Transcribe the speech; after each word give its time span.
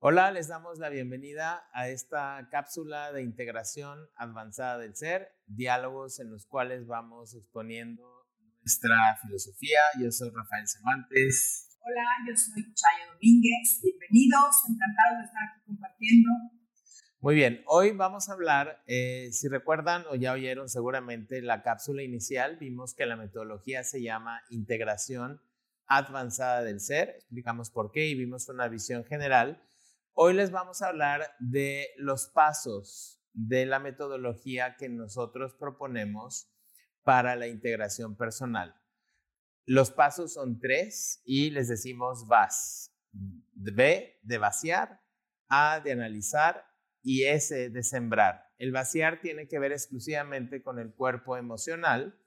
Hola, 0.00 0.30
les 0.30 0.46
damos 0.46 0.78
la 0.78 0.90
bienvenida 0.90 1.68
a 1.72 1.88
esta 1.88 2.46
cápsula 2.52 3.12
de 3.12 3.24
integración 3.24 3.98
avanzada 4.14 4.78
del 4.78 4.94
ser, 4.94 5.32
diálogos 5.48 6.20
en 6.20 6.30
los 6.30 6.46
cuales 6.46 6.86
vamos 6.86 7.34
exponiendo 7.34 8.04
nuestra 8.60 8.96
filosofía. 9.20 9.80
Yo 10.00 10.12
soy 10.12 10.30
Rafael 10.30 10.68
Cervantes. 10.68 11.76
Hola, 11.80 12.04
yo 12.28 12.36
soy 12.36 12.62
Chayo 12.62 13.12
Domínguez. 13.12 13.80
Bienvenidos, 13.82 14.54
encantados 14.68 15.18
de 15.18 15.24
estar 15.24 15.42
aquí 15.50 15.64
compartiendo. 15.66 16.30
Muy 17.18 17.34
bien, 17.34 17.64
hoy 17.66 17.90
vamos 17.90 18.28
a 18.28 18.34
hablar, 18.34 18.80
eh, 18.86 19.30
si 19.32 19.48
recuerdan 19.48 20.04
o 20.12 20.14
ya 20.14 20.32
oyeron 20.32 20.68
seguramente 20.68 21.42
la 21.42 21.64
cápsula 21.64 22.04
inicial, 22.04 22.56
vimos 22.60 22.94
que 22.94 23.04
la 23.04 23.16
metodología 23.16 23.82
se 23.82 24.00
llama 24.00 24.42
integración 24.50 25.40
avanzada 25.88 26.62
del 26.62 26.78
ser, 26.78 27.16
explicamos 27.16 27.70
por 27.72 27.90
qué 27.90 28.06
y 28.06 28.14
vimos 28.14 28.48
una 28.48 28.68
visión 28.68 29.04
general. 29.04 29.60
Hoy 30.20 30.34
les 30.34 30.50
vamos 30.50 30.82
a 30.82 30.88
hablar 30.88 31.36
de 31.38 31.90
los 31.96 32.26
pasos 32.26 33.22
de 33.34 33.66
la 33.66 33.78
metodología 33.78 34.74
que 34.76 34.88
nosotros 34.88 35.54
proponemos 35.54 36.50
para 37.04 37.36
la 37.36 37.46
integración 37.46 38.16
personal. 38.16 38.74
Los 39.64 39.92
pasos 39.92 40.34
son 40.34 40.58
tres 40.58 41.22
y 41.24 41.50
les 41.50 41.68
decimos 41.68 42.26
VAS. 42.26 42.92
B 43.12 44.18
de 44.24 44.38
vaciar, 44.38 45.00
A 45.48 45.78
de 45.78 45.92
analizar 45.92 46.66
y 47.00 47.22
S 47.26 47.70
de 47.70 47.82
sembrar. 47.84 48.42
El 48.58 48.72
vaciar 48.72 49.20
tiene 49.20 49.46
que 49.46 49.60
ver 49.60 49.70
exclusivamente 49.70 50.64
con 50.64 50.80
el 50.80 50.92
cuerpo 50.92 51.36
emocional 51.36 52.18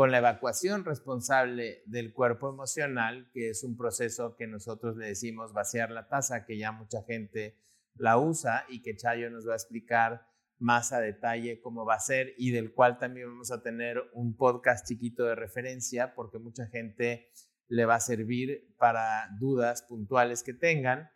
con 0.00 0.12
la 0.12 0.16
evacuación 0.16 0.86
responsable 0.86 1.82
del 1.84 2.14
cuerpo 2.14 2.48
emocional, 2.48 3.28
que 3.34 3.50
es 3.50 3.62
un 3.64 3.76
proceso 3.76 4.34
que 4.34 4.46
nosotros 4.46 4.96
le 4.96 5.08
decimos 5.08 5.52
vaciar 5.52 5.90
la 5.90 6.08
taza, 6.08 6.46
que 6.46 6.56
ya 6.56 6.72
mucha 6.72 7.02
gente 7.02 7.58
la 7.96 8.16
usa 8.16 8.64
y 8.70 8.80
que 8.80 8.96
Chayo 8.96 9.28
nos 9.28 9.46
va 9.46 9.52
a 9.52 9.56
explicar 9.56 10.26
más 10.58 10.94
a 10.94 11.00
detalle 11.00 11.60
cómo 11.60 11.84
va 11.84 11.96
a 11.96 12.00
ser 12.00 12.32
y 12.38 12.50
del 12.50 12.72
cual 12.72 12.96
también 12.96 13.28
vamos 13.28 13.52
a 13.52 13.62
tener 13.62 14.02
un 14.14 14.38
podcast 14.38 14.88
chiquito 14.88 15.24
de 15.24 15.34
referencia 15.34 16.14
porque 16.14 16.38
mucha 16.38 16.66
gente 16.68 17.28
le 17.68 17.84
va 17.84 17.96
a 17.96 18.00
servir 18.00 18.74
para 18.78 19.28
dudas 19.38 19.82
puntuales 19.82 20.42
que 20.42 20.54
tengan. 20.54 21.10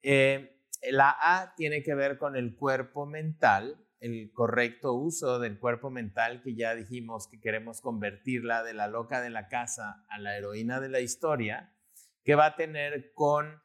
Eh, 0.00 0.62
la 0.90 1.14
A 1.20 1.54
tiene 1.56 1.82
que 1.82 1.94
ver 1.94 2.16
con 2.16 2.36
el 2.36 2.56
cuerpo 2.56 3.04
mental, 3.04 3.83
el 4.04 4.30
correcto 4.32 4.92
uso 4.92 5.38
del 5.38 5.58
cuerpo 5.58 5.88
mental 5.88 6.42
que 6.42 6.54
ya 6.54 6.74
dijimos 6.74 7.26
que 7.26 7.40
queremos 7.40 7.80
convertirla 7.80 8.62
de 8.62 8.74
la 8.74 8.86
loca 8.86 9.22
de 9.22 9.30
la 9.30 9.48
casa 9.48 10.04
a 10.10 10.18
la 10.18 10.36
heroína 10.36 10.78
de 10.78 10.90
la 10.90 11.00
historia, 11.00 11.74
que 12.22 12.34
va 12.34 12.46
a 12.46 12.56
tener 12.56 13.12
con 13.14 13.62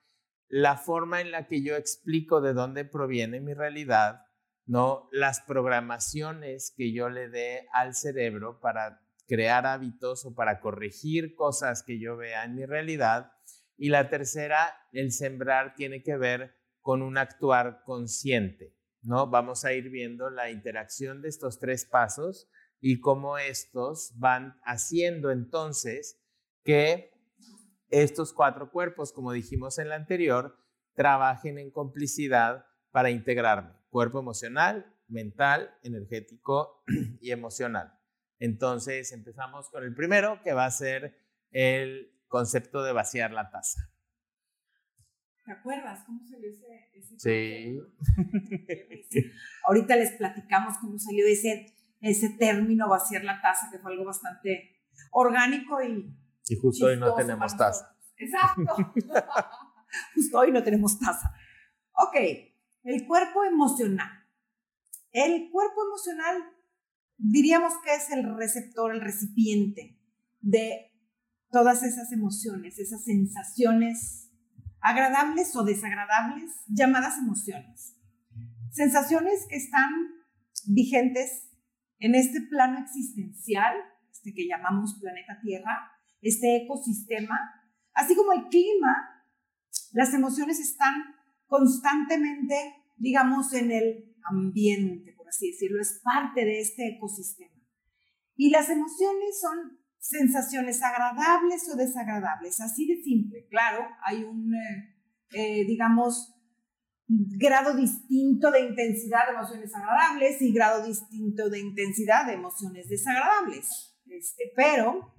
la 0.48 0.78
forma 0.78 1.20
en 1.20 1.32
la 1.32 1.45
que 1.48 1.62
yo 1.62 1.76
explico 1.76 2.40
de 2.40 2.54
dónde 2.54 2.86
proviene 2.86 3.42
mi 3.42 3.54
realidad, 3.54 4.28
no 4.66 5.10
las 5.12 5.42
programaciones 5.42 6.73
que 6.78 6.94
yo 6.94 7.10
le 7.10 7.28
dé 7.28 7.67
al 7.73 7.94
cerebro 7.94 8.62
para 8.62 9.02
crear 9.28 9.66
hábitos 9.66 10.26
o 10.26 10.34
para 10.34 10.62
corregir 10.62 11.36
cosas 11.36 11.84
que 11.84 12.00
yo 12.00 12.16
vea 12.16 12.45
en 12.45 12.56
mi 12.56 12.66
realidad. 12.66 13.34
Y 13.76 13.90
la 13.90 14.10
tercera, 14.10 14.73
el 14.94 15.12
sembrar 15.12 15.76
tiene 15.76 16.02
que 16.02 16.16
ver 16.16 16.56
con 16.82 17.02
un 17.02 17.17
actuar 17.17 17.84
consciente. 17.84 18.79
¿No? 19.02 19.28
Vamos 19.28 19.66
a 19.66 19.73
ir 19.73 19.89
viendo 19.89 20.30
la 20.30 20.50
interacción 20.50 21.22
de 21.22 21.30
estos 21.30 21.59
tres 21.59 21.86
pasos 21.86 22.50
y 22.81 23.00
cómo 23.00 23.38
estos 23.38 24.14
van 24.17 24.59
haciendo 24.64 25.31
entonces 25.31 26.19
que 26.64 27.11
estos 27.89 28.33
cuatro 28.33 28.72
cuerpos, 28.72 29.11
como 29.11 29.31
dijimos 29.31 29.80
en 29.80 29.89
la 29.89 29.95
anterior, 29.95 30.58
trabajen 30.94 31.58
en 31.58 31.72
complicidad 31.72 32.66
para 32.92 33.09
integrarme. 33.09 33.73
Cuerpo 33.89 34.20
emocional, 34.20 34.86
mental, 35.08 35.73
energético 35.83 36.83
y 37.22 37.31
emocional. 37.31 37.94
Entonces 38.39 39.11
empezamos 39.11 39.70
con 39.70 39.83
el 39.83 39.93
primero, 39.93 40.42
que 40.43 40.54
va 40.54 40.65
a 40.65 40.71
ser 40.71 41.15
el 41.52 42.11
concepto 42.27 42.83
de 42.83 42.93
vaciar 42.93 43.32
la 43.32 43.49
taza. 43.49 43.89
¿Te 45.49 45.54
acuerdas 45.54 46.04
cómo 46.05 46.23
salió 46.30 46.48
ese, 46.48 46.92
ese 46.93 47.20
Sí. 49.10 49.23
Ahorita 49.67 49.95
les 49.95 50.11
platicamos 50.11 50.77
cómo 50.77 50.99
salió 50.99 51.26
ese, 51.26 51.76
ese 52.02 52.30
término 52.37 52.87
vaciar 52.87 53.23
la 53.23 53.42
taza, 53.42 53.67
que 53.71 53.80
fue 53.80 53.92
algo 53.92 54.05
bastante 54.05 54.80
orgánico 55.09 55.82
y. 55.82 56.15
Y 56.48 56.55
justo 56.55 56.86
hoy 56.86 56.99
no 56.99 57.15
tenemos 57.15 57.58
taza. 57.58 57.98
Exacto. 58.17 58.93
justo 60.14 60.38
hoy 60.38 60.52
no 60.52 60.61
tenemos 60.61 60.99
taza. 60.99 61.33
Ok, 61.93 62.15
el 62.83 63.08
cuerpo 63.08 63.43
emocional. 63.43 64.23
El 65.11 65.49
cuerpo 65.49 65.83
emocional 65.83 66.43
diríamos 67.17 67.73
que 67.83 67.95
es 67.95 68.11
el 68.11 68.38
receptor, 68.38 68.93
el 68.93 69.02
recipiente 69.02 69.99
de 70.42 70.93
todas 71.49 71.82
esas 71.82 72.11
emociones, 72.11 72.77
esas 72.77 73.04
sensaciones 73.04 74.29
agradables 74.82 75.56
o 75.56 75.64
desagradables, 75.64 76.52
llamadas 76.67 77.17
emociones. 77.17 77.95
Sensaciones 78.72 79.45
que 79.50 79.58
están 79.58 79.90
vigentes 80.67 81.50
en 82.00 82.16
este 82.16 82.42
plano 82.42 82.80
existencial, 82.80 83.76
este 84.12 84.34
que 84.34 84.48
llamamos 84.48 84.98
planeta 85.00 85.39
Tierra, 85.42 85.92
este 86.22 86.64
ecosistema, 86.64 87.38
así 87.94 88.16
como 88.16 88.34
el 88.34 88.48
clima, 88.48 89.26
las 89.92 90.14
emociones 90.14 90.60
están 90.60 90.95
constantemente, 91.48 92.76
digamos, 92.98 93.54
en 93.54 93.72
el 93.72 94.16
ambiente, 94.23 95.14
por 95.14 95.28
así 95.28 95.52
decirlo, 95.52 95.82
es 95.82 96.02
parte 96.04 96.45
de 96.45 96.60
este 96.60 96.88
ecosistema. 96.95 97.56
Y 98.36 98.52
las 98.52 98.70
emociones 98.70 99.39
son 99.42 99.79
sensaciones 99.99 100.82
agradables 100.82 101.70
o 101.70 101.76
desagradables, 101.76 102.60
así 102.61 102.87
de 102.87 103.04
simple. 103.04 103.45
Claro, 103.49 103.86
hay 104.04 104.23
un, 104.23 104.54
eh, 104.55 104.95
eh, 105.33 105.65
digamos, 105.65 106.33
grado 107.08 107.76
distinto 107.76 108.52
de 108.52 108.61
intensidad 108.61 109.26
de 109.26 109.33
emociones 109.33 109.73
agradables 109.76 110.42
y 110.42 110.54
grado 110.54 110.86
distinto 110.86 111.49
de 111.49 111.59
intensidad 111.59 112.26
de 112.26 112.33
emociones 112.33 112.88
desagradables. 112.88 113.98
Este, 114.05 114.52
pero, 114.55 115.14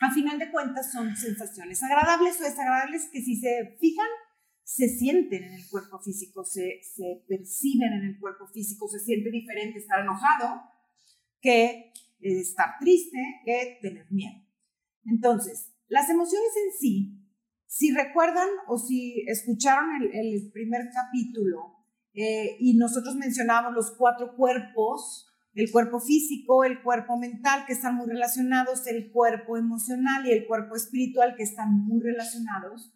a 0.00 0.12
final 0.12 0.38
de 0.38 0.50
cuentas, 0.50 0.92
son 0.92 1.16
sensaciones 1.16 1.82
agradables 1.82 2.40
o 2.40 2.44
desagradables 2.44 3.08
que 3.12 3.22
si 3.22 3.36
se 3.36 3.76
fijan, 3.80 4.08
se 4.64 4.88
sienten 4.88 5.44
en 5.44 5.54
el 5.54 5.68
cuerpo 5.68 5.98
físico, 6.00 6.44
se, 6.44 6.80
se 6.82 7.24
perciben 7.28 7.92
en 7.92 8.04
el 8.06 8.18
cuerpo 8.18 8.46
físico, 8.48 8.88
se 8.88 8.98
siente 8.98 9.30
diferente 9.30 9.78
estar 9.78 10.00
enojado 10.00 10.62
que 11.40 11.92
estar 12.20 12.78
triste 12.80 13.18
que 13.44 13.78
tener 13.80 14.06
miedo. 14.10 14.42
Entonces, 15.04 15.72
las 15.88 16.08
emociones 16.08 16.50
en 16.64 16.78
sí, 16.78 17.24
si 17.66 17.92
recuerdan 17.92 18.48
o 18.68 18.78
si 18.78 19.24
escucharon 19.26 19.90
el, 20.12 20.50
primer 20.52 20.82
capítulo 20.92 21.76
eh, 22.14 22.56
y 22.60 22.76
nosotros 22.76 23.16
mencionábamos 23.16 23.74
los 23.74 23.96
cuatro 23.98 24.36
cuerpos, 24.36 25.26
el 25.54 25.70
cuerpo 25.70 26.00
físico, 26.00 26.64
el 26.64 26.82
cuerpo 26.82 27.16
mental, 27.18 27.64
que 27.66 27.72
están 27.72 27.96
muy 27.96 28.06
relacionados, 28.06 28.86
el 28.86 29.10
cuerpo 29.12 29.56
emocional 29.56 30.26
y 30.26 30.32
el 30.32 30.46
cuerpo 30.46 30.74
espiritual, 30.76 31.34
que 31.36 31.44
están 31.44 31.84
muy 31.84 32.00
relacionados. 32.00 32.92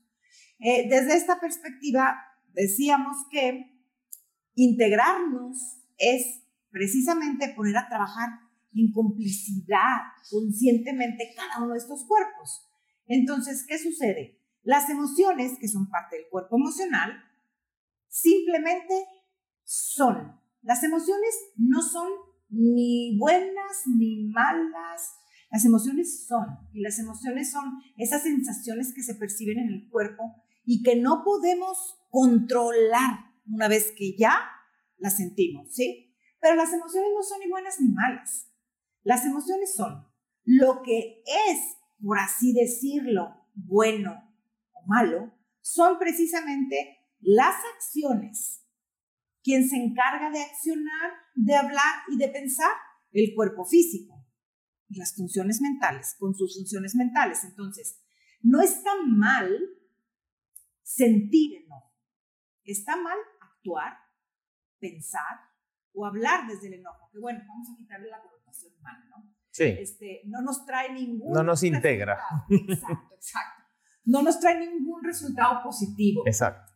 Eh, 0.60 0.88
desde 0.88 1.16
esta 1.16 1.38
perspectiva, 1.40 2.16
decíamos 2.52 3.16
que 3.30 3.78
integrarnos 4.54 5.84
es 5.98 6.42
precisamente 6.70 7.52
poner 7.54 7.76
a 7.76 7.88
trabajar 7.88 8.28
en 8.81 8.93
complicidad 8.93 10.12
conscientemente 10.31 11.33
cada 11.37 11.62
uno 11.62 11.72
de 11.72 11.78
estos 11.78 12.05
cuerpos. 12.06 12.69
Entonces, 13.06 13.65
¿qué 13.66 13.78
sucede? 13.78 14.41
Las 14.62 14.91
emociones, 14.91 15.59
que 15.59 15.69
son 15.69 15.89
parte 15.89 16.16
del 16.16 16.27
cuerpo 16.31 16.56
emocional, 16.56 17.12
simplemente 18.09 19.07
son. 19.65 20.41
Las 20.63 20.83
emociones 20.83 21.34
no 21.57 21.80
son 21.83 22.09
ni 22.51 23.16
buenas 23.19 23.83
ni 23.86 24.28
malas. 24.28 25.15
Las 25.51 25.65
emociones 25.65 26.27
son. 26.27 26.47
Y 26.72 26.81
las 26.81 26.98
emociones 26.98 27.51
son 27.51 27.65
esas 27.97 28.22
sensaciones 28.22 28.92
que 28.95 29.03
se 29.03 29.15
perciben 29.15 29.59
en 29.59 29.69
el 29.69 29.89
cuerpo 29.89 30.45
y 30.65 30.83
que 30.83 30.97
no 30.97 31.22
podemos 31.24 31.97
controlar 32.10 33.28
una 33.47 33.69
vez 33.69 33.92
que 33.97 34.16
ya 34.19 34.39
las 34.98 35.16
sentimos, 35.16 35.72
¿sí? 35.72 36.15
Pero 36.41 36.57
las 36.57 36.72
emociones 36.72 37.10
no 37.15 37.22
son 37.22 37.41
ni 37.41 37.48
buenas 37.48 37.81
ni 37.81 37.89
malas. 37.89 38.47
Las 39.09 39.25
emociones 39.25 39.75
son 39.75 40.07
lo 40.45 40.83
que 40.83 41.22
es, 41.49 41.78
por 41.99 42.19
así 42.19 42.53
decirlo, 42.53 43.49
bueno 43.55 44.37
o 44.72 44.87
malo, 44.87 45.33
son 45.63 45.99
precisamente 45.99 46.99
las 47.19 47.57
acciones. 47.75 48.66
Quien 49.43 49.66
se 49.66 49.77
encarga 49.77 50.28
de 50.31 50.43
accionar, 50.43 51.13
de 51.34 51.57
hablar 51.57 52.03
y 52.13 52.19
de 52.19 52.28
pensar, 52.28 52.71
el 53.13 53.33
cuerpo 53.34 53.65
físico 53.65 54.27
y 54.91 54.99
las 54.99 55.16
funciones 55.16 55.63
mentales, 55.63 56.15
con 56.19 56.34
sus 56.34 56.55
funciones 56.59 56.95
mentales. 56.95 57.45
Entonces, 57.45 58.03
no 58.43 58.60
está 58.60 58.91
mal 59.07 59.59
sentir 60.83 61.63
enojo. 61.63 61.95
está 62.63 62.95
mal 62.95 63.16
actuar, 63.41 63.95
pensar 64.78 65.49
o 65.95 66.05
hablar 66.05 66.47
desde 66.47 66.66
el 66.66 66.75
enojo. 66.81 67.09
Que 67.10 67.21
bueno, 67.21 67.43
vamos 67.49 67.69
a 67.71 67.77
quitarle 67.78 68.10
la 68.10 68.21
Este, 69.66 70.22
no 70.27 70.41
nos 70.43 70.65
trae 70.65 70.93
ningún. 70.93 71.33
No 71.33 71.43
nos 71.43 71.63
integra. 71.63 72.19
resultado. 72.49 72.72
Exacto, 72.72 73.15
exacto. 73.15 73.65
No 74.05 74.22
nos 74.22 74.41
trae 74.41 74.59
ningún 74.59 75.03
resultado 75.03 75.63
positivo. 75.63 76.22
Exacto. 76.27 76.72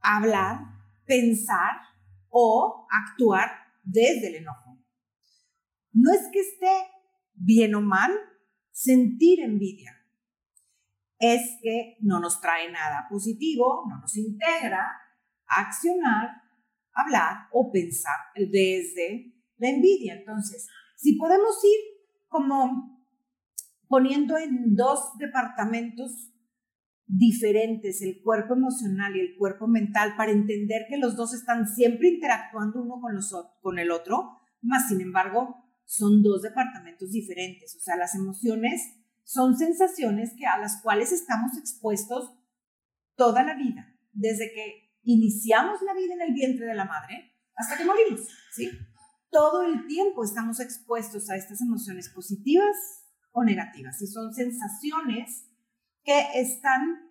Hablar, 0.00 0.60
pensar 1.06 1.80
o 2.28 2.86
actuar 2.90 3.50
desde 3.82 4.28
el 4.28 4.34
enojo. 4.36 4.78
No 5.92 6.12
es 6.12 6.28
que 6.32 6.40
esté 6.40 6.90
bien 7.34 7.74
o 7.74 7.80
mal 7.80 8.10
sentir 8.70 9.40
envidia. 9.40 9.92
Es 11.18 11.58
que 11.62 11.96
no 12.00 12.20
nos 12.20 12.40
trae 12.40 12.70
nada 12.70 13.06
positivo, 13.08 13.84
no 13.88 14.00
nos 14.00 14.16
integra 14.16 14.90
accionar, 15.46 16.42
hablar 16.92 17.48
o 17.52 17.70
pensar 17.70 18.18
desde 18.34 19.32
la 19.56 19.68
envidia. 19.70 20.16
Entonces, 20.16 20.66
si 21.04 21.18
podemos 21.18 21.62
ir 21.64 21.80
como 22.28 23.04
poniendo 23.88 24.38
en 24.38 24.74
dos 24.74 25.18
departamentos 25.18 26.32
diferentes, 27.06 28.00
el 28.00 28.22
cuerpo 28.22 28.54
emocional 28.54 29.14
y 29.14 29.20
el 29.20 29.36
cuerpo 29.36 29.66
mental, 29.68 30.14
para 30.16 30.32
entender 30.32 30.86
que 30.88 30.96
los 30.96 31.14
dos 31.14 31.34
están 31.34 31.68
siempre 31.68 32.08
interactuando 32.08 32.80
uno 32.80 33.02
con, 33.02 33.14
los, 33.14 33.30
con 33.60 33.78
el 33.78 33.90
otro, 33.90 34.40
más 34.62 34.88
sin 34.88 35.02
embargo, 35.02 35.62
son 35.84 36.22
dos 36.22 36.40
departamentos 36.40 37.10
diferentes. 37.10 37.76
O 37.76 37.80
sea, 37.80 37.96
las 37.96 38.14
emociones 38.14 38.80
son 39.24 39.58
sensaciones 39.58 40.32
que, 40.38 40.46
a 40.46 40.56
las 40.56 40.80
cuales 40.80 41.12
estamos 41.12 41.58
expuestos 41.58 42.34
toda 43.14 43.42
la 43.42 43.56
vida, 43.56 43.94
desde 44.14 44.50
que 44.54 44.94
iniciamos 45.02 45.82
la 45.82 45.92
vida 45.92 46.14
en 46.14 46.22
el 46.22 46.32
vientre 46.32 46.64
de 46.64 46.74
la 46.74 46.86
madre 46.86 47.34
hasta 47.54 47.76
que 47.76 47.84
morimos, 47.84 48.26
¿sí? 48.54 48.70
Todo 49.34 49.62
el 49.62 49.88
tiempo 49.88 50.22
estamos 50.22 50.60
expuestos 50.60 51.28
a 51.28 51.34
estas 51.34 51.60
emociones 51.60 52.08
positivas 52.08 53.04
o 53.32 53.42
negativas 53.42 54.00
y 54.00 54.06
son 54.06 54.32
sensaciones 54.32 55.50
que 56.04 56.20
están, 56.36 57.10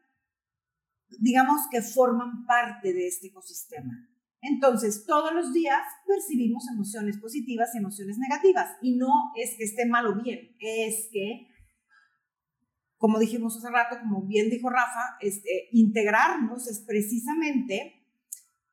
digamos, 1.20 1.68
que 1.70 1.82
forman 1.82 2.46
parte 2.46 2.94
de 2.94 3.10
este 3.10 3.28
ecosistema. 3.28 4.08
Entonces, 4.40 5.06
todos 5.06 5.34
los 5.34 5.52
días 5.52 5.82
percibimos 6.08 6.64
emociones 6.74 7.18
positivas 7.18 7.76
y 7.76 7.80
emociones 7.80 8.18
negativas. 8.18 8.78
Y 8.82 8.96
no 8.96 9.34
es 9.36 9.58
que 9.58 9.66
esté 9.66 9.86
mal 9.86 10.08
o 10.08 10.16
bien, 10.16 10.56
es 10.62 11.10
que, 11.12 11.50
como 12.96 13.20
dijimos 13.20 13.58
hace 13.58 13.70
rato, 13.70 14.00
como 14.00 14.26
bien 14.26 14.50
dijo 14.50 14.70
Rafa, 14.70 15.18
este, 15.20 15.68
integrarnos 15.74 16.70
es 16.70 16.80
precisamente 16.88 18.08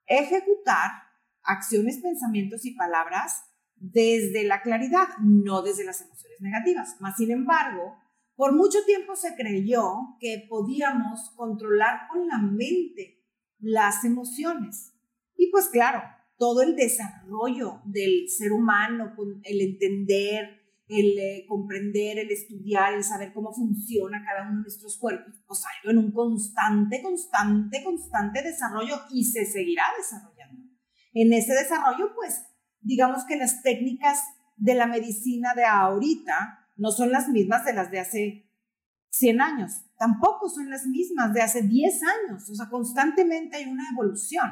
ejecutar 0.07 1.10
acciones, 1.43 1.99
pensamientos 1.99 2.65
y 2.65 2.73
palabras 2.73 3.45
desde 3.77 4.45
la 4.45 4.63
claridad, 4.63 5.09
no 5.21 5.63
desde 5.63 5.85
las 5.85 6.01
emociones 6.01 6.41
negativas. 6.41 6.97
Más 7.01 7.17
sin 7.17 7.31
embargo, 7.31 7.97
por 8.37 8.55
mucho 8.55 8.79
tiempo 8.87 9.17
se 9.17 9.35
creyó 9.35 10.17
que 10.19 10.47
podíamos 10.49 11.31
controlar 11.37 12.09
con 12.09 12.27
la 12.27 12.39
mente 12.39 13.25
las 13.59 14.05
emociones. 14.05 14.95
Y 15.37 15.51
pues 15.51 15.69
claro, 15.69 16.03
todo 16.39 16.63
el 16.63 16.75
desarrollo 16.77 17.83
del 17.85 18.29
ser 18.29 18.53
humano, 18.53 19.15
el 19.43 19.61
entender, 19.61 20.61
el 20.89 21.19
eh, 21.19 21.45
comprender, 21.47 22.19
el 22.19 22.31
estudiar, 22.31 22.95
el 22.95 23.05
saber 23.05 23.33
cómo 23.33 23.53
funciona 23.53 24.25
cada 24.25 24.49
uno 24.49 24.57
de 24.57 24.63
nuestros 24.63 24.99
cuerpos, 24.99 25.35
pues 25.47 25.63
ido 25.85 25.93
en 25.93 25.99
un 25.99 26.13
constante, 26.13 27.01
constante, 27.03 27.85
constante 27.85 28.43
desarrollo 28.43 28.97
y 29.11 29.25
se 29.25 29.45
seguirá 29.47 29.85
desarrollando. 29.97 30.30
En 31.13 31.33
ese 31.33 31.53
desarrollo, 31.53 32.15
pues, 32.15 32.43
digamos 32.81 33.25
que 33.25 33.37
las 33.37 33.63
técnicas 33.63 34.23
de 34.57 34.75
la 34.75 34.87
medicina 34.87 35.55
de 35.55 35.65
ahorita 35.65 36.69
no 36.77 36.91
son 36.91 37.11
las 37.11 37.29
mismas 37.29 37.65
de 37.65 37.73
las 37.73 37.91
de 37.91 38.01
hace 38.01 38.51
100 39.11 39.41
años, 39.41 39.73
tampoco 39.99 40.49
son 40.49 40.71
las 40.71 40.87
mismas 40.87 41.35
de 41.35 41.43
hace 41.43 41.63
10 41.63 42.01
años, 42.03 42.49
o 42.49 42.55
sea, 42.55 42.69
constantemente 42.69 43.57
hay 43.57 43.67
una 43.67 43.85
evolución. 43.93 44.49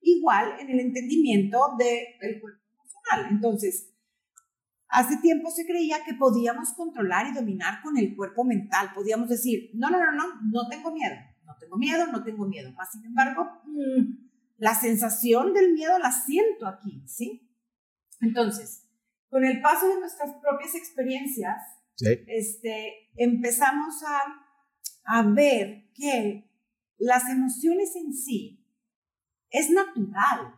Igual 0.00 0.54
en 0.58 0.68
el 0.70 0.80
entendimiento 0.80 1.76
del 1.78 2.40
cuerpo 2.40 2.60
emocional. 2.74 3.30
Entonces, 3.30 3.92
hace 4.88 5.16
tiempo 5.18 5.50
se 5.50 5.64
creía 5.64 6.04
que 6.04 6.14
podíamos 6.14 6.72
controlar 6.72 7.28
y 7.28 7.34
dominar 7.34 7.80
con 7.82 7.96
el 7.96 8.16
cuerpo 8.16 8.44
mental, 8.44 8.90
podíamos 8.94 9.28
decir, 9.28 9.70
no, 9.74 9.88
no, 9.90 9.98
no, 9.98 10.12
no, 10.12 10.24
no 10.42 10.68
tengo 10.68 10.90
miedo, 10.90 11.14
no 11.46 11.56
tengo 11.58 11.76
miedo, 11.76 12.06
no 12.08 12.24
tengo 12.24 12.46
miedo. 12.46 12.72
Más 12.72 12.90
sin 12.90 13.04
embargo, 13.04 13.62
mm, 13.64 14.31
la 14.62 14.76
sensación 14.76 15.52
del 15.54 15.72
miedo 15.72 15.98
la 15.98 16.12
siento 16.12 16.68
aquí, 16.68 17.02
¿sí? 17.08 17.52
Entonces, 18.20 18.88
con 19.28 19.44
el 19.44 19.60
paso 19.60 19.88
de 19.88 19.98
nuestras 19.98 20.36
propias 20.40 20.76
experiencias, 20.76 21.56
este, 21.98 23.10
empezamos 23.16 24.04
a, 24.06 25.18
a 25.18 25.22
ver 25.24 25.90
que 25.94 26.48
las 26.96 27.28
emociones 27.28 27.96
en 27.96 28.14
sí 28.14 28.64
es 29.50 29.68
natural 29.70 30.54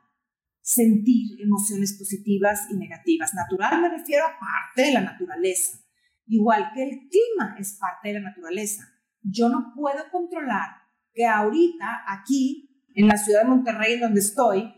sentir 0.61 1.41
emociones 1.41 1.95
positivas 1.95 2.67
y 2.71 2.77
negativas. 2.77 3.33
Natural 3.33 3.81
me 3.81 3.89
refiero 3.89 4.27
a 4.27 4.39
parte 4.39 4.83
de 4.83 4.93
la 4.93 5.01
naturaleza. 5.01 5.79
Igual 6.27 6.73
que 6.75 6.83
el 6.83 7.09
clima 7.09 7.57
es 7.59 7.79
parte 7.81 8.09
de 8.09 8.21
la 8.21 8.29
naturaleza. 8.29 8.87
Yo 9.23 9.49
no 9.49 9.73
puedo 9.75 10.11
controlar 10.11 10.69
que 11.15 11.25
ahorita 11.25 12.05
aquí, 12.07 12.74
en 12.95 13.09
la 13.09 13.17
ciudad 13.17 13.43
de 13.43 13.49
Monterrey, 13.49 13.95
en 13.95 14.01
donde 14.01 14.21
estoy, 14.21 14.73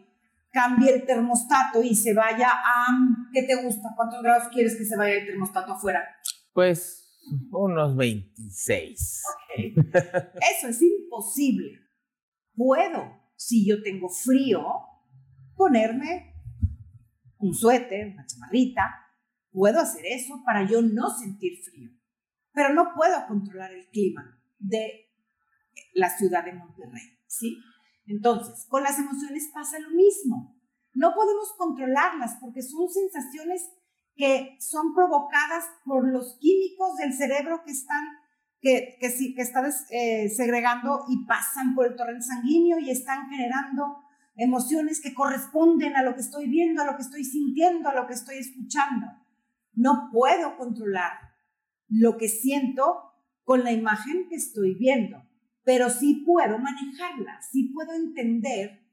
cambie 0.50 0.94
el 0.94 1.04
termostato 1.04 1.82
y 1.82 1.94
se 1.94 2.14
vaya 2.14 2.48
a, 2.50 2.86
¿qué 3.32 3.42
te 3.42 3.62
gusta? 3.62 3.90
¿Cuántos 3.94 4.22
grados 4.22 4.48
quieres 4.52 4.76
que 4.76 4.84
se 4.84 4.96
vaya 4.96 5.16
el 5.16 5.26
termostato 5.26 5.72
afuera? 5.72 6.02
Pues 6.52 7.06
unos 7.50 7.96
26. 7.96 9.22
Eso 9.96 10.68
es 10.68 10.82
imposible. 10.82 11.80
Puedo, 12.54 13.20
si 13.36 13.68
yo 13.68 13.82
tengo 13.82 14.08
frío, 14.08 14.64
ponerme 15.54 16.34
un 17.38 17.54
suéter, 17.54 18.12
una 18.12 18.26
chamarrita. 18.26 18.82
Puedo 19.50 19.80
hacer 19.80 20.04
eso 20.06 20.42
para 20.44 20.68
yo 20.68 20.82
no 20.82 21.10
sentir 21.10 21.58
frío. 21.62 21.90
Pero 22.52 22.74
no 22.74 22.92
puedo 22.94 23.26
controlar 23.26 23.72
el 23.72 23.86
clima 23.88 24.38
de 24.58 25.10
la 25.94 26.10
ciudad 26.10 26.44
de 26.44 26.54
Monterrey, 26.54 27.18
¿sí? 27.26 27.58
Entonces, 28.06 28.66
con 28.68 28.82
las 28.82 28.98
emociones 28.98 29.50
pasa 29.52 29.78
lo 29.78 29.90
mismo. 29.90 30.56
No 30.94 31.14
podemos 31.14 31.52
controlarlas 31.58 32.36
porque 32.40 32.62
son 32.62 32.88
sensaciones 32.88 33.68
que 34.14 34.56
son 34.60 34.94
provocadas 34.94 35.64
por 35.84 36.10
los 36.10 36.38
químicos 36.40 36.96
del 36.96 37.12
cerebro 37.12 37.62
que 37.64 37.72
están 37.72 38.04
que, 38.60 38.96
que, 38.98 39.34
que 39.34 39.42
están 39.42 39.70
eh, 39.90 40.30
segregando 40.30 41.04
y 41.08 41.26
pasan 41.26 41.74
por 41.74 41.86
el 41.86 41.94
torrente 41.94 42.24
sanguíneo 42.24 42.78
y 42.78 42.90
están 42.90 43.28
generando 43.28 44.02
emociones 44.34 45.00
que 45.00 45.14
corresponden 45.14 45.94
a 45.94 46.02
lo 46.02 46.14
que 46.14 46.22
estoy 46.22 46.48
viendo, 46.48 46.82
a 46.82 46.86
lo 46.86 46.96
que 46.96 47.02
estoy 47.02 47.24
sintiendo, 47.24 47.90
a 47.90 47.94
lo 47.94 48.06
que 48.06 48.14
estoy 48.14 48.38
escuchando. 48.38 49.06
No 49.74 50.08
puedo 50.10 50.56
controlar 50.56 51.12
lo 51.88 52.16
que 52.16 52.28
siento 52.28 53.12
con 53.44 53.62
la 53.62 53.72
imagen 53.72 54.26
que 54.28 54.36
estoy 54.36 54.74
viendo 54.74 55.25
pero 55.66 55.90
sí 55.90 56.22
puedo 56.24 56.58
manejarla, 56.60 57.42
sí 57.42 57.72
puedo 57.74 57.92
entender 57.92 58.86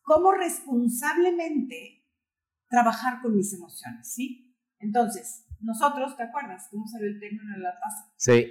cómo 0.00 0.30
responsablemente 0.30 2.06
trabajar 2.68 3.20
con 3.20 3.36
mis 3.36 3.52
emociones, 3.52 4.14
¿sí? 4.14 4.56
Entonces, 4.78 5.44
nosotros, 5.60 6.16
¿te 6.16 6.22
acuerdas 6.22 6.68
cómo 6.70 6.86
salió 6.86 7.08
el 7.08 7.18
término 7.18 7.52
de 7.54 7.58
la 7.58 7.80
taza? 7.80 8.12
Sí. 8.16 8.46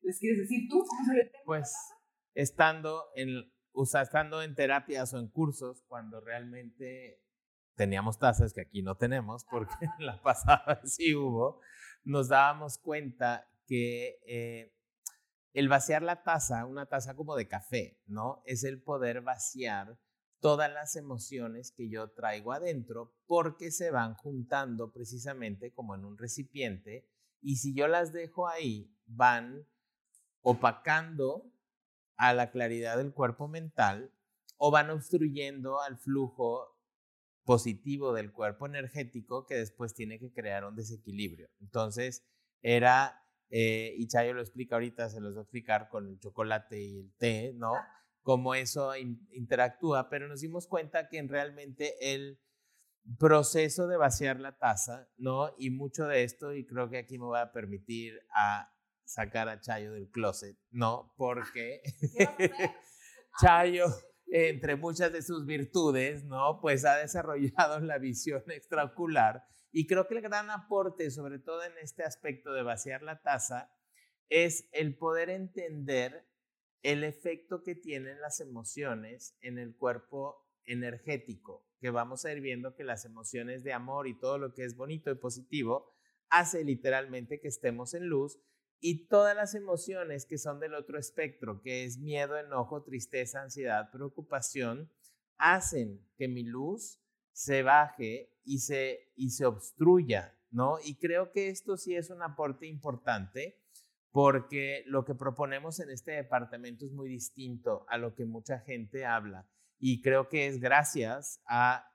¿Les 0.00 0.18
quieres 0.18 0.40
decir 0.40 0.68
tú 0.68 0.84
cómo 0.84 1.04
salió 1.06 1.22
el 1.22 1.30
término 1.30 1.44
pues, 1.46 1.60
de 1.60 1.70
la 1.70 1.70
taza? 1.70 1.94
estando 2.34 3.04
en, 3.14 3.28
o 3.70 3.86
sea, 3.86 4.02
estando 4.02 4.42
en 4.42 4.56
terapias 4.56 5.14
o 5.14 5.20
en 5.20 5.28
cursos, 5.28 5.84
cuando 5.86 6.20
realmente 6.20 7.22
teníamos 7.76 8.18
tazas 8.18 8.52
que 8.52 8.62
aquí 8.62 8.82
no 8.82 8.96
tenemos, 8.96 9.44
porque 9.48 9.72
en 9.82 9.90
la 10.06 10.20
pasada 10.20 10.80
sí 10.84 11.14
hubo, 11.14 11.60
nos 12.02 12.28
dábamos 12.28 12.78
cuenta 12.78 13.48
que 13.68 14.18
eh, 14.26 14.74
el 15.52 15.68
vaciar 15.68 16.02
la 16.02 16.22
taza, 16.22 16.64
una 16.66 16.86
taza 16.86 17.14
como 17.14 17.36
de 17.36 17.48
café, 17.48 18.00
¿no? 18.06 18.42
Es 18.46 18.64
el 18.64 18.82
poder 18.82 19.20
vaciar 19.20 19.98
todas 20.40 20.72
las 20.72 20.96
emociones 20.96 21.72
que 21.72 21.88
yo 21.88 22.10
traigo 22.10 22.52
adentro 22.52 23.14
porque 23.26 23.70
se 23.70 23.90
van 23.90 24.14
juntando 24.14 24.92
precisamente 24.92 25.72
como 25.72 25.94
en 25.94 26.04
un 26.04 26.18
recipiente 26.18 27.08
y 27.40 27.56
si 27.56 27.74
yo 27.74 27.86
las 27.86 28.12
dejo 28.12 28.48
ahí, 28.48 28.92
van 29.06 29.66
opacando 30.40 31.52
a 32.16 32.34
la 32.34 32.50
claridad 32.50 32.96
del 32.96 33.12
cuerpo 33.12 33.48
mental 33.48 34.12
o 34.56 34.70
van 34.70 34.90
obstruyendo 34.90 35.80
al 35.80 35.98
flujo 35.98 36.78
positivo 37.44 38.12
del 38.12 38.32
cuerpo 38.32 38.66
energético 38.66 39.44
que 39.46 39.56
después 39.56 39.94
tiene 39.94 40.18
que 40.18 40.32
crear 40.32 40.64
un 40.64 40.76
desequilibrio. 40.76 41.48
Entonces, 41.60 42.24
era 42.62 43.21
eh, 43.52 43.94
y 43.96 44.08
Chayo 44.08 44.34
lo 44.34 44.40
explica 44.40 44.74
ahorita, 44.74 45.08
se 45.08 45.20
los 45.20 45.36
va 45.36 45.40
a 45.40 45.42
explicar 45.42 45.88
con 45.88 46.08
el 46.08 46.18
chocolate 46.18 46.82
y 46.82 46.98
el 46.98 47.12
té, 47.16 47.52
¿no? 47.54 47.74
cómo 48.22 48.54
eso 48.54 48.92
interactúa, 48.96 50.08
pero 50.08 50.28
nos 50.28 50.40
dimos 50.40 50.66
cuenta 50.66 51.08
que 51.08 51.18
en 51.18 51.28
realmente 51.28 52.14
el 52.14 52.40
proceso 53.18 53.88
de 53.88 53.96
vaciar 53.96 54.38
la 54.38 54.56
taza, 54.58 55.08
¿no? 55.16 55.52
Y 55.58 55.70
mucho 55.70 56.06
de 56.06 56.22
esto, 56.22 56.54
y 56.54 56.64
creo 56.64 56.88
que 56.88 56.98
aquí 56.98 57.18
me 57.18 57.24
voy 57.24 57.40
a 57.40 57.52
permitir 57.52 58.20
a 58.34 58.72
sacar 59.04 59.48
a 59.48 59.60
Chayo 59.60 59.92
del 59.92 60.08
closet, 60.08 60.56
¿no? 60.70 61.12
Porque 61.16 61.82
Chayo, 63.40 63.86
entre 64.28 64.76
muchas 64.76 65.12
de 65.12 65.22
sus 65.22 65.44
virtudes, 65.44 66.24
¿no? 66.24 66.60
Pues 66.60 66.84
ha 66.84 66.96
desarrollado 66.96 67.80
la 67.80 67.98
visión 67.98 68.42
extraocular 68.48 69.42
y 69.72 69.86
creo 69.86 70.06
que 70.06 70.14
el 70.14 70.20
gran 70.20 70.50
aporte, 70.50 71.10
sobre 71.10 71.38
todo 71.38 71.64
en 71.64 71.72
este 71.78 72.04
aspecto 72.04 72.52
de 72.52 72.62
vaciar 72.62 73.02
la 73.02 73.22
taza, 73.22 73.74
es 74.28 74.68
el 74.72 74.96
poder 74.96 75.30
entender 75.30 76.28
el 76.82 77.04
efecto 77.04 77.62
que 77.62 77.74
tienen 77.74 78.20
las 78.20 78.40
emociones 78.40 79.36
en 79.40 79.58
el 79.58 79.74
cuerpo 79.76 80.46
energético, 80.64 81.66
que 81.80 81.90
vamos 81.90 82.24
a 82.24 82.32
ir 82.32 82.40
viendo 82.40 82.74
que 82.74 82.84
las 82.84 83.04
emociones 83.04 83.64
de 83.64 83.72
amor 83.72 84.06
y 84.08 84.18
todo 84.18 84.38
lo 84.38 84.52
que 84.52 84.64
es 84.64 84.76
bonito 84.76 85.10
y 85.10 85.14
positivo 85.16 85.92
hace 86.28 86.64
literalmente 86.64 87.40
que 87.40 87.48
estemos 87.48 87.94
en 87.94 88.06
luz 88.06 88.38
y 88.80 89.06
todas 89.06 89.36
las 89.36 89.54
emociones 89.54 90.26
que 90.26 90.38
son 90.38 90.60
del 90.60 90.74
otro 90.74 90.98
espectro, 90.98 91.60
que 91.62 91.84
es 91.84 91.98
miedo, 91.98 92.36
enojo, 92.36 92.82
tristeza, 92.82 93.42
ansiedad, 93.42 93.90
preocupación, 93.92 94.90
hacen 95.36 96.04
que 96.16 96.26
mi 96.28 96.42
luz 96.42 97.01
se 97.32 97.62
baje 97.62 98.30
y 98.44 98.58
se, 98.58 99.12
y 99.16 99.30
se 99.30 99.46
obstruya, 99.46 100.36
¿no? 100.50 100.76
Y 100.84 100.96
creo 100.96 101.32
que 101.32 101.48
esto 101.48 101.76
sí 101.76 101.94
es 101.94 102.10
un 102.10 102.22
aporte 102.22 102.66
importante 102.66 103.58
porque 104.12 104.84
lo 104.86 105.04
que 105.04 105.14
proponemos 105.14 105.80
en 105.80 105.90
este 105.90 106.12
departamento 106.12 106.84
es 106.84 106.92
muy 106.92 107.08
distinto 107.08 107.86
a 107.88 107.96
lo 107.96 108.14
que 108.14 108.26
mucha 108.26 108.60
gente 108.60 109.06
habla. 109.06 109.48
Y 109.78 110.02
creo 110.02 110.28
que 110.28 110.46
es 110.46 110.60
gracias 110.60 111.40
a 111.48 111.88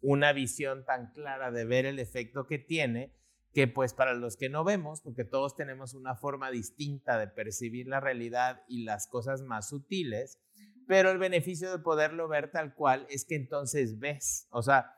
una 0.00 0.32
visión 0.32 0.84
tan 0.84 1.12
clara 1.12 1.50
de 1.50 1.64
ver 1.64 1.84
el 1.84 1.98
efecto 1.98 2.46
que 2.46 2.58
tiene, 2.58 3.12
que 3.52 3.66
pues 3.66 3.94
para 3.94 4.14
los 4.14 4.36
que 4.36 4.48
no 4.48 4.62
vemos, 4.62 5.00
porque 5.00 5.24
todos 5.24 5.56
tenemos 5.56 5.94
una 5.94 6.14
forma 6.14 6.50
distinta 6.50 7.18
de 7.18 7.26
percibir 7.26 7.88
la 7.88 8.00
realidad 8.00 8.62
y 8.68 8.84
las 8.84 9.08
cosas 9.08 9.42
más 9.42 9.68
sutiles, 9.68 10.38
pero 10.86 11.10
el 11.10 11.18
beneficio 11.18 11.70
de 11.70 11.78
poderlo 11.78 12.28
ver 12.28 12.50
tal 12.50 12.74
cual 12.74 13.06
es 13.10 13.24
que 13.24 13.36
entonces 13.36 13.98
ves, 13.98 14.46
o 14.50 14.62
sea, 14.62 14.92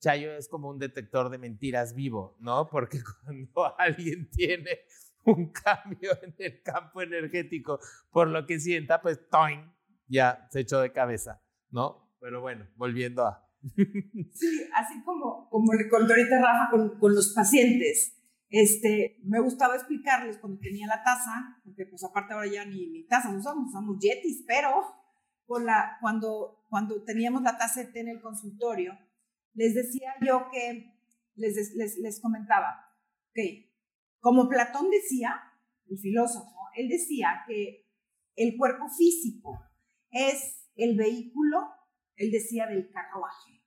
Chayo 0.00 0.32
es 0.32 0.48
como 0.48 0.68
un 0.68 0.78
detector 0.78 1.30
de 1.30 1.38
mentiras 1.38 1.94
vivo, 1.94 2.36
¿no? 2.40 2.68
Porque 2.68 2.98
cuando 3.24 3.78
alguien 3.78 4.28
tiene 4.30 4.80
un 5.24 5.50
cambio 5.50 6.10
en 6.22 6.34
el 6.38 6.62
campo 6.62 7.00
energético 7.00 7.78
por 8.10 8.28
lo 8.28 8.46
que 8.46 8.60
sienta, 8.60 9.00
pues 9.00 9.28
¡toin! 9.30 9.72
ya 10.08 10.46
se 10.50 10.60
echó 10.60 10.80
de 10.80 10.92
cabeza, 10.92 11.42
¿no? 11.70 12.14
Pero 12.20 12.40
bueno, 12.40 12.66
volviendo 12.76 13.26
a... 13.26 13.40
Sí, 14.34 14.68
así 14.74 15.02
como, 15.04 15.48
como 15.48 15.72
le 15.72 15.88
contó 15.88 16.12
ahorita 16.12 16.38
Rafa 16.38 16.70
con, 16.70 16.98
con 16.98 17.14
los 17.14 17.32
pacientes, 17.34 18.14
este, 18.50 19.18
me 19.24 19.40
gustaba 19.40 19.74
explicarles 19.74 20.38
cuando 20.38 20.60
tenía 20.60 20.86
la 20.86 21.02
taza, 21.02 21.60
porque 21.64 21.86
pues 21.86 22.04
aparte 22.04 22.34
ahora 22.34 22.46
ya 22.46 22.64
ni, 22.66 22.86
ni 22.88 23.06
taza 23.06 23.34
usamos, 23.34 23.68
usamos 23.68 23.98
yetis, 23.98 24.44
pero 24.46 24.70
con 25.46 25.66
la, 25.66 25.98
cuando, 26.00 26.64
cuando 26.68 27.04
teníamos 27.04 27.42
la 27.42 27.56
taza 27.58 27.80
de 27.80 27.92
té 27.92 28.00
en 28.00 28.08
el 28.08 28.20
consultorio, 28.20 28.98
les 29.54 29.74
decía 29.74 30.14
yo 30.20 30.48
que, 30.52 30.92
les, 31.36 31.74
les, 31.74 31.98
les 31.98 32.20
comentaba, 32.20 32.90
ok, 33.30 33.38
como 34.20 34.48
Platón 34.48 34.90
decía, 34.90 35.40
el 35.88 35.98
filósofo, 35.98 36.56
él 36.76 36.88
decía 36.88 37.44
que 37.46 37.86
el 38.36 38.56
cuerpo 38.56 38.88
físico 38.88 39.60
es 40.10 40.70
el 40.76 40.96
vehículo, 40.96 41.58
él 42.16 42.30
decía 42.30 42.66
del 42.66 42.90
carruaje. 42.90 43.62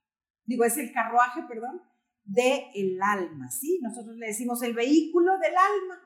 Digo, 0.46 0.64
es 0.64 0.78
el 0.78 0.92
carruaje, 0.92 1.42
perdón, 1.48 1.82
del 2.24 2.64
el 2.74 3.00
alma, 3.02 3.50
¿sí? 3.52 3.80
Nosotros 3.82 4.18
le 4.18 4.28
decimos 4.28 4.62
el 4.64 4.74
vehículo 4.74 5.38
del 5.38 5.56
alma. 5.56 6.02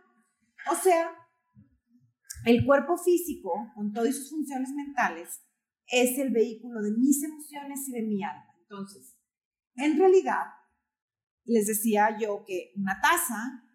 O 0.72 0.76
sea, 0.76 1.12
el 2.46 2.66
cuerpo 2.66 2.98
físico, 2.98 3.52
con 3.76 3.94
todas 3.94 4.16
sus 4.16 4.30
funciones 4.30 4.70
mentales, 4.72 5.42
es 5.92 6.18
el 6.18 6.32
vehículo 6.32 6.82
de 6.82 6.92
mis 6.92 7.22
emociones 7.24 7.88
y 7.88 7.92
de 7.92 8.02
mi 8.04 8.24
alma. 8.24 8.56
Entonces, 8.62 9.16
en 9.76 9.98
realidad, 9.98 10.46
les 11.46 11.68
decía 11.68 12.18
yo 12.20 12.44
que 12.46 12.72
una 12.76 13.00
taza 13.02 13.68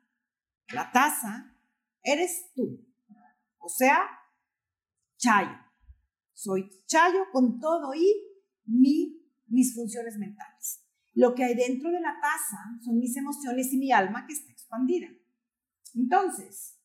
la 0.72 0.90
taza, 0.90 1.52
eres 2.02 2.52
tú. 2.54 2.84
O 3.58 3.68
sea, 3.68 4.08
Chayo. 5.16 5.58
Soy 6.32 6.68
Chayo 6.86 7.24
con 7.32 7.58
todo 7.60 7.94
y 7.94 8.12
mi, 8.64 9.22
mis 9.46 9.74
funciones 9.74 10.16
mentales. 10.18 10.84
Lo 11.14 11.34
que 11.34 11.44
hay 11.44 11.54
dentro 11.54 11.90
de 11.90 12.00
la 12.00 12.18
taza 12.20 12.58
son 12.84 12.98
mis 12.98 13.16
emociones 13.16 13.72
y 13.72 13.78
mi 13.78 13.90
alma 13.90 14.26
que 14.26 14.34
está 14.34 14.52
expandida. 14.52 15.08
Entonces, 15.94 16.78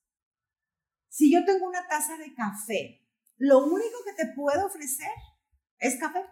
si 1.09 1.31
yo 1.31 1.43
tengo 1.43 1.67
una 1.67 1.85
taza 1.87 2.17
de 2.17 2.33
café, 2.33 3.05
lo 3.41 3.65
único 3.65 3.97
que 4.05 4.23
te 4.23 4.33
puedo 4.33 4.67
ofrecer 4.67 5.09
es 5.79 5.95
café, 5.99 6.23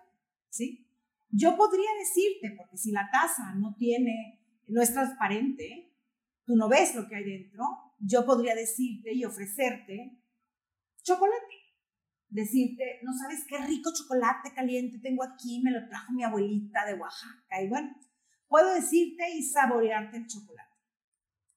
¿sí? 0.50 0.88
Yo 1.30 1.58
podría 1.58 1.90
decirte, 1.98 2.54
porque 2.56 2.78
si 2.78 2.92
la 2.92 3.10
taza 3.12 3.56
no 3.56 3.76
tiene, 3.76 4.46
no 4.68 4.80
es 4.80 4.94
transparente, 4.94 5.92
tú 6.46 6.56
no 6.56 6.70
ves 6.70 6.94
lo 6.94 7.08
que 7.08 7.16
hay 7.16 7.24
dentro, 7.24 7.66
yo 7.98 8.28
podría 8.28 8.54
decirte 8.54 9.12
y 9.12 9.26
ofrecerte 9.26 10.22
chocolate. 11.02 11.56
Decirte, 12.28 13.00
no 13.02 13.12
sabes 13.18 13.44
qué 13.48 13.58
rico 13.58 13.90
chocolate 13.92 14.54
caliente 14.54 15.00
tengo 15.00 15.24
aquí, 15.24 15.64
me 15.64 15.72
lo 15.72 15.88
trajo 15.88 16.14
mi 16.14 16.24
abuelita 16.24 16.86
de 16.86 16.94
Oaxaca. 16.94 17.60
Y 17.60 17.70
bueno, 17.70 17.90
puedo 18.48 18.72
decirte 18.76 19.32
y 19.36 19.42
saborearte 19.42 20.18
el 20.18 20.28
chocolate. 20.28 20.76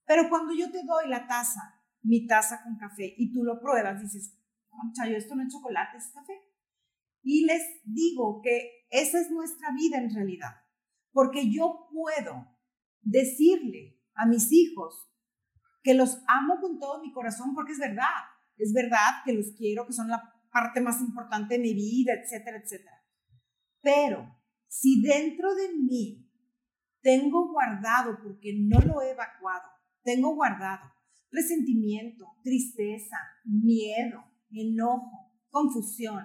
Pero 0.05 0.29
cuando 0.29 0.51
yo 0.55 0.71
te 0.71 0.83
doy 0.83 1.09
la 1.09 1.27
taza, 1.27 1.79
mi 2.01 2.25
taza 2.25 2.63
con 2.63 2.75
café, 2.75 3.13
y 3.15 3.31
tú 3.31 3.43
lo 3.43 3.61
pruebas, 3.61 4.01
dices, 4.01 4.35
yo 5.07 5.17
esto 5.17 5.35
no 5.35 5.43
es 5.43 5.53
chocolate, 5.53 5.97
es 5.97 6.11
café. 6.13 6.33
Y 7.21 7.45
les 7.45 7.63
digo 7.83 8.41
que 8.43 8.85
esa 8.89 9.19
es 9.19 9.31
nuestra 9.31 9.69
vida 9.71 9.97
en 9.97 10.13
realidad, 10.13 10.51
porque 11.11 11.51
yo 11.51 11.87
puedo 11.91 12.47
decirle 13.01 14.01
a 14.15 14.25
mis 14.25 14.51
hijos, 14.51 15.09
que 15.83 15.93
los 15.93 16.23
amo 16.27 16.59
con 16.61 16.79
todo 16.79 17.01
mi 17.01 17.11
corazón 17.11 17.53
porque 17.53 17.73
es 17.73 17.79
verdad, 17.79 18.23
es 18.57 18.73
verdad 18.73 19.21
que 19.25 19.33
los 19.33 19.51
quiero, 19.57 19.85
que 19.85 19.93
son 19.93 20.07
la 20.07 20.33
parte 20.51 20.79
más 20.79 21.01
importante 21.01 21.55
de 21.55 21.61
mi 21.61 21.73
vida, 21.73 22.13
etcétera, 22.13 22.57
etcétera. 22.57 23.03
Pero 23.81 24.39
si 24.67 25.01
dentro 25.01 25.53
de 25.55 25.73
mí 25.73 26.31
tengo 27.01 27.51
guardado, 27.51 28.17
porque 28.23 28.53
no 28.57 28.79
lo 28.79 29.01
he 29.01 29.11
evacuado, 29.11 29.67
tengo 30.03 30.35
guardado 30.35 30.93
resentimiento, 31.33 32.27
tristeza, 32.43 33.17
miedo, 33.43 34.23
enojo, 34.61 35.31
confusión, 35.49 36.23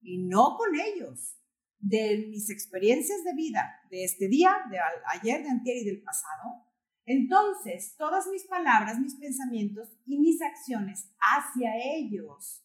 y 0.00 0.18
no 0.26 0.56
con 0.56 0.68
ellos, 0.74 1.34
de 1.80 2.26
mis 2.30 2.50
experiencias 2.50 3.22
de 3.24 3.34
vida, 3.34 3.80
de 3.90 4.04
este 4.04 4.28
día, 4.28 4.56
de 4.70 4.78
ayer, 5.12 5.42
de 5.42 5.50
antier 5.50 5.76
y 5.76 5.84
del 5.84 6.02
pasado, 6.02 6.68
entonces, 7.10 7.94
todas 7.96 8.26
mis 8.26 8.44
palabras, 8.44 9.00
mis 9.00 9.14
pensamientos 9.14 9.88
y 10.04 10.18
mis 10.18 10.42
acciones 10.42 11.10
hacia 11.18 11.70
ellos 11.96 12.62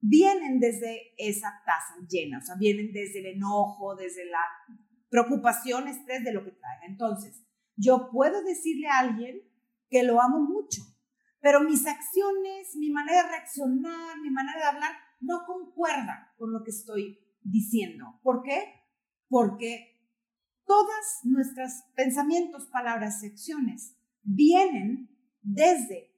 vienen 0.00 0.58
desde 0.58 1.12
esa 1.18 1.62
taza 1.66 1.94
llena, 2.08 2.38
o 2.38 2.40
sea, 2.40 2.54
vienen 2.54 2.94
desde 2.94 3.18
el 3.18 3.36
enojo, 3.36 3.94
desde 3.94 4.24
la 4.24 4.40
preocupación, 5.10 5.86
estrés 5.86 6.24
de 6.24 6.32
lo 6.32 6.42
que 6.44 6.52
traiga. 6.52 6.86
Entonces, 6.86 7.44
yo 7.76 8.08
puedo 8.10 8.42
decirle 8.42 8.88
a 8.88 9.00
alguien 9.00 9.42
que 9.90 10.02
lo 10.02 10.18
amo 10.22 10.40
mucho, 10.40 10.80
pero 11.44 11.60
mis 11.60 11.86
acciones, 11.86 12.74
mi 12.74 12.88
manera 12.88 13.24
de 13.24 13.28
reaccionar, 13.28 14.18
mi 14.18 14.30
manera 14.30 14.60
de 14.60 14.64
hablar, 14.64 14.92
no 15.20 15.44
concuerda 15.46 16.32
con 16.38 16.54
lo 16.54 16.64
que 16.64 16.70
estoy 16.70 17.18
diciendo. 17.42 18.18
¿Por 18.22 18.42
qué? 18.42 18.64
Porque 19.28 20.00
todas 20.64 21.20
nuestros 21.24 21.70
pensamientos, 21.94 22.64
palabras 22.72 23.22
acciones 23.22 23.94
vienen 24.22 25.10
desde 25.42 26.14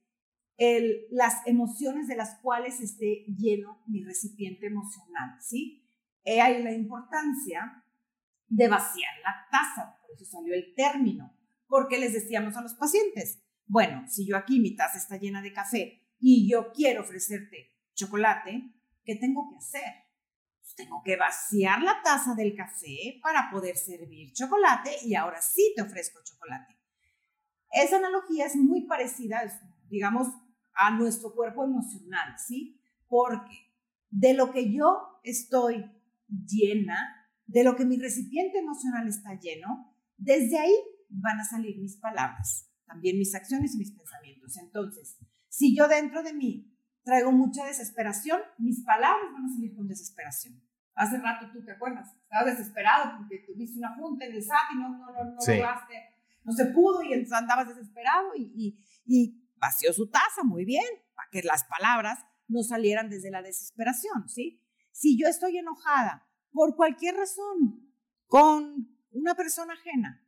las 1.10 1.44
emociones 1.44 2.06
de 2.06 2.14
las 2.14 2.38
cuales 2.38 2.80
esté 2.80 3.24
lleno 3.36 3.82
mi 3.88 4.04
recipiente 4.04 4.68
emocional, 4.68 5.40
¿sí? 5.40 5.90
Hay 6.24 6.62
la 6.62 6.70
importancia 6.70 7.84
de 8.46 8.68
vaciar 8.68 9.10
la 9.24 9.44
taza, 9.50 9.98
por 10.00 10.12
eso 10.14 10.24
salió 10.24 10.54
el 10.54 10.72
término, 10.76 11.36
porque 11.66 11.98
les 11.98 12.12
decíamos 12.12 12.56
a 12.56 12.62
los 12.62 12.74
pacientes, 12.74 13.42
bueno, 13.66 14.04
si 14.08 14.26
yo 14.26 14.36
aquí 14.36 14.60
mi 14.60 14.74
taza 14.74 14.98
está 14.98 15.16
llena 15.16 15.42
de 15.42 15.52
café 15.52 16.02
y 16.18 16.48
yo 16.50 16.72
quiero 16.72 17.02
ofrecerte 17.02 17.74
chocolate, 17.94 18.72
¿qué 19.04 19.16
tengo 19.16 19.48
que 19.50 19.56
hacer? 19.56 20.06
tengo 20.76 21.02
que 21.02 21.16
vaciar 21.16 21.82
la 21.82 22.00
taza 22.04 22.34
del 22.34 22.54
café 22.54 23.18
para 23.22 23.50
poder 23.50 23.76
servir 23.76 24.32
chocolate 24.32 24.90
y 25.04 25.14
ahora 25.14 25.40
sí 25.40 25.72
te 25.74 25.82
ofrezco 25.82 26.20
chocolate. 26.22 26.78
Esa 27.72 27.96
analogía 27.96 28.46
es 28.46 28.56
muy 28.56 28.86
parecida, 28.86 29.42
digamos, 29.88 30.28
a 30.74 30.90
nuestro 30.92 31.34
cuerpo 31.34 31.64
emocional, 31.64 32.34
¿sí? 32.38 32.80
Porque 33.08 33.72
de 34.10 34.34
lo 34.34 34.52
que 34.52 34.72
yo 34.72 35.20
estoy 35.24 35.90
llena, 36.28 37.26
de 37.46 37.64
lo 37.64 37.74
que 37.74 37.84
mi 37.84 37.98
recipiente 37.98 38.58
emocional 38.58 39.08
está 39.08 39.38
lleno, 39.40 39.92
desde 40.16 40.58
ahí 40.58 40.74
van 41.08 41.40
a 41.40 41.44
salir 41.44 41.78
mis 41.78 41.96
palabras, 41.96 42.70
también 42.86 43.18
mis 43.18 43.34
acciones 43.34 43.74
y 43.74 43.78
mis 43.78 43.92
pensamientos. 43.92 44.56
Entonces, 44.56 45.18
si 45.48 45.76
yo 45.76 45.88
dentro 45.88 46.22
de 46.22 46.32
mí 46.32 46.72
traigo 47.02 47.32
mucha 47.32 47.64
desesperación, 47.64 48.40
mis 48.58 48.84
palabras 48.84 49.32
van 49.32 49.44
a 49.44 49.48
salir 49.48 49.74
con 49.76 49.86
desesperación. 49.86 50.60
Hace 50.94 51.18
rato 51.18 51.50
tú 51.52 51.64
te 51.64 51.72
acuerdas, 51.72 52.08
estabas 52.22 52.56
desesperado 52.56 53.18
porque 53.18 53.44
tuviste 53.46 53.78
una 53.78 53.94
junta 53.94 54.24
en 54.24 54.32
el 54.32 54.42
SAT 54.42 54.72
y 54.72 54.76
no, 54.78 54.88
no, 54.88 55.12
no, 55.12 55.24
no 55.24 55.38
lograste, 55.46 55.94
no 56.42 56.52
se 56.52 56.66
pudo 56.66 57.02
y 57.02 57.12
entonces 57.12 57.32
andabas 57.32 57.68
desesperado 57.68 58.34
y, 58.34 58.52
y, 58.54 58.84
y 59.04 59.50
vació 59.56 59.92
su 59.92 60.08
taza, 60.08 60.42
muy 60.42 60.64
bien, 60.64 60.86
para 61.14 61.28
que 61.30 61.42
las 61.42 61.64
palabras 61.64 62.18
no 62.48 62.62
salieran 62.62 63.10
desde 63.10 63.30
la 63.30 63.42
desesperación, 63.42 64.28
¿sí? 64.28 64.62
Si 64.90 65.18
yo 65.18 65.28
estoy 65.28 65.58
enojada 65.58 66.26
por 66.50 66.74
cualquier 66.76 67.16
razón 67.16 67.92
con 68.26 68.88
una 69.10 69.34
persona 69.34 69.74
ajena, 69.74 70.25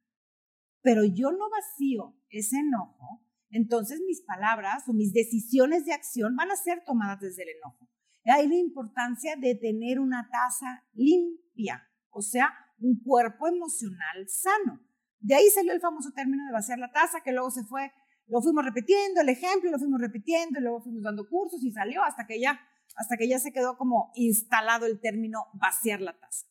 pero 0.89 1.05
yo 1.05 1.33
no 1.33 1.51
vacío 1.51 2.17
ese 2.31 2.61
enojo, 2.61 3.23
entonces 3.51 4.01
mis 4.07 4.23
palabras 4.23 4.89
o 4.89 4.95
mis 4.95 5.13
decisiones 5.13 5.85
de 5.85 5.93
acción 5.93 6.35
van 6.35 6.51
a 6.51 6.57
ser 6.57 6.83
tomadas 6.87 7.21
desde 7.21 7.43
el 7.43 7.51
enojo. 7.59 7.91
Hay 8.25 8.49
la 8.49 8.55
importancia 8.55 9.37
de 9.37 9.55
tener 9.55 10.01
una 10.01 10.31
taza 10.33 10.83
limpia, 10.95 11.87
o 12.09 12.23
sea, 12.23 12.55
un 12.79 13.03
cuerpo 13.05 13.49
emocional 13.49 14.27
sano. 14.29 14.81
De 15.21 15.35
ahí 15.35 15.51
salió 15.51 15.75
el 15.75 15.81
famoso 15.83 16.11
término 16.15 16.43
de 16.47 16.53
vaciar 16.53 16.79
la 16.79 16.91
taza, 16.91 17.21
que 17.23 17.33
luego 17.33 17.51
se 17.51 17.65
fue, 17.65 17.93
lo 18.27 18.41
fuimos 18.41 18.65
repitiendo, 18.65 19.21
el 19.21 19.29
ejemplo, 19.29 19.71
lo 19.71 19.79
fuimos 19.79 20.01
repitiendo, 20.01 20.59
y 20.59 20.63
luego 20.63 20.81
fuimos 20.81 21.03
dando 21.03 21.29
cursos 21.29 21.63
y 21.63 21.71
salió 21.71 22.03
hasta 22.03 22.27
que 22.27 22.41
ya, 22.41 22.59
hasta 22.97 23.19
que 23.19 23.29
ya 23.29 23.39
se 23.39 23.53
quedó 23.53 23.77
como 23.77 24.11
instalado 24.15 24.87
el 24.87 25.01
término 25.01 25.49
vaciar 25.53 26.01
la 26.01 26.19
taza. 26.19 26.47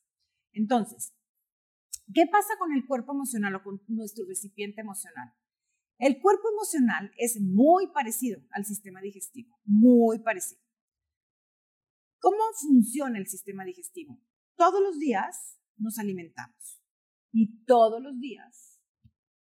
Entonces, 0.52 1.17
¿qué 2.14 2.26
pasa 2.32 2.54
con 2.58 2.72
el 2.74 2.86
cuerpo 2.86 3.14
emocional 3.14 3.56
o 3.56 3.64
con 3.64 3.82
nuestro 3.88 4.26
recipiente 4.26 4.82
emocional? 4.82 5.34
El 6.00 6.22
cuerpo 6.22 6.50
emocional 6.50 7.12
es 7.18 7.40
muy 7.42 7.88
parecido 7.88 8.42
al 8.52 8.66
sistema 8.66 9.02
digestivo, 9.02 9.58
muy 9.66 10.20
parecido. 10.20 10.62
¿Cómo 12.20 12.38
funciona 12.60 13.18
el 13.18 13.28
sistema 13.28 13.64
digestivo? 13.66 14.20
Todos 14.56 14.82
los 14.82 15.00
días 15.00 15.60
nos 15.78 15.98
alimentamos 15.98 16.82
y 17.32 17.64
todos 17.66 18.02
los 18.02 18.20
días 18.20 18.80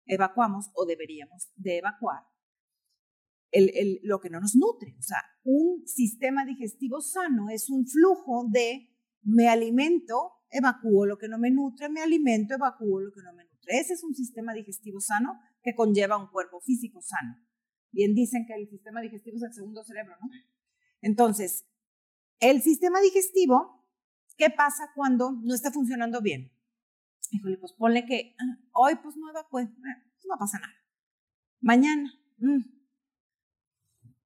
evacuamos 0.05 0.69
o 0.73 0.85
deberíamos 0.85 1.51
de 1.55 1.77
evacuar 1.77 2.23
lo 4.03 4.19
que 4.19 4.29
no 4.29 4.39
nos 4.39 4.55
nutre. 4.55 4.95
O 4.97 5.01
sea, 5.01 5.21
un 5.43 5.87
sistema 5.87 6.45
digestivo 6.45 7.01
sano 7.01 7.49
es 7.49 7.69
un 7.69 7.85
flujo 7.87 8.47
de 8.49 8.89
me 9.21 9.47
alimento, 9.47 10.33
evacúo 10.51 11.05
lo 11.05 11.17
que 11.17 11.27
no 11.27 11.37
me 11.37 11.51
nutre, 11.51 11.89
me 11.89 12.01
alimento, 12.01 12.55
evacúo 12.55 12.99
lo 12.99 13.11
que 13.11 13.21
no 13.21 13.33
me 13.33 13.45
nutre. 13.45 13.79
Ese 13.79 13.93
es 13.93 14.03
un 14.03 14.15
sistema 14.15 14.53
digestivo 14.53 14.99
sano 14.99 15.39
que 15.61 15.75
conlleva 15.75 16.17
un 16.17 16.27
cuerpo 16.27 16.59
físico 16.61 17.01
sano. 17.01 17.37
Bien 17.91 18.13
dicen 18.13 18.45
que 18.47 18.53
el 18.53 18.69
sistema 18.69 19.01
digestivo 19.01 19.37
es 19.37 19.43
el 19.43 19.53
segundo 19.53 19.83
cerebro, 19.83 20.15
¿no? 20.21 20.29
Entonces, 21.01 21.65
el 22.39 22.61
sistema 22.61 22.99
digestivo, 23.01 23.85
¿qué 24.37 24.49
pasa 24.49 24.91
cuando 24.95 25.31
no 25.31 25.53
está 25.53 25.71
funcionando 25.71 26.21
bien? 26.21 26.51
Híjole, 27.31 27.57
pues 27.57 27.73
ponle 27.73 28.05
que 28.05 28.35
ah, 28.39 28.59
hoy 28.73 28.95
pues 29.01 29.15
no 29.17 29.29
evacué, 29.29 29.63
eh, 29.63 29.69
no 30.27 30.37
pasa 30.37 30.59
nada. 30.59 30.73
Mañana, 31.61 32.11
mm, 32.37 32.61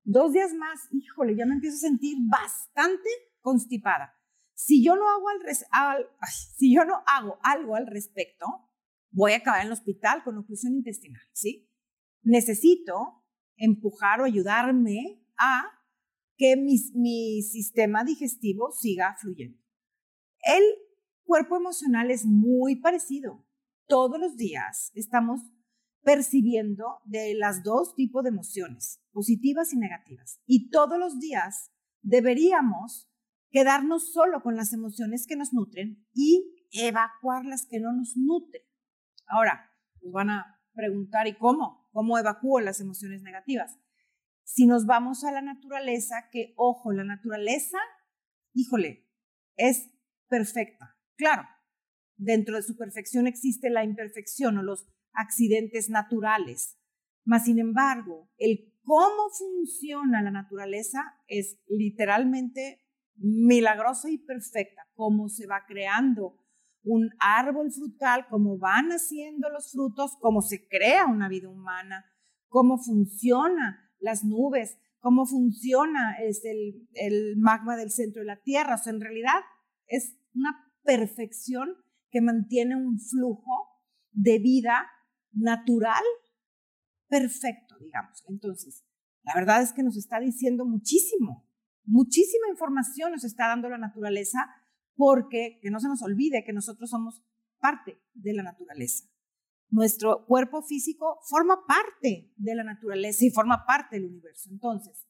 dos 0.04 0.34
días 0.34 0.54
más, 0.54 0.88
híjole, 0.92 1.36
ya 1.36 1.46
me 1.46 1.56
empiezo 1.56 1.78
a 1.78 1.90
sentir 1.90 2.18
bastante 2.30 3.10
constipada. 3.42 4.14
Si 4.66 4.82
yo 4.82 4.96
no 4.96 5.10
hago, 5.10 5.28
al, 5.72 6.08
si 6.56 6.74
yo 6.74 6.86
no 6.86 7.04
hago 7.06 7.38
algo 7.44 7.76
al 7.76 7.86
respecto, 7.86 8.46
voy 9.12 9.34
a 9.34 9.38
acabar 9.38 9.60
en 9.60 9.68
el 9.68 9.74
hospital 9.74 10.24
con 10.24 10.38
oclusión 10.38 10.74
intestinal, 10.74 11.22
¿sí? 11.34 11.70
Necesito 12.22 13.26
empujar 13.58 14.22
o 14.22 14.24
ayudarme 14.24 15.22
a 15.38 15.64
que 16.38 16.56
mi, 16.56 16.78
mi 16.96 17.42
sistema 17.42 18.06
digestivo 18.06 18.72
siga 18.72 19.18
fluyendo. 19.20 19.60
El 20.46 20.64
cuerpo 21.26 21.58
emocional 21.58 22.10
es 22.10 22.26
muy 22.26 22.78
parecido. 22.78 23.46
Todos 23.86 24.18
los 24.18 24.38
días 24.38 24.92
estamos 24.94 25.42
percibiendo 26.04 27.00
de 27.04 27.34
las 27.36 27.64
dos 27.64 27.96
tipos 27.96 28.24
de 28.24 28.30
emociones, 28.30 29.02
positivas 29.12 29.74
y 29.74 29.78
negativas. 29.78 30.40
Y 30.46 30.70
todos 30.70 30.98
los 30.98 31.20
días 31.20 31.70
deberíamos 32.02 33.10
quedarnos 33.54 34.12
solo 34.12 34.42
con 34.42 34.56
las 34.56 34.74
emociones 34.74 35.28
que 35.28 35.36
nos 35.36 35.54
nutren 35.54 36.04
y 36.12 36.68
evacuar 36.72 37.46
las 37.46 37.68
que 37.70 37.80
no 37.80 37.94
nos 37.94 38.18
nutren. 38.18 38.64
Ahora, 39.28 39.72
nos 40.02 40.12
van 40.12 40.32
a 40.32 40.60
preguntar, 40.74 41.28
¿y 41.28 41.38
cómo? 41.38 41.88
¿Cómo 41.92 42.18
evacúo 42.18 42.60
las 42.60 42.82
emociones 42.82 43.22
negativas? 43.22 43.78
Si 44.44 44.66
nos 44.66 44.88
vamos 44.88 45.24
a 45.24 45.32
la 45.32 45.44
naturaleza, 45.44 46.30
que 46.32 46.56
ojo, 46.58 46.92
la 46.94 47.04
naturaleza, 47.04 47.78
híjole, 48.54 49.08
es 49.56 49.92
perfecta. 50.28 50.98
Claro, 51.16 51.44
dentro 52.18 52.56
de 52.56 52.64
su 52.64 52.76
perfección 52.76 53.28
existe 53.28 53.70
la 53.70 53.84
imperfección 53.84 54.58
o 54.58 54.64
los 54.64 54.88
accidentes 55.14 55.92
naturales. 55.92 56.80
Mas, 57.24 57.46
sin 57.46 57.60
embargo, 57.60 58.32
el 58.38 58.74
cómo 58.82 59.30
funciona 59.30 60.24
la 60.24 60.32
naturaleza 60.32 61.00
es 61.28 61.60
literalmente 61.68 62.83
milagrosa 63.16 64.10
y 64.10 64.18
perfecta, 64.18 64.88
cómo 64.94 65.30
se 65.30 65.48
va 65.48 65.64
creando 65.68 66.40
un 66.84 67.10
árbol 67.20 67.72
frutal, 67.72 68.28
cómo 68.30 68.58
van 68.58 68.90
haciendo 68.90 69.50
los 69.50 69.72
frutos, 69.72 70.18
cómo 70.20 70.42
se 70.42 70.68
crea 70.68 71.06
una 71.06 71.30
vida 71.30 71.50
humana, 71.50 72.06
cómo 72.50 72.78
funciona 72.78 73.90
las 74.00 74.24
nubes, 74.24 74.78
cómo 75.00 75.26
funciona 75.26 76.18
es 76.22 76.44
el, 76.44 76.88
el 76.94 77.38
magma 77.38 77.78
del 77.78 77.92
centro 77.92 78.22
de 78.22 78.28
la 78.28 78.42
Tierra. 78.42 78.76
O 78.76 78.90
en 78.90 79.00
realidad 79.00 79.40
es 79.88 80.18
una 80.34 80.74
perfección 80.84 81.76
que 82.12 82.22
mantiene 82.22 82.76
un 82.76 83.00
flujo 83.00 83.70
de 84.12 84.40
vida 84.40 84.88
natural 85.32 86.04
perfecto, 87.08 87.76
digamos. 87.80 88.24
Entonces, 88.28 88.84
la 89.24 89.34
verdad 89.36 89.62
es 89.62 89.74
que 89.74 89.84
nos 89.84 89.98
está 89.98 90.20
diciendo 90.20 90.66
muchísimo, 90.66 91.48
muchísima 91.86 92.48
información 92.50 93.12
nos 93.12 93.24
está 93.24 93.48
dando 93.48 93.70
la 93.70 93.78
naturaleza 93.78 94.40
porque 94.96 95.60
que 95.62 95.72
no 95.72 95.80
se 95.80 95.88
nos 95.88 96.02
olvide 96.02 96.44
que 96.46 96.54
nosotros 96.54 96.90
somos 96.90 97.24
parte 97.60 98.02
de 98.14 98.34
la 98.34 98.44
naturaleza. 98.44 99.06
Nuestro 99.70 100.26
cuerpo 100.26 100.62
físico 100.62 101.20
forma 101.28 101.66
parte 101.66 102.32
de 102.36 102.56
la 102.56 102.64
naturaleza 102.64 103.26
y 103.26 103.32
forma 103.32 103.66
parte 103.66 103.96
del 103.96 104.06
universo. 104.06 104.50
Entonces, 104.52 105.08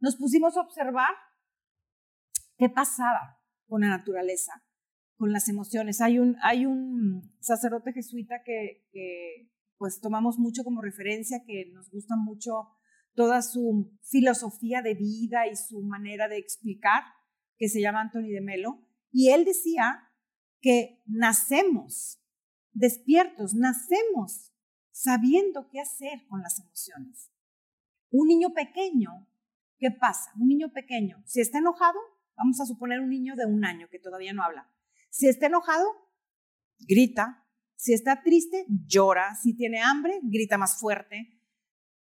nos 0.00 0.16
pusimos 0.16 0.56
a 0.56 0.62
observar 0.62 1.14
qué 2.56 2.68
pasaba 2.68 3.40
con 3.66 3.82
la 3.82 3.88
naturaleza, 3.88 4.64
con 5.16 5.32
las 5.32 5.48
emociones. 5.48 6.00
Hay 6.00 6.18
un, 6.18 7.36
sacerdote 7.40 7.92
jesuita 7.92 8.42
que, 8.44 8.88
que 8.90 9.52
pues 9.78 10.00
tomamos 10.00 10.38
mucho 10.38 10.64
como 10.64 10.82
referencia, 10.82 11.44
que 11.46 11.70
nos 11.72 11.90
gusta 11.90 12.16
mucho 12.16 12.68
toda 13.14 13.42
su 13.42 13.98
filosofía 14.02 14.82
de 14.82 14.94
vida 14.94 15.46
y 15.46 15.56
su 15.56 15.82
manera 15.82 16.28
de 16.28 16.38
explicar, 16.38 17.02
que 17.56 17.68
se 17.68 17.80
llama 17.80 18.00
Anthony 18.00 18.28
de 18.32 18.40
Melo, 18.40 18.86
y 19.10 19.30
él 19.30 19.44
decía 19.44 20.08
que 20.60 21.02
nacemos 21.06 22.20
despiertos, 22.72 23.54
nacemos 23.54 24.52
sabiendo 24.90 25.68
qué 25.70 25.80
hacer 25.80 26.26
con 26.28 26.42
las 26.42 26.58
emociones. 26.60 27.30
Un 28.10 28.28
niño 28.28 28.52
pequeño, 28.54 29.28
¿qué 29.78 29.90
pasa? 29.90 30.32
Un 30.38 30.48
niño 30.48 30.72
pequeño, 30.72 31.22
si 31.26 31.40
está 31.40 31.58
enojado, 31.58 31.98
vamos 32.36 32.60
a 32.60 32.66
suponer 32.66 33.00
un 33.00 33.10
niño 33.10 33.36
de 33.36 33.46
un 33.46 33.64
año 33.64 33.88
que 33.90 33.98
todavía 33.98 34.32
no 34.32 34.42
habla. 34.42 34.68
Si 35.10 35.28
está 35.28 35.46
enojado, 35.46 35.86
grita. 36.80 37.46
Si 37.76 37.92
está 37.92 38.22
triste, 38.22 38.64
llora. 38.68 39.34
Si 39.34 39.54
tiene 39.54 39.80
hambre, 39.80 40.20
grita 40.22 40.56
más 40.56 40.78
fuerte. 40.78 41.31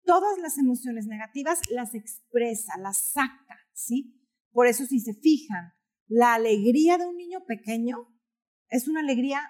Todas 0.09 0.39
las 0.39 0.57
emociones 0.57 1.07
negativas 1.07 1.61
las 1.71 1.95
expresa, 1.95 2.79
las 2.81 3.13
saca, 3.13 3.59
¿sí? 3.75 4.19
Por 4.53 4.67
eso 4.67 4.87
si 4.87 5.01
se 5.01 5.13
fijan, 5.13 5.75
la 6.07 6.33
alegría 6.33 6.97
de 6.97 7.07
un 7.07 7.19
niño 7.19 7.45
pequeño 7.47 8.09
es 8.71 8.89
una 8.89 9.01
alegría 9.01 9.43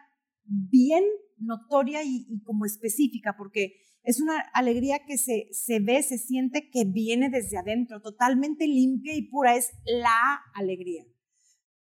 bien 0.43 1.05
notoria 1.37 2.03
y, 2.03 2.43
como 2.43 2.65
específica, 2.65 3.37
porque 3.39 3.77
es 4.03 4.21
una 4.21 4.37
alegría 4.53 5.05
que 5.07 5.17
se, 5.17 5.47
se 5.53 5.79
ve, 5.79 6.03
se 6.03 6.19
siente 6.19 6.71
que 6.71 6.85
viene 6.85 7.31
desde 7.31 7.57
adentro, 7.57 8.03
totalmente 8.03 8.67
limpia 8.67 9.15
y 9.15 9.29
pura, 9.29 9.55
es 9.55 9.71
la 9.85 10.41
alegría. 10.55 11.05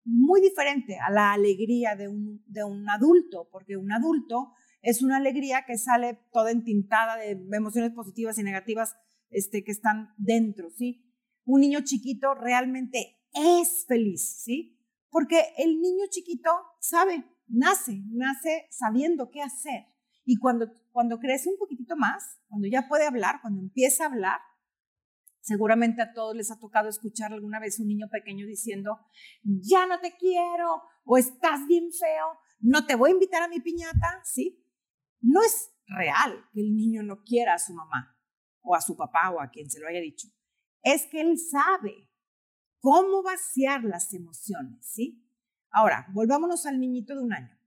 Muy 0.04 0.40
diferente 0.40 1.00
a 1.00 1.10
la 1.10 1.34
alegría 1.34 1.96
de 1.96 2.10
un, 2.10 2.44
de 2.46 2.64
un 2.64 2.88
adulto, 2.92 3.50
porque 3.52 3.76
un 3.76 3.92
adulto 3.92 4.54
es 4.82 5.02
una 5.02 5.18
alegría 5.18 5.64
que 5.66 5.78
sale 5.78 6.20
toda 6.32 6.52
entintada 6.52 7.18
de 7.18 7.32
emociones 7.52 7.92
positivas 7.92 8.38
y 8.38 8.44
negativas 8.44 8.96
este, 9.30 9.64
que 9.64 9.72
están 9.72 10.14
dentro, 10.18 10.70
¿sí? 10.70 11.04
Un 11.46 11.62
niño 11.62 11.80
chiquito 11.84 12.34
realmente 12.34 13.18
es 13.34 13.86
feliz, 13.88 14.42
¿sí? 14.44 14.80
Porque 15.10 15.42
el 15.58 15.80
niño 15.80 16.06
chiquito 16.10 16.50
sabe, 16.80 17.24
nace, 17.48 18.04
nace 18.12 18.68
sabiendo 18.70 19.30
qué 19.32 19.42
hacer. 19.42 19.86
Y 20.26 20.38
cuando, 20.38 20.68
cuando 20.92 21.20
crece 21.20 21.50
un 21.50 21.58
poquitito 21.58 21.96
más, 21.96 22.40
cuando 22.48 22.68
ya 22.68 22.88
puede 22.88 23.08
hablar, 23.08 23.40
cuando 23.42 23.62
empieza 23.62 24.04
a 24.04 24.08
hablar, 24.08 24.40
seguramente 25.40 26.02
a 26.02 26.12
todos 26.12 26.36
les 26.36 26.52
ha 26.52 26.60
tocado 26.60 26.90
escuchar 26.90 27.32
alguna 27.32 27.60
vez 27.60 27.80
un 27.80 27.88
niño 27.88 28.08
pequeño 28.12 28.46
diciendo, 28.46 29.00
ya 29.44 29.88
no 29.88 30.00
te 30.02 30.16
quiero, 30.18 30.84
o 31.06 31.18
estás 31.18 31.66
bien 31.68 31.92
feo, 31.94 32.38
no 32.60 32.86
te 32.86 32.96
voy 32.96 33.12
a 33.12 33.14
invitar 33.14 33.42
a 33.42 33.48
mi 33.48 33.62
piñata, 33.62 34.22
¿sí? 34.26 34.62
No 35.22 35.42
es 35.42 35.72
real 35.88 36.46
que 36.54 36.62
el 36.62 36.76
niño 36.76 37.04
no 37.04 37.24
quiera 37.24 37.56
a 37.56 37.60
su 37.60 37.74
mamá, 37.74 38.18
o 38.62 38.76
a 38.76 38.82
su 38.82 38.96
papá, 38.96 39.32
o 39.32 39.42
a 39.42 39.50
quien 39.50 39.70
se 39.70 39.80
lo 39.80 39.88
haya 39.88 40.02
dicho. 40.02 40.28
Es 40.84 41.08
que 41.08 41.22
él 41.22 41.38
sabe 41.38 42.10
cómo 42.80 43.24
vaciar 43.24 43.84
las 43.84 44.14
emociones, 44.14 44.86
¿sí? 44.86 45.24
Ahora, 45.72 46.08
volvámonos 46.14 46.66
al 46.66 46.80
niñito 46.80 47.16
de 47.16 47.24
un 47.24 47.34
año. 47.34 47.58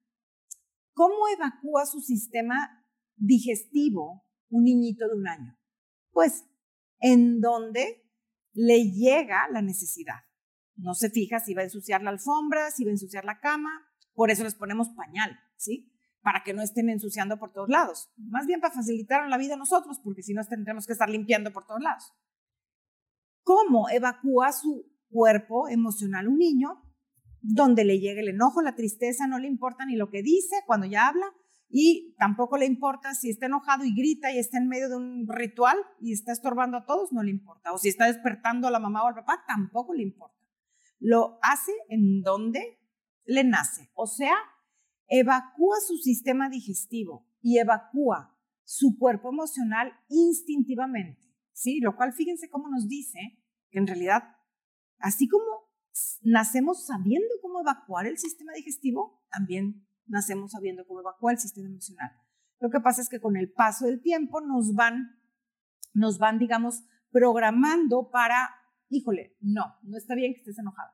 ¿Cómo 0.95 1.29
evacúa 1.29 1.87
su 1.87 2.01
sistema 2.01 2.85
digestivo 3.17 4.25
un 4.49 4.65
niñito 4.65 5.09
de 5.09 5.15
un 5.15 5.29
año? 5.29 5.59
Pues 6.11 6.45
en 7.01 7.41
donde 7.41 8.11
le 8.53 8.91
llega 8.91 9.49
la 9.51 9.63
necesidad. 9.63 10.21
No 10.77 10.95
se 10.95 11.11
fija 11.11 11.41
si 11.41 11.55
va 11.55 11.63
a 11.63 11.65
ensuciar 11.65 12.03
la 12.03 12.11
alfombra, 12.11 12.71
si 12.71 12.85
va 12.85 12.91
a 12.91 12.93
ensuciar 12.93 13.25
la 13.25 13.41
cama, 13.41 13.71
por 14.15 14.31
eso 14.31 14.45
les 14.45 14.55
ponemos 14.55 14.89
pañal, 14.91 15.39
¿sí? 15.57 15.90
Para 16.23 16.43
que 16.45 16.53
no 16.53 16.63
estén 16.63 16.91
ensuciando 16.91 17.39
por 17.39 17.53
todos 17.53 17.69
lados. 17.69 18.11
Más 18.17 18.47
bien 18.47 18.61
para 18.61 18.75
facilitar 18.75 19.29
la 19.29 19.39
vida 19.39 19.55
a 19.55 19.59
nosotros, 19.59 20.01
porque 20.03 20.23
si 20.23 20.35
no 20.35 20.45
tendremos 20.45 20.87
que 20.87 20.93
estar 20.93 21.09
limpiando 21.09 21.53
por 21.53 21.67
todos 21.67 21.81
lados. 21.81 22.13
¿Cómo 23.43 23.89
evacúa 23.89 24.53
su 24.53 24.87
cuerpo 25.09 25.69
emocional 25.69 26.29
un 26.29 26.39
niño? 26.39 26.83
Donde 27.41 27.85
le 27.85 27.99
llegue 27.99 28.21
el 28.21 28.29
enojo, 28.29 28.61
la 28.61 28.75
tristeza, 28.75 29.27
no 29.27 29.39
le 29.39 29.49
importa 29.49 29.87
ni 29.87 29.97
lo 29.97 30.11
que 30.11 30.23
dice 30.23 30.57
cuando 30.67 30.87
ya 30.87 31.09
habla, 31.09 31.27
y 31.73 32.17
tampoco 32.19 32.59
le 32.59 32.67
importa 32.67 33.15
si 33.15 33.31
está 33.31 33.47
enojado 33.47 33.85
y 33.85 33.95
grita 33.95 34.33
y 34.33 34.39
está 34.39 34.59
en 34.59 34.67
medio 34.67 34.89
de 34.89 34.97
un 34.97 35.27
ritual 35.29 35.79
y 36.01 36.13
está 36.13 36.33
estorbando 36.33 36.77
a 36.77 36.85
todos, 36.85 37.13
no 37.13 37.23
le 37.23 37.31
importa. 37.31 37.73
O 37.73 37.79
si 37.79 37.89
está 37.89 38.07
despertando 38.07 38.67
a 38.67 38.73
la 38.73 38.81
mamá 38.81 39.05
o 39.05 39.07
al 39.07 39.15
papá, 39.15 39.45
tampoco 39.47 39.95
le 39.95 40.03
importa. 40.03 40.37
Lo 40.99 41.39
hace 41.43 41.73
en 41.89 42.23
donde 42.23 42.81
le 43.25 43.45
nace. 43.45 43.89
O 43.95 44.09
sea, 44.09 44.35
evacúa 45.11 45.77
su 45.87 45.99
sistema 45.99 46.49
digestivo 46.49 47.27
y 47.43 47.59
evacúa 47.59 48.39
su 48.65 48.97
cuerpo 48.99 49.29
emocional 49.29 49.93
instintivamente. 50.09 51.21
¿sí? 51.53 51.81
Lo 51.81 51.97
cual, 51.97 52.13
fíjense 52.13 52.49
cómo 52.49 52.69
nos 52.69 52.89
dice 52.89 53.19
que 53.71 53.79
en 53.79 53.87
realidad, 53.87 54.23
así 54.99 55.29
como 55.29 55.45
nacemos 56.23 56.87
sabiendo 56.87 57.35
cómo 57.43 57.61
evacuar 57.61 58.07
el 58.07 58.17
sistema 58.17 58.53
digestivo, 58.53 59.25
también 59.31 59.85
nacemos 60.07 60.53
sabiendo 60.53 60.87
cómo 60.87 61.01
evacuar 61.01 61.35
el 61.35 61.41
sistema 61.41 61.69
emocional. 61.69 62.13
Lo 62.61 62.71
que 62.71 62.81
pasa 62.81 63.03
es 63.03 63.09
que 63.09 63.21
con 63.21 63.37
el 63.37 63.53
paso 63.53 63.87
del 63.87 64.01
tiempo 64.01 64.41
nos 64.41 64.75
van, 64.75 65.19
nos 65.93 66.19
van, 66.19 66.39
digamos, 66.39 66.85
programando 67.11 68.11
para, 68.11 68.51
híjole, 68.89 69.37
no, 69.41 69.77
no 69.83 69.97
está 69.97 70.15
bien 70.15 70.35
que 70.35 70.41
estés 70.41 70.59
enojado. 70.59 70.93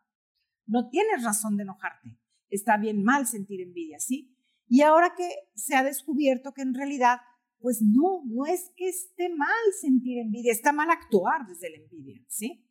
No 0.64 0.88
tienes 0.88 1.22
razón 1.22 1.56
de 1.56 1.64
enojarte. 1.64 2.18
Está 2.56 2.76
bien 2.78 3.02
mal 3.02 3.26
sentir 3.26 3.60
envidia, 3.60 3.98
¿sí? 4.00 4.34
Y 4.68 4.82
ahora 4.82 5.14
que 5.16 5.28
se 5.54 5.76
ha 5.76 5.84
descubierto 5.84 6.52
que 6.52 6.62
en 6.62 6.74
realidad, 6.74 7.18
pues 7.58 7.82
no, 7.82 8.22
no 8.24 8.46
es 8.46 8.72
que 8.76 8.88
esté 8.88 9.28
mal 9.28 9.64
sentir 9.80 10.18
envidia, 10.18 10.52
está 10.52 10.72
mal 10.72 10.90
actuar 10.90 11.46
desde 11.46 11.70
la 11.70 11.76
envidia, 11.76 12.24
¿sí? 12.28 12.68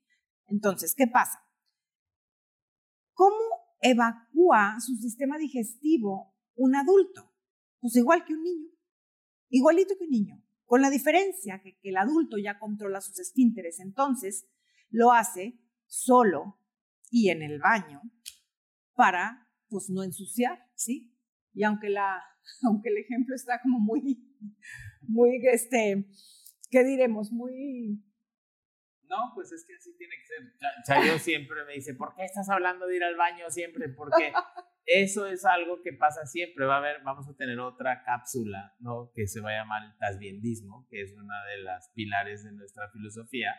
Entonces, 0.47 0.93
¿qué 0.95 1.07
pasa? 1.07 1.39
¿Cómo 3.13 3.37
evacúa 3.81 4.77
su 4.79 4.95
sistema 4.95 5.37
digestivo 5.37 6.35
un 6.55 6.75
adulto, 6.75 7.31
pues 7.79 7.95
igual 7.95 8.25
que 8.25 8.33
un 8.33 8.43
niño, 8.43 8.69
igualito 9.49 9.95
que 9.97 10.05
un 10.05 10.09
niño, 10.09 10.43
con 10.65 10.81
la 10.81 10.89
diferencia 10.89 11.61
que, 11.61 11.77
el 11.83 11.97
adulto 11.97 12.37
ya 12.37 12.57
controla 12.57 13.01
sus 13.01 13.19
esfínteres, 13.19 13.79
entonces 13.79 14.47
lo 14.89 15.11
hace 15.11 15.59
solo 15.85 16.59
y 17.11 17.29
en 17.29 17.43
el 17.43 17.59
baño 17.59 18.01
para 18.93 19.44
pues 19.69 19.89
no 19.89 20.03
ensuciar, 20.03 20.59
¿sí? 20.75 21.13
Y 21.53 21.63
aunque 21.63 21.89
la 21.89 22.21
aunque 22.67 22.89
el 22.89 22.97
ejemplo 22.97 23.35
está 23.35 23.61
como 23.61 23.79
muy 23.79 24.01
muy 25.01 25.41
este 25.51 26.05
¿qué 26.69 26.83
diremos? 26.83 27.31
Muy 27.31 28.03
no, 29.09 29.31
pues 29.33 29.51
es 29.51 29.65
que 29.65 29.75
así 29.75 29.95
tiene 29.97 30.15
que 30.17 30.25
ser. 30.25 30.83
Chayo 30.85 31.19
siempre 31.19 31.63
me 31.65 31.73
dice, 31.73 31.93
¿por 31.93 32.15
qué 32.15 32.23
estás 32.23 32.49
hablando 32.49 32.87
de 32.87 32.95
ir 32.97 33.03
al 33.03 33.15
baño 33.15 33.49
siempre? 33.49 33.89
Porque 33.89 34.33
eso 34.85 35.27
es 35.27 35.45
algo 35.45 35.81
que 35.81 35.93
pasa 35.93 36.25
siempre. 36.25 36.65
Va 36.65 36.75
a 36.75 36.79
haber, 36.79 37.01
vamos 37.03 37.27
a 37.27 37.35
tener 37.35 37.59
otra 37.59 38.03
cápsula, 38.03 38.75
¿no? 38.79 39.11
Que 39.13 39.27
se 39.27 39.41
va 39.41 39.51
a 39.51 39.59
llamar 39.59 39.83
el 39.83 39.97
tasbiendismo, 39.97 40.87
que 40.89 41.01
es 41.01 41.13
una 41.13 41.45
de 41.45 41.57
las 41.59 41.91
pilares 41.93 42.43
de 42.43 42.51
nuestra 42.53 42.89
filosofía, 42.89 43.55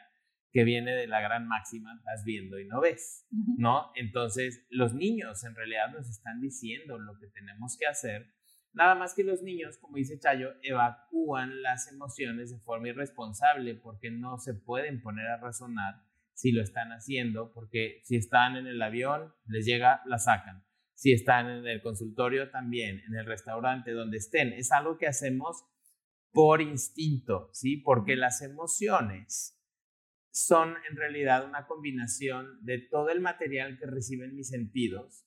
que 0.56 0.64
viene 0.64 0.94
de 0.94 1.06
la 1.06 1.20
gran 1.20 1.46
máxima, 1.46 1.94
estás 1.94 2.24
viendo 2.24 2.58
y 2.58 2.66
no 2.66 2.80
ves, 2.80 3.26
¿no? 3.58 3.90
Entonces, 3.94 4.64
los 4.70 4.94
niños 4.94 5.44
en 5.44 5.54
realidad 5.54 5.92
nos 5.92 6.08
están 6.08 6.40
diciendo 6.40 6.98
lo 6.98 7.18
que 7.18 7.26
tenemos 7.26 7.76
que 7.78 7.86
hacer. 7.86 8.32
Nada 8.72 8.94
más 8.94 9.12
que 9.12 9.22
los 9.22 9.42
niños, 9.42 9.76
como 9.76 9.98
dice 9.98 10.18
Chayo, 10.18 10.54
evacúan 10.62 11.60
las 11.60 11.92
emociones 11.92 12.50
de 12.50 12.58
forma 12.60 12.88
irresponsable 12.88 13.74
porque 13.74 14.10
no 14.10 14.38
se 14.38 14.54
pueden 14.54 15.02
poner 15.02 15.26
a 15.26 15.36
razonar 15.36 16.06
si 16.32 16.52
lo 16.52 16.62
están 16.62 16.88
haciendo, 16.88 17.52
porque 17.52 18.00
si 18.04 18.16
están 18.16 18.56
en 18.56 18.66
el 18.66 18.80
avión, 18.80 19.34
les 19.48 19.66
llega, 19.66 20.00
la 20.06 20.16
sacan 20.16 20.64
si 20.94 21.12
están 21.12 21.50
en 21.50 21.66
el 21.66 21.82
consultorio 21.82 22.50
también, 22.50 23.02
en 23.06 23.14
el 23.14 23.26
restaurante, 23.26 23.90
donde 23.90 24.16
estén. 24.16 24.54
Es 24.54 24.72
algo 24.72 24.96
que 24.96 25.06
hacemos 25.06 25.66
por 26.32 26.62
instinto, 26.62 27.50
¿sí? 27.52 27.76
Porque 27.76 28.16
las 28.16 28.40
emociones 28.40 29.55
son 30.36 30.74
en 30.90 30.96
realidad 30.96 31.46
una 31.46 31.66
combinación 31.66 32.62
de 32.62 32.78
todo 32.78 33.08
el 33.08 33.22
material 33.22 33.78
que 33.78 33.86
reciben 33.86 34.34
mis 34.34 34.50
sentidos, 34.50 35.24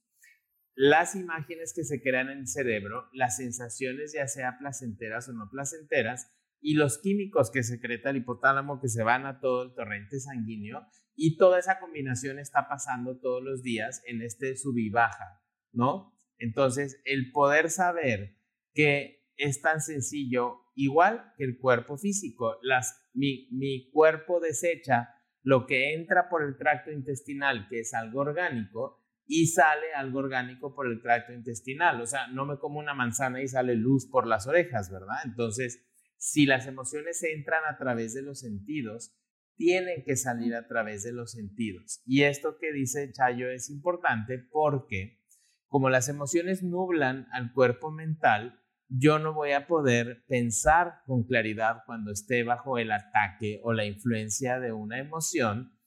las 0.76 1.16
imágenes 1.16 1.74
que 1.76 1.84
se 1.84 2.00
crean 2.00 2.30
en 2.30 2.42
el 2.42 2.48
cerebro, 2.48 3.10
las 3.12 3.38
sensaciones 3.38 4.14
ya 4.14 4.28
sea 4.28 4.60
placenteras 4.60 5.28
o 5.28 5.34
no 5.34 5.50
placenteras, 5.50 6.32
y 6.62 6.76
los 6.76 7.00
químicos 7.00 7.50
que 7.50 7.64
secreta 7.64 8.12
el 8.12 8.18
hipotálamo 8.18 8.80
que 8.80 8.88
se 8.88 9.02
van 9.02 9.26
a 9.26 9.40
todo 9.40 9.64
el 9.64 9.74
torrente 9.74 10.20
sanguíneo, 10.20 10.86
y 11.16 11.38
toda 11.38 11.58
esa 11.58 11.80
combinación 11.80 12.38
está 12.38 12.68
pasando 12.70 13.20
todos 13.20 13.44
los 13.44 13.64
días 13.64 14.04
en 14.06 14.22
este 14.22 14.56
sub 14.56 14.78
y 14.78 14.92
baja. 14.92 15.42
¿no? 15.72 16.16
Entonces, 16.38 17.02
el 17.04 17.32
poder 17.32 17.72
saber 17.72 18.38
que 18.76 19.26
es 19.38 19.60
tan 19.62 19.82
sencillo, 19.82 20.60
igual 20.76 21.34
que 21.36 21.46
el 21.46 21.58
cuerpo 21.58 21.98
físico, 21.98 22.60
las, 22.62 22.99
mi, 23.14 23.90
cuerpo 23.92 24.40
desecha 24.40 25.10
lo 25.42 25.66
que 25.66 25.94
entra 25.94 26.30
por 26.30 26.44
el 26.44 26.58
tracto 26.58 26.92
intestinal, 26.92 27.68
que 27.70 27.80
es 27.80 27.94
algo 27.94 28.22
orgánico, 28.22 29.04
y 29.26 29.48
sale 29.48 29.94
algo 29.96 30.20
orgánico 30.20 30.74
por 30.74 30.88
el 30.88 31.02
tracto 31.02 31.34
intestinal. 31.34 32.02
O 32.02 32.06
sea, 32.06 32.28
no 32.28 32.46
me 32.46 32.58
como 32.58 32.80
una 32.80 32.94
manzana 32.94 33.42
y 33.42 33.48
sale 33.48 33.76
luz 33.76 34.08
por 34.08 34.26
las 34.28 34.48
orejas, 34.48 34.92
¿verdad? 34.92 35.18
Entonces, 35.24 35.86
si 36.18 36.46
las 36.46 36.68
emociones 36.68 37.24
entran 37.24 37.64
a 37.66 37.78
través 37.78 38.14
de 38.14 38.22
los 38.22 38.40
sentidos, 38.40 39.16
tienen 39.56 40.04
que 40.04 40.16
salir 40.16 40.56
a 40.56 40.68
través 40.68 41.04
de 41.04 41.12
los 41.12 41.32
sentidos. 41.32 42.02
Y 42.06 42.24
esto 42.24 42.58
que 42.60 42.72
dice 42.72 43.12
Chayo 43.12 43.50
es 43.50 43.70
importante 43.70 44.40
porque 44.40 45.20
como 45.68 45.90
las 45.90 46.10
emociones 46.10 46.64
nublan 46.64 47.28
al 47.32 47.54
cuerpo 47.54 47.92
mental, 47.92 48.59
yo 48.90 49.20
no 49.20 49.34
voy 49.34 49.52
a 49.52 49.68
poder 49.68 50.26
pensar 50.28 51.02
con 51.06 51.24
claridad 51.24 51.84
cuando 51.86 52.12
esté 52.12 52.44
bajo 52.44 52.78
el 52.78 52.92
ataque 52.92 53.62
o 53.64 53.72
la 53.72 53.86
influencia 53.86 54.60
de 54.60 54.72
una 54.72 55.00
emoción 55.00 55.80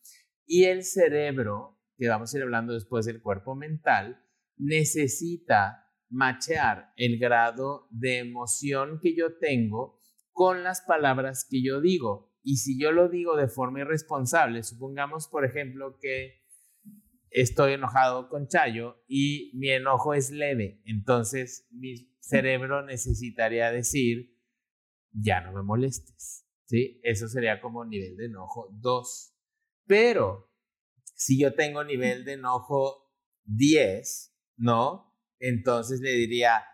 y 0.47 0.65
el 0.65 0.85
cerebro, 0.85 1.81
que 1.97 2.09
vamos 2.09 2.33
a 2.33 2.37
ir 2.37 2.45
hablando 2.45 2.75
después 2.75 3.07
del 3.07 3.21
cuerpo 3.21 3.55
mental, 3.55 4.25
necesita 4.57 5.89
machear 6.09 6.93
el 6.97 7.19
grado 7.19 7.89
de 7.91 8.19
emoción 8.19 9.01
que 9.03 9.17
yo 9.17 9.39
tengo 9.39 9.99
con 10.31 10.63
las 10.63 10.83
palabras 10.83 11.47
que 11.49 11.63
yo 11.63 11.81
digo. 11.81 12.33
Y 12.43 12.57
si 12.57 12.81
yo 12.81 12.93
lo 12.93 13.09
digo 13.09 13.37
de 13.37 13.49
forma 13.49 13.81
irresponsable, 13.81 14.63
supongamos, 14.63 15.29
por 15.29 15.45
ejemplo, 15.45 15.97
que 16.01 16.42
estoy 17.33 17.73
enojado 17.73 18.29
con 18.29 18.49
Chayo 18.49 19.03
y 19.09 19.53
mi 19.55 19.71
enojo 19.71 20.15
es 20.15 20.31
leve. 20.31 20.81
Entonces 20.85 21.67
mi 21.71 21.95
cerebro 22.21 22.85
necesitaría 22.85 23.71
decir, 23.71 24.39
ya 25.13 25.41
no 25.41 25.53
me 25.53 25.63
molestes. 25.63 26.47
¿Sí? 26.67 27.01
Eso 27.03 27.29
sería 27.29 27.61
como 27.61 27.85
nivel 27.85 28.17
de 28.17 28.27
enojo 28.27 28.69
2. 28.81 29.35
Pero 29.87 30.51
si 31.15 31.39
yo 31.41 31.55
tengo 31.55 31.85
nivel 31.85 32.25
de 32.25 32.35
enojo 32.35 33.13
10, 33.45 34.35
¿no? 34.57 35.15
Entonces 35.39 36.01
le 36.01 36.13
diría, 36.13 36.65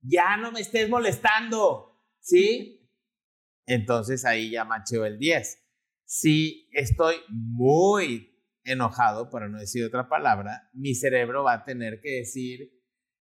ya 0.00 0.36
no 0.36 0.52
me 0.52 0.60
estés 0.60 0.88
molestando. 0.88 2.02
¿Sí? 2.20 2.90
Entonces 3.66 4.24
ahí 4.24 4.50
ya 4.50 4.64
macheo 4.64 5.04
el 5.04 5.18
10. 5.18 5.62
Si 6.04 6.68
estoy 6.72 7.16
muy 7.28 8.35
enojado, 8.66 9.30
para 9.30 9.48
no 9.48 9.58
decir 9.58 9.84
otra 9.84 10.08
palabra, 10.08 10.68
mi 10.72 10.94
cerebro 10.94 11.44
va 11.44 11.54
a 11.54 11.64
tener 11.64 12.00
que 12.00 12.18
decir, 12.18 12.70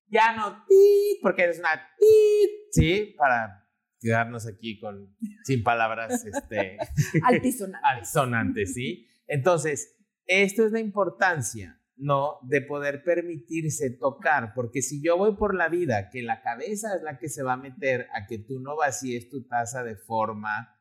ya 0.07 0.35
no, 0.35 0.63
ti, 0.67 1.19
porque 1.21 1.43
eres 1.43 1.59
una 1.59 1.89
ti, 1.97 2.49
¿sí? 2.71 3.15
Para 3.17 3.67
quedarnos 3.99 4.47
aquí 4.47 4.79
con, 4.79 5.15
sin 5.43 5.63
palabras 5.63 6.25
este, 6.25 6.77
altisonantes. 7.23 7.89
altisonantes, 7.91 8.73
¿sí? 8.73 9.07
Entonces, 9.27 9.97
esto 10.25 10.65
es 10.65 10.71
la 10.71 10.79
importancia, 10.79 11.81
¿no? 11.95 12.39
De 12.43 12.61
poder 12.61 13.03
permitirse 13.03 13.89
tocar, 13.91 14.53
porque 14.53 14.81
si 14.81 15.01
yo 15.03 15.17
voy 15.17 15.35
por 15.35 15.55
la 15.55 15.69
vida, 15.69 16.09
que 16.09 16.21
la 16.21 16.41
cabeza 16.41 16.95
es 16.95 17.03
la 17.03 17.17
que 17.17 17.29
se 17.29 17.43
va 17.43 17.53
a 17.53 17.57
meter 17.57 18.07
a 18.13 18.27
que 18.27 18.39
tú 18.39 18.59
no 18.59 18.75
vacíes 18.75 19.29
tu 19.29 19.47
taza 19.47 19.83
de 19.83 19.95
forma, 19.95 20.79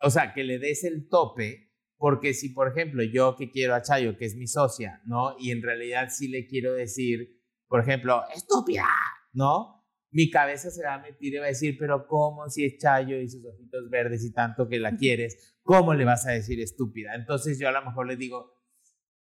o 0.00 0.10
sea, 0.10 0.34
que 0.34 0.44
le 0.44 0.58
des 0.58 0.84
el 0.84 1.08
tope, 1.08 1.73
porque 2.04 2.34
si, 2.34 2.50
por 2.50 2.68
ejemplo, 2.68 3.02
yo 3.02 3.34
que 3.34 3.50
quiero 3.50 3.74
a 3.74 3.80
Chayo, 3.80 4.18
que 4.18 4.26
es 4.26 4.36
mi 4.36 4.46
socia, 4.46 5.00
¿no? 5.06 5.36
Y 5.38 5.52
en 5.52 5.62
realidad 5.62 6.08
sí 6.10 6.28
le 6.28 6.46
quiero 6.46 6.74
decir, 6.74 7.40
por 7.66 7.80
ejemplo, 7.80 8.20
estúpida, 8.36 8.84
¿no? 9.32 9.86
Mi 10.10 10.28
cabeza 10.28 10.70
se 10.70 10.84
va 10.84 10.96
a 10.96 10.98
meter 10.98 11.16
y 11.18 11.38
va 11.38 11.46
a 11.46 11.48
decir, 11.48 11.78
pero 11.78 12.06
¿cómo 12.06 12.50
si 12.50 12.66
es 12.66 12.76
Chayo 12.76 13.18
y 13.18 13.30
sus 13.30 13.42
ojitos 13.46 13.88
verdes 13.88 14.22
y 14.22 14.34
tanto 14.34 14.68
que 14.68 14.80
la 14.80 14.98
quieres? 14.98 15.56
¿Cómo 15.62 15.94
le 15.94 16.04
vas 16.04 16.26
a 16.26 16.32
decir 16.32 16.60
estúpida? 16.60 17.14
Entonces 17.14 17.58
yo 17.58 17.70
a 17.70 17.72
lo 17.72 17.82
mejor 17.82 18.06
le 18.06 18.16
digo, 18.16 18.52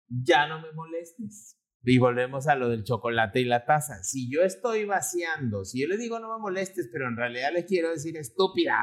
ya 0.08 0.48
no 0.48 0.62
me 0.62 0.72
molestes. 0.72 1.60
Y 1.82 1.98
volvemos 1.98 2.46
a 2.46 2.54
lo 2.54 2.70
del 2.70 2.82
chocolate 2.82 3.40
y 3.40 3.44
la 3.44 3.66
taza. 3.66 4.02
Si 4.02 4.32
yo 4.32 4.40
estoy 4.40 4.86
vaciando, 4.86 5.66
si 5.66 5.82
yo 5.82 5.86
le 5.86 5.98
digo 5.98 6.18
no 6.18 6.32
me 6.32 6.40
molestes, 6.40 6.88
pero 6.90 7.08
en 7.08 7.18
realidad 7.18 7.50
le 7.52 7.66
quiero 7.66 7.90
decir 7.90 8.16
estúpida, 8.16 8.78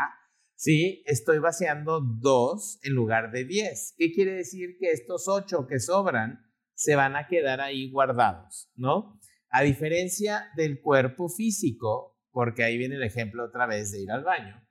¿sí? 0.61 1.01
Estoy 1.07 1.39
vaciando 1.39 2.01
dos 2.01 2.79
en 2.83 2.93
lugar 2.93 3.31
de 3.31 3.45
diez. 3.45 3.95
¿Qué 3.97 4.11
quiere 4.11 4.33
decir? 4.33 4.77
Que 4.79 4.91
estos 4.91 5.27
ocho 5.27 5.65
que 5.67 5.79
sobran 5.79 6.39
se 6.75 6.95
van 6.95 7.15
a 7.15 7.25
quedar 7.27 7.61
ahí 7.61 7.89
guardados, 7.89 8.71
¿no? 8.75 9.19
A 9.49 9.63
diferencia 9.63 10.51
del 10.55 10.79
cuerpo 10.79 11.29
físico, 11.29 12.19
porque 12.29 12.63
ahí 12.63 12.77
viene 12.77 12.95
el 12.95 13.03
ejemplo 13.03 13.43
otra 13.43 13.65
vez 13.65 13.91
de 13.91 14.03
ir 14.03 14.11
al 14.11 14.23
baño, 14.23 14.63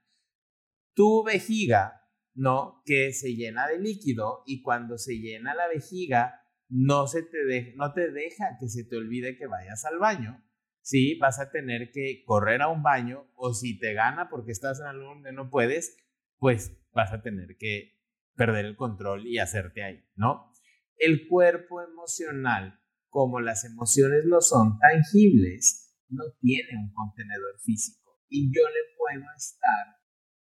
tu 0.94 1.24
vejiga, 1.24 2.00
¿no? 2.34 2.82
Que 2.84 3.12
se 3.12 3.34
llena 3.34 3.66
de 3.66 3.80
líquido 3.80 4.44
y 4.46 4.62
cuando 4.62 4.96
se 4.96 5.14
llena 5.14 5.56
la 5.56 5.66
vejiga, 5.66 6.40
no, 6.68 7.08
se 7.08 7.24
te 7.24 7.74
no 7.74 7.92
te 7.92 8.12
deja 8.12 8.56
que 8.60 8.68
se 8.68 8.84
te 8.84 8.96
olvide 8.96 9.36
que 9.36 9.48
vayas 9.48 9.84
al 9.84 9.98
baño. 9.98 10.40
Sí, 10.82 11.18
vas 11.18 11.38
a 11.40 11.50
tener 11.50 11.90
que 11.92 12.22
correr 12.24 12.62
a 12.62 12.68
un 12.68 12.82
baño 12.82 13.30
o 13.34 13.52
si 13.52 13.78
te 13.78 13.92
gana 13.94 14.28
porque 14.28 14.52
estás 14.52 14.80
en 14.80 14.86
algo 14.86 15.04
donde 15.04 15.32
no 15.32 15.50
puedes, 15.50 15.96
pues 16.38 16.76
vas 16.92 17.12
a 17.12 17.22
tener 17.22 17.56
que 17.58 18.00
perder 18.34 18.64
el 18.64 18.76
control 18.76 19.26
y 19.26 19.38
hacerte 19.38 19.84
ahí, 19.84 20.04
¿no? 20.16 20.52
El 20.96 21.28
cuerpo 21.28 21.82
emocional, 21.82 22.80
como 23.08 23.40
las 23.40 23.64
emociones 23.64 24.24
no 24.26 24.40
son 24.40 24.78
tangibles, 24.78 25.94
no 26.08 26.24
tiene 26.40 26.70
un 26.78 26.92
contenedor 26.92 27.58
físico 27.60 28.00
y 28.28 28.46
yo 28.54 28.62
le 28.62 28.96
puedo 28.96 29.26
estar 29.36 29.96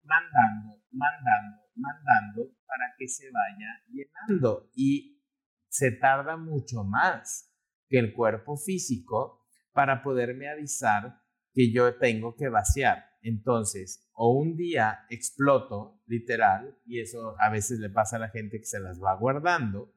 mandando, 0.04 0.84
mandando, 0.91 1.62
mandando 1.76 2.52
para 2.65 2.93
que 2.98 3.08
se 3.08 3.30
vaya 3.32 3.84
llenando 3.88 4.69
y 4.76 5.24
se 5.69 5.91
tarda 5.91 6.38
mucho 6.38 6.84
más 6.84 7.54
que 7.88 8.00
el 8.00 8.13
cuerpo 8.13 8.58
físico 8.58 9.44
para 9.75 10.01
poderme 10.01 10.47
avisar 10.49 11.19
que 11.53 11.71
yo 11.71 11.97
tengo 11.97 12.35
que 12.35 12.47
vaciar. 12.47 13.03
Entonces, 13.21 14.09
o 14.13 14.31
un 14.31 14.55
día 14.55 14.99
exploto, 15.09 16.01
literal, 16.07 16.77
y 16.85 17.01
eso 17.01 17.35
a 17.39 17.49
veces 17.49 17.79
le 17.79 17.89
pasa 17.89 18.15
a 18.15 18.19
la 18.19 18.29
gente 18.29 18.57
que 18.57 18.65
se 18.65 18.79
las 18.79 19.03
va 19.03 19.15
guardando, 19.15 19.93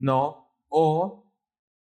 ¿no? 0.00 0.48
O 0.68 1.32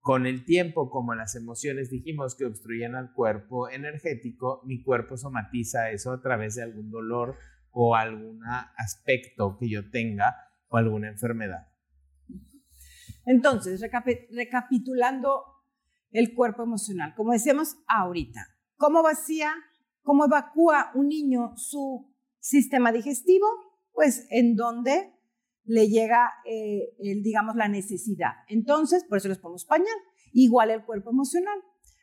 con 0.00 0.26
el 0.26 0.44
tiempo, 0.44 0.90
como 0.90 1.14
las 1.14 1.36
emociones 1.36 1.88
dijimos 1.88 2.34
que 2.34 2.46
obstruyen 2.46 2.96
al 2.96 3.12
cuerpo 3.12 3.68
energético, 3.68 4.62
mi 4.64 4.82
cuerpo 4.82 5.16
somatiza 5.16 5.90
eso 5.90 6.12
a 6.12 6.20
través 6.20 6.56
de 6.56 6.64
algún 6.64 6.90
dolor 6.90 7.36
o 7.70 7.94
algún 7.94 8.40
aspecto 8.76 9.56
que 9.56 9.70
yo 9.70 9.88
tenga 9.90 10.34
o 10.68 10.78
alguna 10.78 11.08
enfermedad. 11.08 11.68
Entonces, 13.24 13.80
recapitulando 14.32 15.59
el 16.10 16.34
cuerpo 16.34 16.62
emocional, 16.62 17.14
como 17.16 17.32
decíamos 17.32 17.76
ahorita, 17.86 18.46
¿cómo 18.76 19.02
vacía, 19.02 19.52
cómo 20.02 20.24
evacúa 20.24 20.90
un 20.94 21.08
niño 21.08 21.52
su 21.56 22.12
sistema 22.38 22.92
digestivo? 22.92 23.46
Pues 23.92 24.26
en 24.30 24.56
donde 24.56 25.12
le 25.64 25.88
llega, 25.88 26.32
eh, 26.46 26.94
el, 26.98 27.22
digamos, 27.22 27.54
la 27.54 27.68
necesidad. 27.68 28.32
Entonces, 28.48 29.04
por 29.04 29.18
eso 29.18 29.28
les 29.28 29.38
ponemos 29.38 29.64
pañal. 29.64 29.94
Igual 30.32 30.70
el 30.70 30.84
cuerpo 30.84 31.10
emocional. 31.10 31.60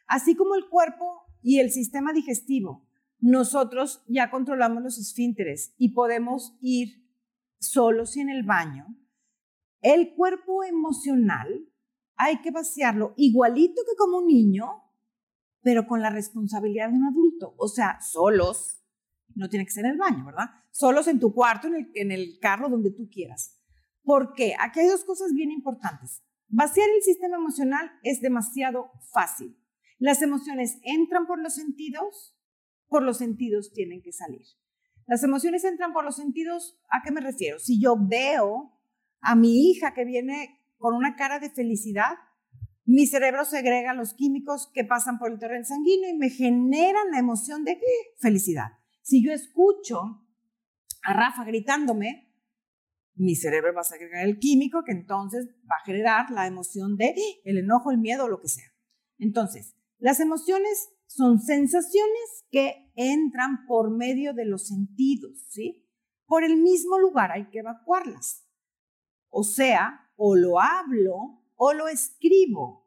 Así 0.07 0.35
como 0.35 0.55
el 0.55 0.69
cuerpo 0.69 1.23
y 1.41 1.59
el 1.59 1.71
sistema 1.71 2.13
digestivo, 2.13 2.87
nosotros 3.19 4.03
ya 4.07 4.29
controlamos 4.29 4.83
los 4.83 4.97
esfínteres 4.97 5.73
y 5.77 5.93
podemos 5.93 6.57
ir 6.61 7.07
solos 7.59 8.15
y 8.15 8.21
en 8.21 8.29
el 8.29 8.43
baño 8.43 8.85
el 9.81 10.13
cuerpo 10.15 10.63
emocional 10.63 11.67
hay 12.17 12.41
que 12.41 12.51
vaciarlo 12.51 13.13
igualito 13.15 13.81
que 13.87 13.95
como 13.95 14.17
un 14.17 14.27
niño, 14.27 14.83
pero 15.61 15.87
con 15.87 16.01
la 16.01 16.09
responsabilidad 16.09 16.89
de 16.89 16.97
un 16.97 17.05
adulto. 17.05 17.55
O 17.57 17.67
sea, 17.67 17.99
solos, 18.01 18.83
no 19.35 19.49
tiene 19.49 19.65
que 19.65 19.71
ser 19.71 19.85
en 19.85 19.91
el 19.91 19.97
baño, 19.97 20.25
¿verdad? 20.25 20.49
Solos 20.71 21.07
en 21.07 21.19
tu 21.19 21.33
cuarto, 21.33 21.67
en 21.67 21.75
el, 21.75 21.91
en 21.93 22.11
el 22.11 22.39
carro, 22.41 22.69
donde 22.69 22.91
tú 22.91 23.09
quieras. 23.09 23.61
¿Por 24.03 24.33
qué? 24.33 24.53
Aquí 24.59 24.79
hay 24.79 24.87
dos 24.87 25.03
cosas 25.03 25.33
bien 25.33 25.51
importantes. 25.51 26.23
Vaciar 26.47 26.87
el 26.95 27.03
sistema 27.03 27.37
emocional 27.37 27.91
es 28.03 28.21
demasiado 28.21 28.91
fácil. 29.11 29.57
Las 29.99 30.21
emociones 30.21 30.79
entran 30.83 31.27
por 31.27 31.41
los 31.41 31.55
sentidos, 31.55 32.37
por 32.87 33.03
los 33.03 33.17
sentidos 33.17 33.71
tienen 33.73 34.01
que 34.01 34.13
salir. 34.13 34.45
Las 35.07 35.23
emociones 35.23 35.63
entran 35.63 35.93
por 35.93 36.05
los 36.05 36.15
sentidos, 36.15 36.79
¿a 36.89 37.01
qué 37.03 37.11
me 37.11 37.21
refiero? 37.21 37.59
Si 37.59 37.81
yo 37.81 37.95
veo 37.97 38.73
a 39.21 39.35
mi 39.35 39.69
hija 39.69 39.93
que 39.93 40.05
viene 40.05 40.61
con 40.77 40.95
una 40.95 41.15
cara 41.15 41.39
de 41.39 41.49
felicidad, 41.49 42.17
mi 42.85 43.05
cerebro 43.05 43.43
segrega 43.43 43.93
los 43.93 44.13
químicos 44.13 44.71
que 44.73 44.85
pasan 44.85 45.19
por 45.19 45.31
el 45.31 45.39
terreno 45.39 45.65
sanguíneo 45.65 46.09
y 46.09 46.17
me 46.17 46.29
generan 46.29 47.11
la 47.11 47.19
emoción 47.19 47.65
de 47.65 47.77
felicidad. 48.19 48.67
Si 49.01 49.23
yo 49.23 49.33
escucho 49.33 50.25
a 51.03 51.13
Rafa 51.13 51.43
gritándome, 51.43 52.33
mi 53.15 53.35
cerebro 53.35 53.73
va 53.73 53.81
a 53.81 53.83
segregar 53.83 54.25
el 54.25 54.39
químico 54.39 54.83
que 54.85 54.91
entonces 54.91 55.47
va 55.69 55.75
a 55.81 55.85
generar 55.85 56.31
la 56.31 56.47
emoción 56.47 56.95
de 56.95 57.13
el 57.43 57.57
enojo, 57.57 57.91
el 57.91 57.97
miedo 57.97 58.25
o 58.25 58.29
lo 58.29 58.39
que 58.39 58.47
sea. 58.47 58.71
Entonces, 59.17 59.75
las 59.97 60.19
emociones 60.19 60.89
son 61.07 61.39
sensaciones 61.39 62.45
que 62.51 62.91
entran 62.95 63.65
por 63.67 63.89
medio 63.89 64.33
de 64.33 64.45
los 64.45 64.67
sentidos, 64.67 65.45
¿sí? 65.49 65.85
Por 66.25 66.43
el 66.43 66.57
mismo 66.57 66.99
lugar 66.99 67.31
hay 67.31 67.49
que 67.49 67.59
evacuarlas. 67.59 68.45
O 69.29 69.43
sea, 69.43 70.06
o 70.17 70.35
lo 70.35 70.59
hablo 70.59 71.41
o 71.55 71.73
lo 71.73 71.87
escribo. 71.87 72.85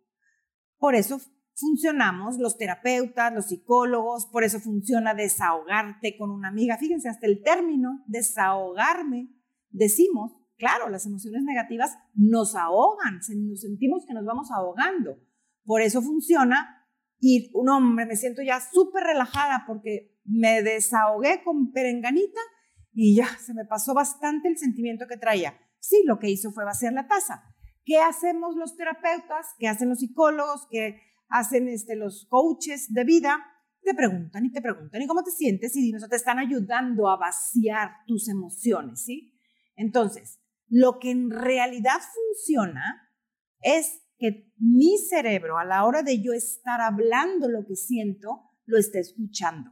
Por 0.78 0.94
eso 0.94 1.20
funcionamos 1.54 2.38
los 2.38 2.56
terapeutas, 2.56 3.32
los 3.32 3.46
psicólogos, 3.46 4.26
por 4.26 4.44
eso 4.44 4.60
funciona 4.60 5.14
desahogarte 5.14 6.16
con 6.18 6.30
una 6.30 6.48
amiga. 6.48 6.76
Fíjense, 6.78 7.08
hasta 7.08 7.26
el 7.26 7.42
término 7.42 8.02
desahogarme, 8.06 9.30
decimos, 9.70 10.32
claro, 10.56 10.88
las 10.88 11.06
emociones 11.06 11.42
negativas 11.42 11.96
nos 12.14 12.54
ahogan, 12.54 13.16
nos 13.16 13.60
sentimos 13.60 14.04
que 14.06 14.14
nos 14.14 14.24
vamos 14.24 14.50
ahogando. 14.50 15.18
Por 15.64 15.82
eso 15.82 16.02
funciona 16.02 16.86
y 17.18 17.50
un 17.54 17.68
hombre, 17.68 18.06
me 18.06 18.16
siento 18.16 18.42
ya 18.42 18.60
súper 18.60 19.04
relajada 19.04 19.64
porque 19.66 20.18
me 20.24 20.62
desahogué 20.62 21.42
con 21.44 21.70
perenganita 21.70 22.40
y 22.92 23.14
ya 23.16 23.28
se 23.38 23.52
me 23.52 23.66
pasó 23.66 23.92
bastante 23.94 24.48
el 24.48 24.56
sentimiento 24.56 25.06
que 25.06 25.18
traía. 25.18 25.54
Sí, 25.80 26.02
lo 26.06 26.18
que 26.18 26.28
hizo 26.28 26.52
fue 26.52 26.64
vaciar 26.64 26.92
la 26.92 27.08
taza. 27.08 27.42
¿Qué 27.84 27.98
hacemos 27.98 28.54
los 28.54 28.76
terapeutas? 28.76 29.48
¿Qué 29.58 29.66
hacen 29.66 29.88
los 29.88 29.98
psicólogos? 29.98 30.66
¿Qué 30.70 31.00
hacen 31.28 31.68
este, 31.68 31.96
los 31.96 32.26
coaches 32.28 32.92
de 32.92 33.04
vida? 33.04 33.38
Te 33.82 33.94
preguntan 33.94 34.44
y 34.44 34.52
te 34.52 34.60
preguntan, 34.60 35.00
¿y 35.00 35.06
cómo 35.06 35.24
te 35.24 35.30
sientes? 35.30 35.74
Y 35.74 35.82
dinos, 35.82 36.06
te 36.08 36.16
están 36.16 36.38
ayudando 36.38 37.08
a 37.08 37.16
vaciar 37.16 37.92
tus 38.06 38.28
emociones, 38.28 39.02
¿sí? 39.02 39.34
Entonces, 39.74 40.38
lo 40.68 40.98
que 40.98 41.10
en 41.10 41.30
realidad 41.30 41.98
funciona 42.14 43.10
es 43.60 44.02
que 44.18 44.52
mi 44.58 44.98
cerebro, 44.98 45.58
a 45.58 45.64
la 45.64 45.86
hora 45.86 46.02
de 46.02 46.22
yo 46.22 46.34
estar 46.34 46.82
hablando 46.82 47.48
lo 47.48 47.64
que 47.64 47.74
siento, 47.74 48.50
lo 48.66 48.78
está 48.78 48.98
escuchando. 48.98 49.70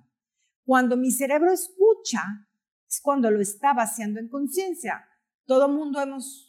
Cuando 0.64 0.96
mi 0.96 1.12
cerebro 1.12 1.52
escucha, 1.52 2.22
es 2.88 3.00
cuando 3.02 3.30
lo 3.30 3.40
está 3.40 3.74
vaciando 3.74 4.18
en 4.18 4.28
conciencia 4.28 5.04
todo 5.48 5.68
mundo 5.68 6.00
hemos, 6.00 6.46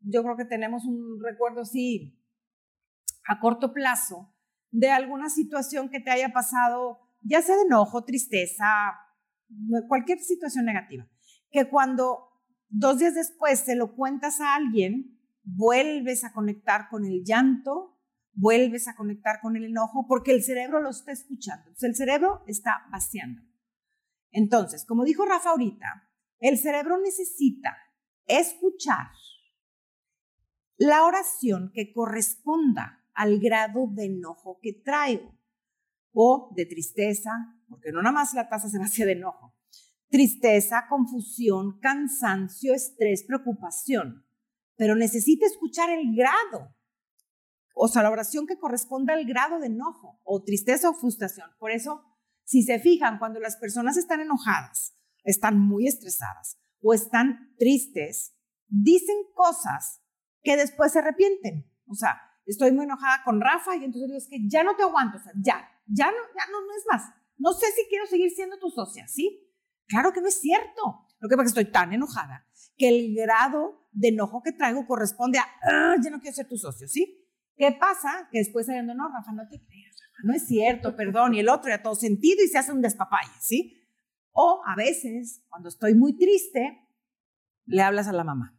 yo 0.00 0.22
creo 0.24 0.36
que 0.36 0.44
tenemos 0.44 0.84
un 0.84 1.22
recuerdo 1.22 1.62
así 1.62 2.20
a 3.26 3.38
corto 3.38 3.72
plazo 3.72 4.34
de 4.72 4.90
alguna 4.90 5.30
situación 5.30 5.88
que 5.88 6.00
te 6.00 6.10
haya 6.10 6.32
pasado, 6.32 6.98
ya 7.22 7.42
sea 7.42 7.54
de 7.54 7.62
enojo, 7.62 8.04
tristeza, 8.04 8.66
cualquier 9.88 10.18
situación 10.18 10.64
negativa, 10.64 11.08
que 11.50 11.70
cuando 11.70 12.28
dos 12.68 12.98
días 12.98 13.14
después 13.14 13.60
se 13.60 13.76
lo 13.76 13.94
cuentas 13.94 14.40
a 14.40 14.56
alguien, 14.56 15.16
vuelves 15.44 16.24
a 16.24 16.32
conectar 16.32 16.88
con 16.88 17.04
el 17.04 17.22
llanto, 17.24 18.00
vuelves 18.32 18.88
a 18.88 18.96
conectar 18.96 19.40
con 19.40 19.56
el 19.56 19.64
enojo, 19.64 20.06
porque 20.08 20.32
el 20.32 20.42
cerebro 20.42 20.80
lo 20.80 20.90
está 20.90 21.12
escuchando. 21.12 21.70
el 21.80 21.94
cerebro 21.94 22.42
está 22.48 22.82
vaciando. 22.90 23.42
Entonces, 24.32 24.84
como 24.84 25.04
dijo 25.04 25.24
Rafa 25.24 25.50
ahorita, 25.50 26.08
el 26.40 26.58
cerebro 26.58 26.98
necesita 27.00 27.76
escuchar 28.38 29.08
la 30.76 31.04
oración 31.04 31.72
que 31.74 31.92
corresponda 31.92 33.04
al 33.12 33.38
grado 33.38 33.86
de 33.90 34.06
enojo 34.06 34.58
que 34.62 34.72
traigo 34.72 35.38
o 36.12 36.52
de 36.56 36.64
tristeza, 36.64 37.30
porque 37.68 37.92
no 37.92 38.00
nada 38.00 38.14
más 38.14 38.32
la 38.32 38.48
taza 38.48 38.68
se 38.68 38.78
vacía 38.78 39.04
de 39.04 39.12
enojo. 39.12 39.54
Tristeza, 40.08 40.86
confusión, 40.88 41.78
cansancio, 41.80 42.74
estrés, 42.74 43.24
preocupación. 43.24 44.24
Pero 44.76 44.96
necesita 44.96 45.44
escuchar 45.44 45.90
el 45.90 46.16
grado, 46.16 46.74
o 47.74 47.86
sea, 47.86 48.02
la 48.02 48.10
oración 48.10 48.46
que 48.46 48.58
corresponda 48.58 49.12
al 49.12 49.26
grado 49.26 49.58
de 49.58 49.66
enojo 49.66 50.18
o 50.24 50.42
tristeza 50.42 50.88
o 50.88 50.94
frustración. 50.94 51.50
Por 51.58 51.70
eso, 51.70 52.02
si 52.44 52.62
se 52.62 52.78
fijan, 52.78 53.18
cuando 53.18 53.38
las 53.38 53.56
personas 53.56 53.98
están 53.98 54.20
enojadas, 54.20 54.96
están 55.24 55.60
muy 55.60 55.86
estresadas 55.86 56.58
o 56.82 56.94
están 56.94 57.54
tristes, 57.58 58.34
dicen 58.68 59.16
cosas 59.34 60.02
que 60.42 60.56
después 60.56 60.92
se 60.92 61.00
arrepienten. 61.00 61.70
O 61.86 61.94
sea, 61.94 62.20
estoy 62.46 62.72
muy 62.72 62.84
enojada 62.84 63.22
con 63.24 63.40
Rafa 63.40 63.76
y 63.76 63.84
entonces 63.84 64.08
digo, 64.08 64.18
es 64.18 64.28
que 64.28 64.48
ya 64.48 64.62
no 64.62 64.76
te 64.76 64.82
aguanto, 64.82 65.18
o 65.18 65.20
sea, 65.20 65.32
ya, 65.36 65.68
ya 65.86 66.06
no, 66.06 66.16
ya 66.16 66.50
no, 66.50 66.60
no 66.60 66.72
es 66.76 66.84
más. 66.90 67.10
No 67.38 67.52
sé 67.52 67.66
si 67.72 67.88
quiero 67.88 68.06
seguir 68.06 68.30
siendo 68.30 68.58
tu 68.58 68.68
socia, 68.70 69.06
¿sí? 69.08 69.46
Claro 69.86 70.12
que 70.12 70.20
no 70.20 70.28
es 70.28 70.40
cierto. 70.40 71.06
Lo 71.18 71.28
que 71.28 71.36
pasa 71.36 71.48
es 71.48 71.54
que 71.54 71.60
estoy 71.60 71.72
tan 71.72 71.92
enojada 71.92 72.46
que 72.76 72.88
el 72.88 73.14
grado 73.14 73.88
de 73.92 74.08
enojo 74.08 74.42
que 74.42 74.52
traigo 74.52 74.86
corresponde 74.86 75.38
a, 75.38 75.44
ah, 75.62 75.96
ya 76.02 76.10
no 76.10 76.20
quiero 76.20 76.34
ser 76.34 76.48
tu 76.48 76.56
socio, 76.56 76.86
¿sí? 76.88 77.26
¿Qué 77.56 77.72
pasa? 77.72 78.28
Que 78.30 78.38
después 78.38 78.66
saliendo, 78.66 78.94
no, 78.94 79.08
Rafa, 79.08 79.32
no 79.32 79.46
te 79.48 79.58
creas, 79.62 79.96
Rafa, 80.00 80.22
no 80.24 80.34
es 80.34 80.46
cierto, 80.46 80.96
perdón, 80.96 81.34
y 81.34 81.40
el 81.40 81.48
otro 81.48 81.68
ya 81.68 81.82
todo 81.82 81.94
sentido 81.94 82.42
y 82.42 82.48
se 82.48 82.58
hace 82.58 82.72
un 82.72 82.80
despapalle, 82.80 83.32
¿sí? 83.40 83.79
O 84.32 84.62
a 84.66 84.76
veces, 84.76 85.44
cuando 85.48 85.68
estoy 85.68 85.94
muy 85.94 86.16
triste, 86.16 86.86
le 87.66 87.82
hablas 87.82 88.08
a 88.08 88.12
la 88.12 88.24
mamá. 88.24 88.56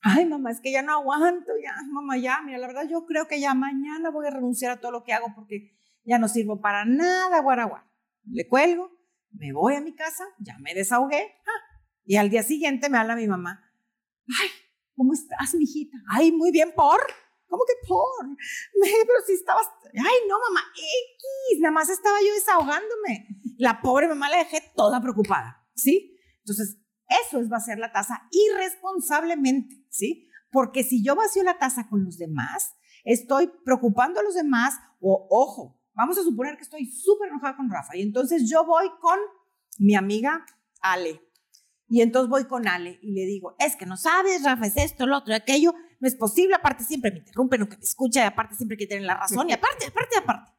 Ay, 0.00 0.26
mamá, 0.26 0.50
es 0.50 0.60
que 0.60 0.70
ya 0.70 0.82
no 0.82 0.92
aguanto, 0.92 1.52
ya, 1.62 1.74
mamá, 1.90 2.18
ya, 2.18 2.42
mira, 2.44 2.58
la 2.58 2.66
verdad 2.66 2.86
yo 2.88 3.06
creo 3.06 3.26
que 3.26 3.40
ya 3.40 3.54
mañana 3.54 4.10
voy 4.10 4.26
a 4.26 4.30
renunciar 4.30 4.72
a 4.72 4.80
todo 4.80 4.92
lo 4.92 5.02
que 5.02 5.14
hago 5.14 5.28
porque 5.34 5.74
ya 6.04 6.18
no 6.18 6.28
sirvo 6.28 6.60
para 6.60 6.84
nada, 6.84 7.40
guaraguara. 7.40 7.90
Le 8.30 8.46
cuelgo, 8.46 8.90
me 9.30 9.52
voy 9.52 9.76
a 9.76 9.80
mi 9.80 9.94
casa, 9.94 10.24
ya 10.38 10.58
me 10.58 10.74
desahogué, 10.74 11.32
ah, 11.46 11.80
y 12.04 12.16
al 12.16 12.28
día 12.28 12.42
siguiente 12.42 12.90
me 12.90 12.98
habla 12.98 13.16
mi 13.16 13.26
mamá. 13.26 13.64
Ay, 14.28 14.48
¿cómo 14.94 15.14
estás, 15.14 15.54
mijita? 15.54 15.96
Ay, 16.08 16.32
muy 16.32 16.50
bien, 16.50 16.72
¿por? 16.74 17.00
¿Cómo 17.48 17.62
que 17.66 17.86
por? 17.86 18.26
Pero 18.80 19.20
si 19.26 19.34
estabas, 19.34 19.66
ay, 19.84 20.28
no, 20.28 20.36
mamá, 20.38 20.60
X, 20.74 21.60
nada 21.60 21.72
más 21.72 21.88
estaba 21.88 22.18
yo 22.20 22.32
desahogándome. 22.34 23.28
La 23.58 23.80
pobre 23.80 24.08
mamá 24.08 24.28
la 24.28 24.38
dejé 24.38 24.72
toda 24.74 25.00
preocupada, 25.00 25.64
¿sí? 25.74 26.16
Entonces, 26.38 26.78
eso 27.08 27.40
es 27.40 27.48
vaciar 27.48 27.78
la 27.78 27.92
taza 27.92 28.28
irresponsablemente, 28.30 29.86
¿sí? 29.90 30.28
Porque 30.50 30.84
si 30.84 31.04
yo 31.04 31.14
vacío 31.14 31.42
la 31.42 31.58
taza 31.58 31.88
con 31.88 32.04
los 32.04 32.18
demás, 32.18 32.74
estoy 33.04 33.50
preocupando 33.64 34.20
a 34.20 34.22
los 34.22 34.34
demás 34.34 34.74
o, 35.00 35.26
ojo, 35.30 35.80
vamos 35.94 36.18
a 36.18 36.22
suponer 36.22 36.56
que 36.56 36.62
estoy 36.62 36.86
súper 36.86 37.28
enojada 37.28 37.56
con 37.56 37.70
Rafa 37.70 37.96
y 37.96 38.02
entonces 38.02 38.48
yo 38.50 38.64
voy 38.64 38.88
con 39.00 39.18
mi 39.78 39.94
amiga 39.94 40.44
Ale. 40.80 41.20
Y 41.86 42.00
entonces 42.00 42.30
voy 42.30 42.46
con 42.46 42.66
Ale 42.66 42.98
y 43.02 43.12
le 43.12 43.26
digo, 43.26 43.54
es 43.58 43.76
que 43.76 43.86
no 43.86 43.96
sabes, 43.96 44.42
Rafa, 44.42 44.66
es 44.66 44.76
esto, 44.76 45.06
lo 45.06 45.18
otro, 45.18 45.34
aquello, 45.34 45.74
no 46.04 46.08
es 46.08 46.16
posible, 46.16 46.54
aparte 46.54 46.84
siempre 46.84 47.10
me 47.10 47.18
interrumpen, 47.18 47.60
nunca 47.60 47.78
me 47.78 47.82
escucha, 47.82 48.20
y 48.20 48.26
aparte 48.26 48.54
siempre 48.54 48.76
que 48.76 48.86
tienen 48.86 49.06
la 49.06 49.14
razón, 49.14 49.48
y 49.48 49.54
aparte, 49.54 49.86
aparte, 49.86 50.18
aparte. 50.18 50.52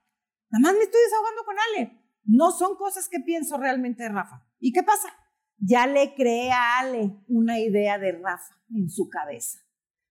Nada 0.49 0.61
más 0.61 0.73
me 0.73 0.83
estoy 0.83 1.01
desahogando 1.03 1.45
con 1.45 1.55
Ale. 1.59 2.01
No 2.23 2.51
son 2.51 2.75
cosas 2.75 3.07
que 3.09 3.19
pienso 3.19 3.57
realmente 3.57 4.03
de 4.03 4.09
Rafa. 4.09 4.43
¿Y 4.59 4.73
qué 4.73 4.81
pasa? 4.81 5.09
ya 5.57 5.87
le 5.87 6.15
creé 6.15 6.51
a 6.51 6.79
Ale 6.79 7.17
una 7.27 7.59
idea 7.59 7.97
de 7.97 8.13
Rafa 8.13 8.55
en 8.69 8.89
su 8.89 9.09
cabeza. 9.09 9.59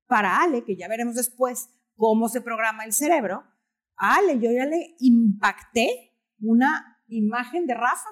Para 0.06 0.42
Ale, 0.42 0.64
que 0.64 0.76
ya 0.76 0.88
veremos 0.88 1.14
después 1.14 1.70
cómo 1.96 2.28
se 2.28 2.40
programa 2.40 2.84
el 2.84 2.92
cerebro, 2.92 3.44
a 3.96 4.16
Ale 4.16 4.38
yo 4.38 4.50
ya 4.50 4.66
le 4.66 4.96
impacté 4.98 6.12
una 6.40 7.02
imagen 7.06 7.66
de 7.66 7.74
Rafa 7.74 8.08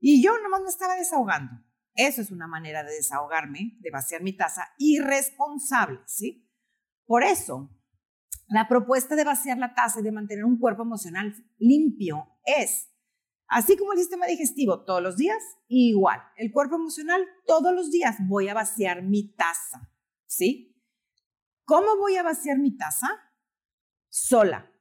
y 0.00 0.22
yo 0.22 0.32
nomás 0.42 0.62
me 0.62 0.68
estaba 0.68 0.94
desahogando. 0.94 1.52
Eso 1.94 2.22
es 2.22 2.30
una 2.30 2.46
manera 2.46 2.82
de 2.84 2.92
desahogarme, 2.92 3.76
de 3.80 3.90
vaciar 3.90 4.22
mi 4.22 4.34
taza 4.34 4.68
irresponsable, 4.78 6.00
¿sí? 6.06 6.48
Por 7.12 7.24
eso, 7.24 7.68
la 8.46 8.68
propuesta 8.68 9.16
de 9.16 9.24
vaciar 9.24 9.58
la 9.58 9.74
taza 9.74 10.00
y 10.00 10.02
de 10.02 10.12
mantener 10.12 10.46
un 10.46 10.58
cuerpo 10.58 10.80
emocional 10.80 11.34
limpio 11.58 12.26
es 12.42 12.88
Así 13.48 13.76
como 13.76 13.92
el 13.92 13.98
sistema 13.98 14.24
digestivo 14.24 14.86
todos 14.86 15.02
los 15.02 15.18
días, 15.18 15.36
igual, 15.68 16.22
el 16.36 16.50
cuerpo 16.52 16.76
emocional 16.76 17.20
todos 17.46 17.74
los 17.74 17.90
días 17.90 18.16
voy 18.26 18.48
a 18.48 18.54
vaciar 18.54 19.02
mi 19.02 19.30
taza, 19.34 19.92
¿sí? 20.24 20.74
¿Cómo 21.66 21.98
voy 21.98 22.16
a 22.16 22.22
vaciar 22.22 22.56
mi 22.56 22.74
taza? 22.78 23.08
Sola. 24.08 24.72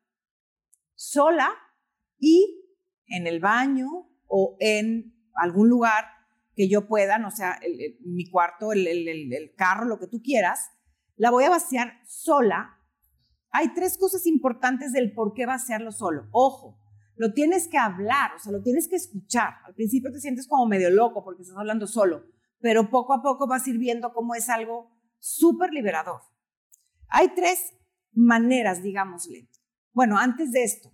Sola 0.95 1.51
y 2.17 2.63
en 3.07 3.27
el 3.27 3.41
baño 3.41 3.89
o 4.27 4.55
en 4.61 5.13
algún 5.35 5.67
lugar 5.67 6.05
que 6.55 6.69
yo 6.69 6.87
pueda, 6.87 7.17
no 7.17 7.29
sea 7.29 7.59
mi 8.05 8.29
cuarto, 8.29 8.71
el, 8.71 8.87
el 8.87 9.53
carro, 9.57 9.83
lo 9.83 9.99
que 9.99 10.07
tú 10.07 10.21
quieras, 10.23 10.71
la 11.21 11.29
voy 11.29 11.43
a 11.43 11.51
vaciar 11.51 12.01
sola. 12.07 12.79
Hay 13.51 13.75
tres 13.75 13.95
cosas 13.99 14.25
importantes 14.25 14.91
del 14.91 15.13
por 15.13 15.35
qué 15.35 15.45
vaciarlo 15.45 15.91
solo. 15.91 16.27
Ojo, 16.31 16.79
lo 17.15 17.31
tienes 17.31 17.67
que 17.67 17.77
hablar, 17.77 18.31
o 18.35 18.39
sea, 18.39 18.51
lo 18.51 18.63
tienes 18.63 18.87
que 18.87 18.95
escuchar. 18.95 19.53
Al 19.67 19.75
principio 19.75 20.11
te 20.11 20.19
sientes 20.19 20.47
como 20.47 20.65
medio 20.65 20.89
loco 20.89 21.23
porque 21.23 21.43
estás 21.43 21.59
hablando 21.59 21.85
solo, 21.85 22.23
pero 22.59 22.89
poco 22.89 23.13
a 23.13 23.21
poco 23.21 23.45
vas 23.45 23.67
a 23.67 23.69
ir 23.69 23.77
viendo 23.77 24.13
cómo 24.13 24.33
es 24.33 24.49
algo 24.49 24.97
súper 25.19 25.71
liberador. 25.71 26.21
Hay 27.09 27.35
tres 27.35 27.71
maneras, 28.13 28.81
digámosle. 28.81 29.47
Bueno, 29.93 30.17
antes 30.17 30.51
de 30.51 30.63
esto, 30.63 30.91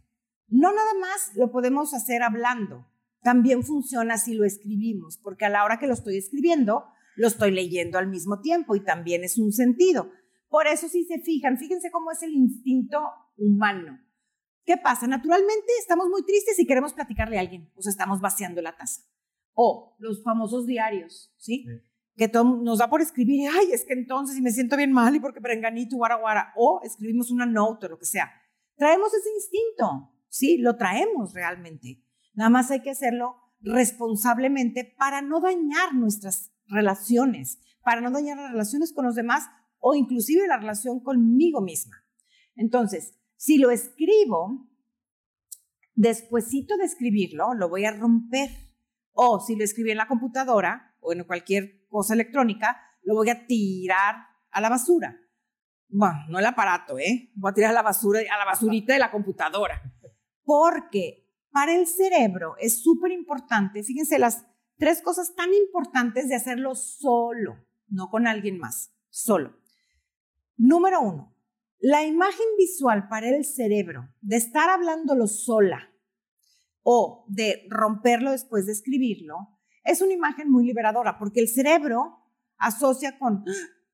no 0.49 0.73
nada 0.73 0.93
más 0.99 1.37
lo 1.37 1.53
podemos 1.53 1.93
hacer 1.93 2.21
hablando, 2.21 2.85
también 3.21 3.63
funciona 3.63 4.17
si 4.17 4.33
lo 4.33 4.43
escribimos, 4.43 5.19
porque 5.23 5.45
a 5.45 5.49
la 5.49 5.63
hora 5.63 5.79
que 5.79 5.87
lo 5.87 5.93
estoy 5.93 6.17
escribiendo, 6.17 6.83
lo 7.17 7.27
estoy 7.27 7.51
leyendo 7.51 7.97
al 7.97 8.07
mismo 8.07 8.39
tiempo 8.39 8.75
y 8.75 8.83
también 8.83 9.23
es 9.23 9.37
un 9.37 9.51
sentido. 9.51 10.11
Por 10.49 10.67
eso 10.67 10.87
si 10.87 11.03
se 11.03 11.19
fijan, 11.19 11.57
fíjense 11.57 11.91
cómo 11.91 12.11
es 12.11 12.21
el 12.21 12.31
instinto 12.31 12.99
humano. 13.35 13.99
¿Qué 14.63 14.77
pasa? 14.77 15.07
Naturalmente 15.07 15.71
estamos 15.79 16.07
muy 16.09 16.23
tristes 16.23 16.59
y 16.59 16.67
queremos 16.67 16.93
platicarle 16.93 17.37
a 17.37 17.41
alguien, 17.41 17.71
o 17.75 17.81
sea, 17.81 17.89
estamos 17.89 18.21
vaciando 18.21 18.61
la 18.61 18.75
taza. 18.75 19.01
O 19.53 19.95
los 19.97 20.23
famosos 20.23 20.67
diarios, 20.67 21.33
¿sí? 21.37 21.65
Que 22.15 22.29
nos 22.33 22.77
da 22.77 22.89
por 22.89 23.01
escribir, 23.01 23.49
ay, 23.51 23.71
es 23.71 23.83
que 23.83 23.93
entonces, 23.93 24.37
y 24.37 24.41
me 24.41 24.51
siento 24.51 24.77
bien 24.77 24.91
mal, 24.91 25.15
y 25.15 25.19
porque 25.19 25.41
perenganito, 25.41 25.97
guara, 25.97 26.17
guara, 26.17 26.53
o 26.55 26.81
escribimos 26.83 27.31
una 27.31 27.45
note 27.45 27.87
o 27.87 27.89
lo 27.89 27.97
que 27.97 28.05
sea. 28.05 28.29
Traemos 28.75 29.11
ese 29.13 29.29
instinto, 29.35 30.13
¿sí? 30.29 30.57
Lo 30.59 30.75
traemos 30.75 31.33
realmente. 31.33 32.03
Nada 32.35 32.51
más 32.51 32.69
hay 32.69 32.81
que 32.81 32.91
hacerlo 32.91 33.37
responsablemente 33.61 34.95
para 34.97 35.21
no 35.21 35.39
dañar 35.39 35.95
nuestras 35.95 36.51
relaciones, 36.67 37.59
para 37.83 38.01
no 38.01 38.11
dañar 38.11 38.37
las 38.37 38.51
relaciones 38.51 38.93
con 38.93 39.05
los 39.05 39.15
demás 39.15 39.49
o 39.79 39.95
inclusive 39.95 40.47
la 40.47 40.57
relación 40.57 40.99
conmigo 40.99 41.61
misma. 41.61 41.95
Entonces, 42.55 43.13
si 43.35 43.57
lo 43.57 43.71
escribo, 43.71 44.67
despuesito 45.95 46.75
de 46.77 46.85
escribirlo, 46.85 47.53
lo 47.53 47.69
voy 47.69 47.85
a 47.85 47.91
romper. 47.91 48.49
O 49.13 49.39
si 49.39 49.55
lo 49.55 49.63
escribí 49.63 49.91
en 49.91 49.97
la 49.97 50.07
computadora 50.07 50.95
o 50.99 51.13
en 51.13 51.23
cualquier 51.23 51.87
cosa 51.87 52.13
electrónica, 52.13 52.77
lo 53.03 53.15
voy 53.15 53.29
a 53.29 53.47
tirar 53.47 54.15
a 54.51 54.61
la 54.61 54.69
basura. 54.69 55.19
Bueno, 55.89 56.19
no 56.29 56.39
el 56.39 56.45
aparato, 56.45 56.99
¿eh? 56.99 57.31
Voy 57.35 57.51
a 57.51 57.53
tirar 57.53 57.71
a 57.71 57.73
la 57.73 57.81
basura, 57.81 58.19
a 58.19 58.37
la 58.37 58.45
basurita 58.45 58.93
de 58.93 58.99
la 58.99 59.11
computadora. 59.11 59.81
Porque 60.43 61.25
para 61.51 61.73
el 61.73 61.87
cerebro 61.87 62.55
es 62.59 62.83
súper 62.83 63.11
importante, 63.11 63.83
fíjense 63.83 64.19
las 64.19 64.45
tres 64.77 65.01
cosas 65.01 65.35
tan 65.35 65.53
importantes 65.53 66.29
de 66.29 66.35
hacerlo 66.35 66.75
solo, 66.75 67.65
no 67.87 68.09
con 68.09 68.27
alguien 68.27 68.57
más, 68.57 68.93
solo. 69.09 69.57
Número 70.55 71.01
uno, 71.01 71.35
la 71.79 72.03
imagen 72.03 72.45
visual 72.57 73.07
para 73.07 73.29
el 73.29 73.45
cerebro 73.45 74.09
de 74.21 74.37
estar 74.37 74.69
hablándolo 74.69 75.27
sola 75.27 75.89
o 76.81 77.25
de 77.27 77.67
romperlo 77.69 78.31
después 78.31 78.65
de 78.65 78.71
escribirlo 78.71 79.59
es 79.83 80.01
una 80.01 80.13
imagen 80.13 80.49
muy 80.49 80.65
liberadora 80.65 81.19
porque 81.19 81.39
el 81.39 81.47
cerebro 81.47 82.23
asocia 82.57 83.19
con 83.19 83.43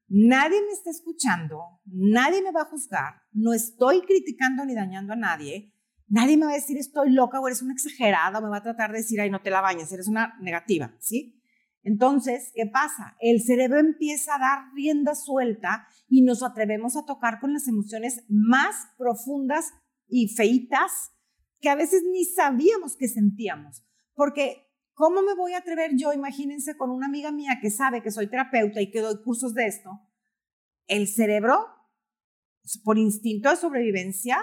nadie 0.08 0.62
me 0.62 0.72
está 0.72 0.92
escuchando, 0.92 1.82
nadie 1.86 2.42
me 2.42 2.52
va 2.52 2.62
a 2.62 2.70
juzgar, 2.70 3.16
no 3.32 3.54
estoy 3.54 4.02
criticando 4.02 4.64
ni 4.66 4.76
dañando 4.76 5.14
a 5.14 5.18
nadie, 5.18 5.73
nadie 6.08 6.38
me 6.38 6.46
va 6.46 6.52
a 6.52 6.56
decir 6.56 6.78
estoy 6.78 7.12
loca 7.12 7.40
o 7.40 7.48
eres 7.48 7.62
una 7.62 7.74
exagerada 7.74 8.40
o 8.40 8.42
me 8.42 8.50
va 8.50 8.58
a 8.58 8.64
tratar 8.64 8.92
de 8.92 9.00
decir 9.00 9.20
ay 9.22 9.30
no 9.30 9.42
te 9.42 9.50
la 9.50 9.62
bañas, 9.62 9.92
eres 9.92 10.08
una 10.08 10.36
negativa, 10.40 10.96
¿sí? 11.00 11.40
Entonces, 11.84 12.52
¿qué 12.56 12.66
pasa? 12.66 13.18
El 13.20 13.42
cerebro 13.42 13.80
empieza 13.80 14.36
a 14.36 14.40
dar 14.40 14.74
rienda 14.74 15.16
suelta 15.16 15.86
y 16.08 16.22
nos 16.22 16.42
atrevemos 16.42 16.96
a 16.96 17.06
tocar 17.06 17.40
con 17.42 17.52
las 17.52 17.68
emociones 17.68 18.24
más 18.30 18.88
profundas 18.98 19.74
y 20.08 20.30
feitas 20.30 21.12
que 21.60 21.70
a 21.70 21.76
veces 21.76 22.04
ni 22.10 22.24
sabíamos 22.24 22.96
que 22.96 23.10
sentíamos. 23.10 23.84
Porque, 24.14 24.70
¿cómo 24.94 25.22
me 25.24 25.36
voy 25.36 25.54
a 25.54 25.58
atrever 25.58 25.92
yo, 25.98 26.14
imagínense, 26.14 26.78
con 26.78 26.90
una 26.90 27.08
amiga 27.08 27.32
mía 27.32 27.60
que 27.62 27.70
sabe 27.70 28.02
que 28.02 28.12
soy 28.12 28.28
terapeuta 28.28 28.82
y 28.82 28.90
que 28.90 29.02
doy 29.02 29.22
cursos 29.22 29.54
de 29.54 29.68
esto? 29.68 29.90
El 30.88 31.08
cerebro, 31.08 31.68
por 32.84 32.98
instinto 32.98 33.50
de 33.50 33.58
sobrevivencia, 33.58 34.38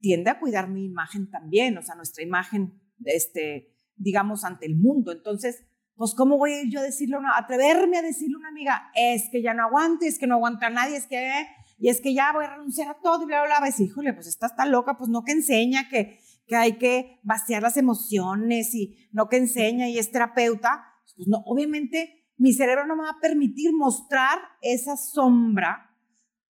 tiende 0.00 0.30
a 0.30 0.40
cuidar 0.40 0.68
mi 0.68 0.84
imagen 0.84 1.30
también, 1.30 1.76
o 1.78 1.82
sea, 1.82 1.94
nuestra 1.94 2.24
imagen, 2.24 2.80
este, 3.04 3.74
digamos, 3.96 4.44
ante 4.44 4.66
el 4.66 4.76
mundo. 4.76 5.12
Entonces, 5.12 5.64
pues 5.94 6.14
¿cómo 6.14 6.38
voy 6.38 6.52
a 6.52 6.62
ir 6.62 6.70
yo 6.70 6.80
a 6.80 6.82
decirle, 6.82 7.18
una, 7.18 7.36
atreverme 7.36 7.98
a 7.98 8.02
decirle 8.02 8.36
a 8.36 8.38
una 8.38 8.48
amiga, 8.48 8.90
es 8.94 9.28
que 9.30 9.42
ya 9.42 9.52
no 9.52 9.64
aguante, 9.64 10.06
es 10.06 10.18
que 10.18 10.26
no 10.26 10.36
aguanta 10.36 10.68
a 10.68 10.70
nadie, 10.70 10.96
es 10.96 11.06
que, 11.06 11.30
y 11.78 11.88
es 11.90 12.00
que 12.00 12.14
ya 12.14 12.32
voy 12.32 12.46
a 12.46 12.56
renunciar 12.56 12.88
a 12.88 12.98
todo, 13.02 13.22
y 13.22 13.26
bla, 13.26 13.42
bla, 13.44 13.60
bla, 13.60 13.68
y 13.68 13.82
híjole, 13.82 14.14
pues 14.14 14.26
esta 14.26 14.46
está 14.46 14.64
loca, 14.64 14.96
pues 14.96 15.10
no 15.10 15.24
que 15.24 15.32
enseña 15.32 15.88
que, 15.90 16.18
que 16.46 16.56
hay 16.56 16.78
que 16.78 17.20
vaciar 17.22 17.62
las 17.62 17.76
emociones 17.76 18.74
y 18.74 19.08
no 19.12 19.28
que 19.28 19.36
enseña 19.36 19.88
y 19.88 19.98
es 19.98 20.10
terapeuta, 20.10 20.84
pues 21.16 21.28
no, 21.28 21.42
obviamente 21.44 22.20
mi 22.38 22.54
cerebro 22.54 22.86
no 22.86 22.96
me 22.96 23.02
va 23.02 23.10
a 23.10 23.20
permitir 23.20 23.70
mostrar 23.74 24.38
esa 24.62 24.96
sombra 24.96 25.94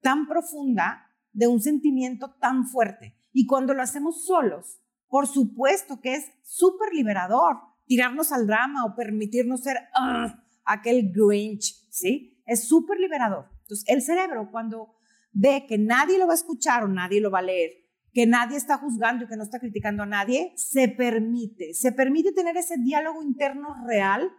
tan 0.01 0.29
profunda 0.29 1.09
de 1.33 1.49
un 1.49 1.61
sentimiento 1.61 2.37
tan 2.41 2.69
fuerte. 2.69 3.20
Y 3.33 3.47
cuando 3.47 3.74
lo 3.74 3.83
hacemos 3.83 4.26
solos, 4.26 4.81
por 5.09 5.26
supuesto 5.26 6.01
que 6.01 6.14
es 6.14 6.24
súper 6.43 6.93
liberador, 6.93 7.57
tirarnos 7.87 8.33
al 8.33 8.47
drama 8.47 8.85
o 8.85 8.95
permitirnos 8.95 9.62
ser 9.62 9.76
ah, 9.95 10.45
aquel 10.64 11.12
Grinch, 11.12 11.89
¿sí? 11.91 12.41
Es 12.47 12.68
súper 12.68 12.99
liberador. 12.99 13.47
Entonces, 13.62 13.85
el 13.89 14.03
cerebro 14.03 14.49
cuando 14.51 14.95
ve 15.33 15.66
que 15.68 15.78
nadie 15.78 16.18
lo 16.18 16.26
va 16.26 16.33
a 16.33 16.37
escuchar 16.37 16.85
o 16.85 16.89
nadie 16.89 17.20
lo 17.20 17.31
va 17.31 17.41
a 17.41 17.43
leer, 17.43 17.70
que 18.12 18.26
nadie 18.26 18.57
está 18.57 18.78
juzgando 18.78 19.24
y 19.24 19.28
que 19.28 19.37
no 19.37 19.43
está 19.43 19.61
criticando 19.61 20.03
a 20.03 20.07
nadie, 20.07 20.53
se 20.57 20.89
permite, 20.89 21.74
se 21.74 21.93
permite 21.93 22.33
tener 22.33 22.57
ese 22.57 22.76
diálogo 22.78 23.22
interno 23.22 23.74
real 23.87 24.31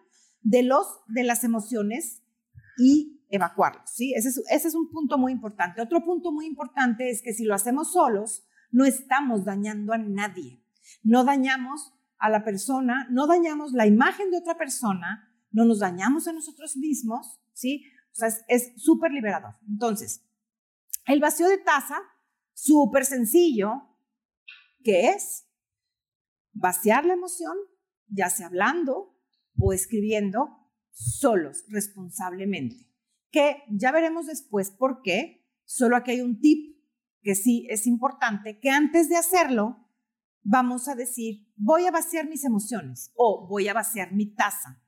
de, 0.42 0.64
los, 0.64 0.88
de 1.08 1.24
las 1.24 1.44
emociones 1.44 2.24
y 2.78 3.22
evacuarlos, 3.30 3.90
¿sí? 3.90 4.14
Ese 4.14 4.30
es, 4.30 4.42
ese 4.50 4.68
es 4.68 4.76
un 4.76 4.90
punto 4.90 5.18
muy 5.18 5.32
importante. 5.32 5.82
Otro 5.82 6.04
punto 6.04 6.32
muy 6.32 6.46
importante 6.46 7.10
es 7.10 7.22
que 7.22 7.34
si 7.34 7.46
lo 7.46 7.56
hacemos 7.56 7.94
solos, 7.94 8.44
no 8.72 8.86
estamos 8.86 9.46
dañando 9.46 9.94
a 9.94 9.98
nadie. 9.98 10.64
No 11.04 11.24
dañamos 11.24 11.94
a 12.18 12.30
la 12.30 12.44
persona, 12.44 13.08
no 13.10 13.28
dañamos 13.28 13.74
la 13.74 13.88
imagen 13.88 14.32
de 14.32 14.38
otra 14.38 14.58
persona, 14.58 15.32
no 15.52 15.66
nos 15.66 15.80
dañamos 15.80 16.28
a 16.28 16.34
nosotros 16.34 16.78
mismos, 16.78 17.40
¿sí? 17.54 17.86
O 18.12 18.16
sea, 18.16 18.30
es 18.48 18.74
súper 18.78 19.12
liberador. 19.12 19.56
Entonces, 19.68 20.26
el 21.06 21.20
vacío 21.20 21.48
de 21.48 21.58
taza, 21.58 22.00
súper 22.54 23.06
sencillo, 23.06 23.74
¿qué 24.84 25.10
es? 25.10 25.48
Vaciar 26.54 27.06
la 27.06 27.14
emoción, 27.14 27.58
ya 28.08 28.30
sea 28.30 28.48
hablando 28.48 29.18
o 29.58 29.74
escribiendo, 29.74 30.62
solos, 30.92 31.64
responsablemente. 31.70 32.88
Que 33.32 33.64
ya 33.70 33.92
veremos 33.92 34.28
después 34.28 34.72
por 34.72 35.02
qué. 35.02 35.48
Solo 35.66 35.96
aquí 35.96 36.12
hay 36.12 36.22
un 36.22 36.40
tip 36.40 36.81
que 37.22 37.36
sí 37.36 37.68
es 37.70 37.88
importante, 37.88 38.60
que 38.60 38.70
antes 38.70 39.10
de 39.10 39.18
hacerlo, 39.18 39.88
vamos 40.44 40.88
a 40.88 40.96
decir, 40.96 41.48
voy 41.56 41.86
a 41.86 41.92
vaciar 41.92 42.28
mis 42.28 42.44
emociones 42.44 43.12
o 43.16 43.48
voy 43.48 43.68
a 43.68 43.74
vaciar 43.74 44.14
mi 44.14 44.34
taza, 44.34 44.82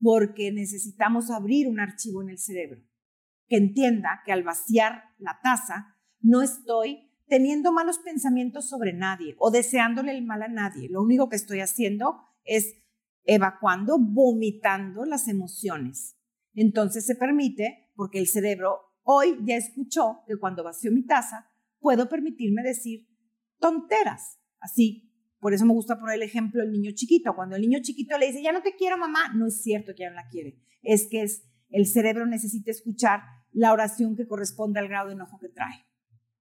porque 0.00 0.52
necesitamos 0.52 1.30
abrir 1.30 1.68
un 1.68 1.80
archivo 1.80 2.22
en 2.22 2.30
el 2.30 2.38
cerebro 2.38 2.82
que 3.48 3.56
entienda 3.56 4.22
que 4.24 4.32
al 4.32 4.42
vaciar 4.42 5.02
la 5.18 5.38
taza 5.42 5.96
no 6.20 6.42
estoy 6.42 7.10
teniendo 7.28 7.72
malos 7.72 7.98
pensamientos 7.98 8.68
sobre 8.68 8.92
nadie 8.92 9.34
o 9.38 9.50
deseándole 9.50 10.16
el 10.16 10.24
mal 10.24 10.42
a 10.42 10.48
nadie. 10.48 10.88
Lo 10.88 11.02
único 11.02 11.28
que 11.28 11.36
estoy 11.36 11.60
haciendo 11.60 12.20
es 12.44 12.74
evacuando, 13.24 13.98
vomitando 13.98 15.04
las 15.04 15.28
emociones. 15.28 16.16
Entonces 16.54 17.04
se 17.04 17.16
permite, 17.16 17.90
porque 17.94 18.18
el 18.18 18.28
cerebro 18.28 18.80
hoy 19.02 19.38
ya 19.44 19.56
escuchó 19.56 20.22
que 20.26 20.36
cuando 20.36 20.64
vació 20.64 20.92
mi 20.92 21.04
taza, 21.04 21.50
puedo 21.86 22.08
permitirme 22.08 22.64
decir 22.64 23.06
tonteras, 23.60 24.40
Así, 24.58 25.12
por 25.38 25.54
eso 25.54 25.64
me 25.64 25.72
gusta 25.72 26.00
poner 26.00 26.16
el 26.16 26.22
ejemplo 26.22 26.60
del 26.60 26.72
niño 26.72 26.90
chiquito. 26.92 27.36
Cuando 27.36 27.54
el 27.54 27.62
niño 27.62 27.78
chiquito 27.80 28.18
le 28.18 28.26
dice, 28.26 28.42
ya 28.42 28.50
no 28.50 28.60
te 28.62 28.74
quiero 28.74 28.98
mamá, 28.98 29.32
no 29.36 29.46
es 29.46 29.62
cierto 29.62 29.92
que 29.94 30.02
ya 30.02 30.10
no 30.10 30.16
la 30.16 30.28
quiere. 30.28 30.58
Es 30.82 31.06
que 31.08 31.22
es, 31.22 31.48
el 31.68 31.86
cerebro 31.86 32.26
necesita 32.26 32.72
escuchar 32.72 33.20
la 33.52 33.72
oración 33.72 34.16
que 34.16 34.26
corresponde 34.26 34.80
al 34.80 34.88
grado 34.88 35.08
de 35.08 35.14
enojo 35.14 35.38
que 35.38 35.50
trae. 35.50 35.86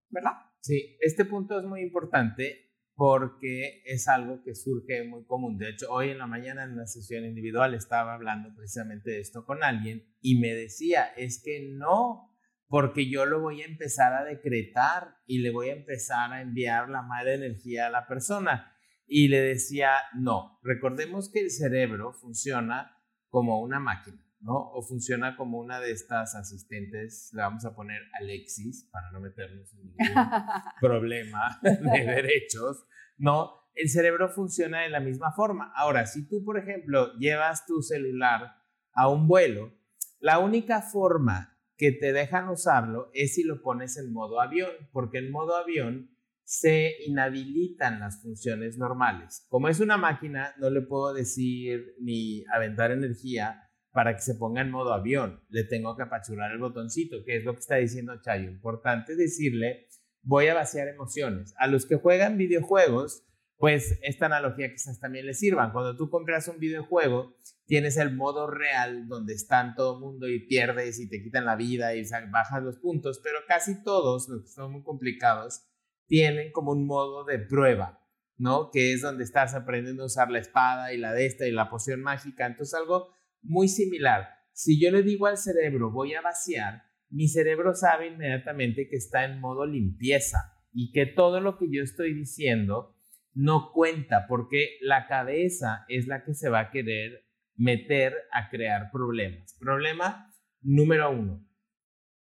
¿Verdad? 0.10 0.32
Sí, 0.62 0.98
este 1.02 1.26
punto 1.26 1.60
es 1.60 1.66
muy 1.66 1.82
importante 1.82 2.72
porque 2.96 3.84
es 3.86 4.08
algo 4.08 4.42
que 4.42 4.56
surge 4.56 5.04
muy 5.04 5.26
común. 5.26 5.60
De 5.60 5.70
hecho, 5.70 5.92
hoy 5.92 6.10
en 6.10 6.18
la 6.18 6.26
mañana 6.26 6.64
en 6.64 6.72
una 6.72 6.88
sesión 6.88 7.26
individual 7.26 7.76
estaba 7.76 8.16
hablando 8.16 8.56
precisamente 8.56 9.12
de 9.12 9.20
esto 9.20 9.46
con 9.46 9.64
alguien 9.64 10.12
y 10.22 10.40
me 10.40 10.56
decía, 10.56 11.06
es 11.16 11.44
que 11.44 11.70
no 11.76 12.35
porque 12.68 13.10
yo 13.10 13.26
lo 13.26 13.42
voy 13.42 13.62
a 13.62 13.66
empezar 13.66 14.14
a 14.14 14.24
decretar 14.24 15.18
y 15.26 15.40
le 15.40 15.52
voy 15.52 15.70
a 15.70 15.76
empezar 15.76 16.34
a 16.34 16.42
enviar 16.42 16.90
la 16.90 17.02
mala 17.02 17.34
energía 17.34 17.88
a 17.88 17.92
la 17.92 18.08
persona. 18.08 18.72
Y 19.08 19.28
le 19.28 19.40
decía, 19.40 19.92
no, 20.16 20.60
recordemos 20.64 21.32
que 21.32 21.42
el 21.42 21.52
cerebro 21.52 22.14
funciona 22.14 22.98
como 23.30 23.62
una 23.62 23.80
máquina, 23.80 24.26
¿no? 24.40 24.56
O 24.56 24.82
funciona 24.82 25.38
como 25.38 25.60
una 25.60 25.80
de 25.80 25.92
estas 25.92 26.36
asistentes, 26.36 27.30
le 27.34 27.42
vamos 27.42 27.66
a 27.66 27.76
poner 27.76 28.02
Alexis, 28.20 28.90
para 28.92 29.12
no 29.12 29.20
meternos 29.20 29.72
en 29.74 29.84
ningún 29.84 29.98
problema 30.82 31.60
de 31.62 32.06
derechos, 32.06 32.88
¿no? 33.18 33.52
El 33.76 33.90
cerebro 33.90 34.30
funciona 34.30 34.82
de 34.82 34.90
la 34.90 35.02
misma 35.02 35.34
forma. 35.34 35.72
Ahora, 35.76 36.08
si 36.08 36.28
tú, 36.28 36.44
por 36.44 36.58
ejemplo, 36.58 37.14
llevas 37.20 37.66
tu 37.66 37.82
celular 37.82 38.56
a 38.94 39.10
un 39.10 39.28
vuelo, 39.28 39.74
la 40.20 40.40
única 40.40 40.82
forma 40.82 41.55
que 41.78 41.92
te 41.92 42.14
dejan 42.14 42.50
usarlo 42.50 43.10
es 43.14 43.36
si 43.36 43.44
lo 43.44 43.62
pones 43.62 43.98
en 43.98 44.14
modo 44.14 44.42
avión, 44.42 44.72
porque 44.92 45.20
en 45.20 45.32
modo 45.32 45.56
avión 45.56 46.16
se 46.44 46.92
inhabilitan 47.06 48.00
las 48.00 48.22
funciones 48.22 48.78
normales. 48.78 49.46
Como 49.50 49.68
es 49.68 49.80
una 49.80 49.98
máquina, 49.98 50.54
no 50.60 50.70
le 50.70 50.82
puedo 50.82 51.14
decir 51.14 51.96
ni 52.00 52.46
aventar 52.54 52.92
energía 52.92 53.64
para 53.92 54.14
que 54.14 54.22
se 54.22 54.36
ponga 54.36 54.62
en 54.62 54.72
modo 54.72 54.94
avión. 54.94 55.42
Le 55.50 55.64
tengo 55.64 55.96
que 55.96 56.04
apachurar 56.04 56.52
el 56.52 56.60
botoncito, 56.60 57.24
que 57.26 57.38
es 57.38 57.46
lo 57.46 57.54
que 57.54 57.62
está 57.62 57.78
diciendo 57.78 58.22
Chayo. 58.22 58.52
Importante 58.52 59.16
decirle, 59.16 59.88
voy 60.22 60.48
a 60.48 60.54
vaciar 60.54 60.88
emociones. 60.88 61.56
A 61.58 61.68
los 61.68 61.86
que 61.86 61.96
juegan 61.96 62.38
videojuegos, 62.38 63.26
pues 63.58 63.98
esta 64.04 64.28
analogía 64.28 64.70
quizás 64.72 65.00
también 65.00 65.26
les 65.26 65.40
sirva. 65.40 65.72
Cuando 65.72 65.96
tú 65.96 66.10
compras 66.10 66.48
un 66.48 66.60
videojuego, 66.60 67.36
tienes 67.66 67.98
el 67.98 68.16
modo 68.16 68.48
real 68.48 69.08
donde 69.08 69.34
están 69.34 69.76
todo 69.76 69.96
el 69.96 70.02
mundo 70.02 70.28
y 70.28 70.46
pierdes 70.48 71.00
y 71.00 71.10
te 71.10 71.22
quitan 71.22 71.46
la 71.46 71.56
vida 71.56 71.96
y 71.96 72.04
bajas 72.32 72.64
los 72.64 72.78
puntos, 72.78 73.20
pero 73.24 73.40
casi 73.48 73.84
todos, 73.84 74.30
los 74.30 74.44
que 74.44 74.50
son 74.50 74.72
muy 74.72 74.84
complicados, 74.84 75.66
tienen 76.08 76.52
como 76.52 76.72
un 76.72 76.86
modo 76.86 77.26
de 77.26 77.40
prueba, 77.40 78.00
¿no? 78.38 78.70
Que 78.72 78.94
es 78.94 79.02
donde 79.02 79.24
estás 79.24 79.56
aprendiendo 79.56 80.04
a 80.04 80.08
usar 80.08 80.30
la 80.30 80.40
espada 80.40 80.94
y 80.94 80.98
la 80.98 81.14
de 81.14 81.26
esta 81.26 81.48
y 81.48 81.52
la 81.52 81.70
poción 81.70 82.02
mágica. 82.02 82.46
Entonces 82.46 82.76
algo 82.76 83.10
muy 83.42 83.68
similar. 83.68 84.30
Si 84.54 84.80
yo 84.80 84.92
le 84.92 85.02
digo 85.02 85.26
al 85.28 85.38
cerebro, 85.38 85.92
voy 85.92 86.14
a 86.14 86.22
vaciar, 86.22 86.84
mi 87.10 87.28
cerebro 87.28 87.74
sabe 87.74 88.08
inmediatamente 88.08 88.88
que 88.88 88.98
está 88.98 89.26
en 89.26 89.40
modo 89.40 89.66
limpieza 89.66 90.54
y 90.72 90.92
que 90.92 91.06
todo 91.06 91.40
lo 91.40 91.58
que 91.58 91.68
yo 91.72 91.82
estoy 91.82 92.14
diciendo 92.14 92.96
no 93.34 93.72
cuenta 93.74 94.28
porque 94.28 94.78
la 94.82 95.08
cabeza 95.08 95.86
es 95.88 96.08
la 96.08 96.24
que 96.24 96.34
se 96.34 96.50
va 96.50 96.60
a 96.62 96.72
querer 96.72 97.25
meter 97.56 98.14
a 98.32 98.50
crear 98.50 98.90
problemas. 98.92 99.56
Problema 99.60 100.32
número 100.62 101.12
uno. 101.12 101.46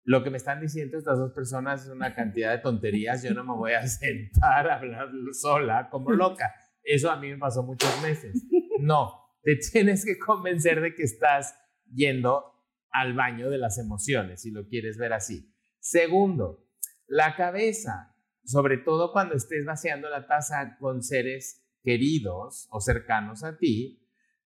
Lo 0.03 0.23
que 0.23 0.29
me 0.29 0.37
están 0.37 0.61
diciendo 0.61 0.97
estas 0.97 1.17
dos 1.17 1.33
personas 1.33 1.85
es 1.85 1.89
una 1.89 2.13
cantidad 2.13 2.51
de 2.51 2.59
tonterías. 2.59 3.23
Yo 3.23 3.33
no 3.33 3.43
me 3.43 3.53
voy 3.53 3.73
a 3.73 3.85
sentar 3.87 4.69
a 4.69 4.75
hablar 4.75 5.09
sola 5.33 5.89
como 5.89 6.11
loca. 6.11 6.53
Eso 6.83 7.11
a 7.11 7.19
mí 7.19 7.29
me 7.29 7.37
pasó 7.37 7.63
muchos 7.63 8.01
meses. 8.01 8.45
No, 8.79 9.11
te 9.43 9.57
tienes 9.57 10.05
que 10.05 10.17
convencer 10.17 10.81
de 10.81 10.95
que 10.95 11.03
estás 11.03 11.57
yendo 11.93 12.53
al 12.91 13.13
baño 13.13 13.49
de 13.49 13.57
las 13.57 13.77
emociones, 13.77 14.41
si 14.41 14.51
lo 14.51 14.67
quieres 14.67 14.97
ver 14.97 15.13
así. 15.13 15.53
Segundo, 15.79 16.69
la 17.07 17.35
cabeza 17.35 18.17
sobre 18.47 18.77
todo 18.77 19.11
cuando 19.11 19.35
estés 19.35 19.65
vaciando 19.65 20.09
la 20.09 20.25
taza 20.25 20.77
con 20.79 21.03
seres 21.03 21.67
queridos 21.83 22.67
o 22.71 22.79
cercanos 22.79 23.43
a 23.43 23.57
ti, 23.57 24.06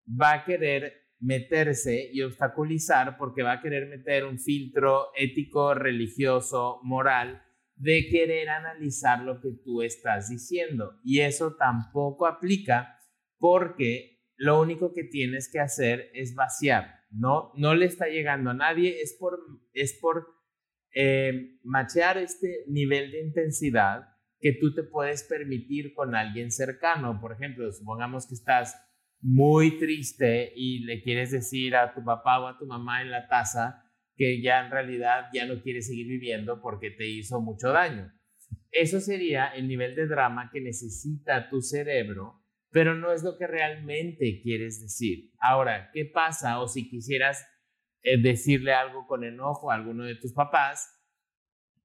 va 0.10 0.34
a 0.34 0.45
querer 0.45 1.08
meterse 1.20 2.10
y 2.14 2.22
obstaculizar 2.22 3.18
porque 3.18 3.43
va 3.43 3.53
a 3.53 3.62
querer 3.62 3.88
meter 3.88 4.26
un 4.26 4.39
filtro 4.39 5.08
ético, 5.16 5.74
religioso, 5.74 6.80
moral 6.84 7.41
de 7.76 8.08
querer 8.10 8.49
analizar 8.49 9.22
lo 9.22 9.39
que 9.39 9.51
tú 9.64 9.82
estás 9.82 10.30
diciendo. 10.30 10.99
Y 11.03 11.22
eso 11.22 11.55
tampoco 11.55 12.26
aplica 12.26 12.99
porque 13.38 14.24
lo 14.36 14.62
único 14.62 14.93
que 14.93 15.03
tienes 15.03 15.49
que 15.51 15.60
hacer 15.60 16.10
es 16.14 16.36
vaciar. 16.36 16.97
¿no? 17.12 17.51
No 17.55 17.76
le 17.76 17.86
está 17.86 18.08
llegando 18.08 18.51
a 18.51 18.55
nadie, 18.55 19.01
es 19.01 19.16
por, 19.20 19.39
es 19.74 19.97
por 20.01 20.28
eh, 20.93 21.60
machear 21.64 22.18
este 22.18 22.64
nivel 22.68 23.12
de 23.12 23.22
intensidad 23.22 24.10
que 24.39 24.53
tú 24.53 24.74
te 24.74 24.84
puedes 24.84 25.24
permitir 25.24 25.93
con 25.93 26.16
alguien 26.16 26.51
cercano. 26.51 27.20
Por 27.20 27.34
ejemplo, 27.34 27.72
supongamos 27.72 28.28
que 28.28 28.36
estás 28.36 28.76
muy 29.22 29.78
triste 29.78 30.53
y 30.55 30.80
le 30.80 31.01
quieres 31.01 31.32
decir 31.32 31.76
a 31.76 31.93
tu 31.93 32.03
papá 32.03 32.39
o 32.39 32.47
a 32.47 32.57
tu 32.57 32.65
mamá 32.65 33.01
en 33.01 33.11
la 33.11 33.28
taza 33.28 33.84
que 34.15 34.41
ya 34.41 34.65
en 34.65 34.72
realidad 34.72 35.28
ya 35.34 35.45
no 35.45 35.61
quieres 35.61 35.88
seguir 35.88 36.07
viviendo 36.07 36.61
porque 36.61 36.91
te 36.91 37.07
hizo 37.07 37.39
mucho 37.39 37.70
daño. 37.70 38.11
Eso 38.72 38.99
sería 38.99 39.47
el 39.47 39.68
nivel 39.68 39.95
de 39.95 40.07
drama 40.07 40.49
que 40.51 40.61
necesita 40.61 41.49
tu 41.49 41.61
cerebro, 41.61 42.43
pero 42.72 42.95
no 42.95 43.11
es 43.11 43.24
lo 43.24 43.38
que 43.38 43.47
realmente 43.47 44.41
quieres 44.41 44.82
decir. 44.82 45.32
Ahora, 45.39 45.89
¿qué 45.93 46.05
pasa? 46.05 46.59
O 46.59 46.68
si 46.68 46.89
quisieras 46.89 47.45
eh, 48.01 48.22
decirle 48.22 48.74
algo 48.74 49.05
con 49.07 49.24
enojo 49.24 49.72
a 49.72 49.76
alguno 49.76 50.03
de 50.03 50.15
tus 50.15 50.34
papás, 50.34 50.93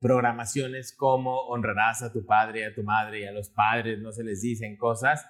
programaciones 0.00 0.94
como 0.96 1.46
honrarás 1.46 2.02
a 2.02 2.12
tu 2.12 2.26
padre 2.26 2.66
a 2.66 2.74
tu 2.74 2.82
madre 2.82 3.20
y 3.20 3.24
a 3.24 3.32
los 3.32 3.50
padres 3.50 4.00
no 4.00 4.10
se 4.10 4.24
les 4.24 4.42
dicen 4.42 4.76
cosas, 4.76 5.24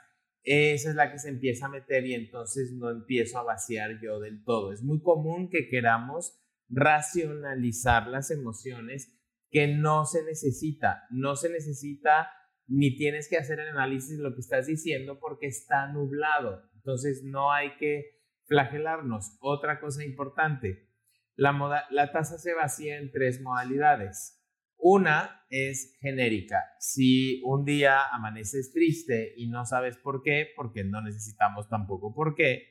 esa 0.44 0.90
es 0.90 0.96
la 0.96 1.12
que 1.12 1.18
se 1.18 1.28
empieza 1.28 1.66
a 1.66 1.70
meter 1.70 2.04
y 2.06 2.14
entonces 2.14 2.72
no 2.72 2.90
empiezo 2.90 3.38
a 3.38 3.44
vaciar 3.44 4.00
yo 4.02 4.18
del 4.20 4.42
todo. 4.44 4.72
Es 4.72 4.82
muy 4.82 5.00
común 5.00 5.48
que 5.50 5.68
queramos 5.68 6.38
racionalizar 6.68 8.08
las 8.08 8.30
emociones 8.30 9.18
que 9.50 9.68
no 9.68 10.04
se 10.06 10.24
necesita, 10.24 11.04
no 11.10 11.36
se 11.36 11.50
necesita 11.50 12.28
ni 12.66 12.96
tienes 12.96 13.28
que 13.28 13.36
hacer 13.36 13.60
el 13.60 13.68
análisis 13.68 14.16
de 14.16 14.22
lo 14.22 14.34
que 14.34 14.40
estás 14.40 14.66
diciendo 14.66 15.18
porque 15.20 15.46
está 15.46 15.88
nublado. 15.92 16.62
Entonces 16.74 17.22
no 17.22 17.52
hay 17.52 17.76
que 17.76 18.22
flagelarnos. 18.46 19.36
Otra 19.40 19.78
cosa 19.80 20.04
importante, 20.04 20.88
la, 21.36 21.86
la 21.90 22.12
taza 22.12 22.38
se 22.38 22.54
vacía 22.54 22.98
en 22.98 23.10
tres 23.12 23.40
modalidades. 23.40 24.41
Una 24.84 25.46
es 25.48 25.96
genérica. 26.00 26.58
Si 26.80 27.40
un 27.44 27.64
día 27.64 28.08
amaneces 28.10 28.72
triste 28.72 29.32
y 29.36 29.46
no 29.46 29.64
sabes 29.64 29.96
por 29.96 30.22
qué, 30.24 30.48
porque 30.56 30.82
no 30.82 31.00
necesitamos 31.00 31.68
tampoco 31.68 32.12
por 32.12 32.34
qué, 32.34 32.64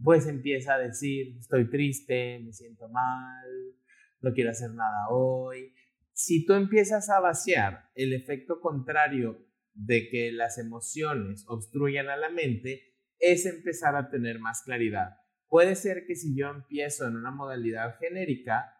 pues 0.00 0.28
empieza 0.28 0.74
a 0.74 0.78
decir, 0.78 1.38
estoy 1.40 1.68
triste, 1.68 2.38
me 2.44 2.52
siento 2.52 2.88
mal, 2.88 3.74
no 4.20 4.32
quiero 4.32 4.50
hacer 4.50 4.70
nada 4.70 5.08
hoy. 5.10 5.74
Si 6.12 6.46
tú 6.46 6.52
empiezas 6.52 7.10
a 7.10 7.18
vaciar 7.18 7.90
el 7.96 8.12
efecto 8.12 8.60
contrario 8.60 9.44
de 9.74 10.08
que 10.08 10.30
las 10.30 10.56
emociones 10.56 11.44
obstruyan 11.48 12.10
a 12.10 12.16
la 12.16 12.30
mente, 12.30 12.94
es 13.18 13.44
empezar 13.44 13.96
a 13.96 14.08
tener 14.08 14.38
más 14.38 14.62
claridad. 14.62 15.16
Puede 15.48 15.74
ser 15.74 16.06
que 16.06 16.14
si 16.14 16.36
yo 16.36 16.48
empiezo 16.48 17.08
en 17.08 17.16
una 17.16 17.32
modalidad 17.32 17.96
genérica, 17.98 18.72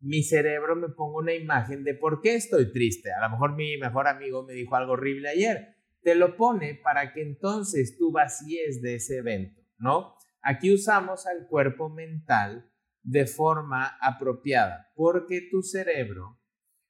mi 0.00 0.22
cerebro 0.22 0.76
me 0.76 0.88
ponga 0.88 1.18
una 1.18 1.34
imagen 1.34 1.84
de 1.84 1.94
por 1.94 2.20
qué 2.22 2.34
estoy 2.34 2.72
triste. 2.72 3.12
A 3.12 3.20
lo 3.22 3.30
mejor 3.30 3.54
mi 3.54 3.76
mejor 3.76 4.08
amigo 4.08 4.44
me 4.44 4.54
dijo 4.54 4.74
algo 4.76 4.92
horrible 4.92 5.28
ayer. 5.28 5.76
Te 6.02 6.14
lo 6.14 6.36
pone 6.36 6.80
para 6.82 7.12
que 7.12 7.22
entonces 7.22 7.96
tú 7.98 8.10
vacíes 8.10 8.80
de 8.80 8.94
ese 8.94 9.18
evento, 9.18 9.60
¿no? 9.78 10.14
Aquí 10.42 10.72
usamos 10.72 11.26
al 11.26 11.46
cuerpo 11.46 11.90
mental 11.90 12.70
de 13.02 13.26
forma 13.26 13.98
apropiada, 14.00 14.90
porque 14.94 15.48
tu 15.50 15.62
cerebro, 15.62 16.40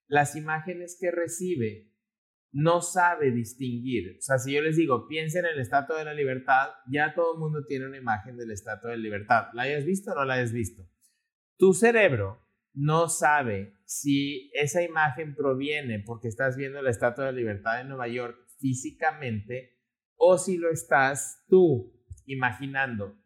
las 0.06 0.36
imágenes 0.36 0.96
que 1.00 1.10
recibe, 1.10 1.90
no 2.52 2.80
sabe 2.80 3.30
distinguir. 3.30 4.16
O 4.18 4.22
sea, 4.22 4.38
si 4.38 4.52
yo 4.52 4.60
les 4.60 4.76
digo, 4.76 5.06
piensen 5.06 5.44
en 5.44 5.52
el 5.52 5.60
Estatua 5.60 5.98
de 5.98 6.04
la 6.04 6.14
Libertad, 6.14 6.70
ya 6.90 7.14
todo 7.14 7.34
el 7.34 7.40
mundo 7.40 7.64
tiene 7.66 7.86
una 7.86 7.98
imagen 7.98 8.36
del 8.36 8.50
Estatua 8.50 8.90
de 8.90 8.96
la 8.96 9.02
Libertad. 9.02 9.46
¿La 9.52 9.62
hayas 9.62 9.84
visto 9.84 10.12
o 10.12 10.14
no 10.14 10.24
la 10.24 10.34
hayas 10.34 10.52
visto? 10.52 10.82
Tu 11.56 11.72
cerebro 11.74 12.40
no 12.72 13.08
sabe 13.08 13.74
si 13.84 14.50
esa 14.54 14.82
imagen 14.82 15.34
proviene 15.34 16.02
porque 16.06 16.28
estás 16.28 16.56
viendo 16.56 16.82
la 16.82 16.90
Estatua 16.90 17.26
de 17.26 17.32
Libertad 17.32 17.80
en 17.80 17.88
Nueva 17.88 18.08
York 18.08 18.36
físicamente 18.58 19.78
o 20.16 20.38
si 20.38 20.56
lo 20.56 20.70
estás 20.70 21.44
tú 21.48 21.92
imaginando. 22.26 23.16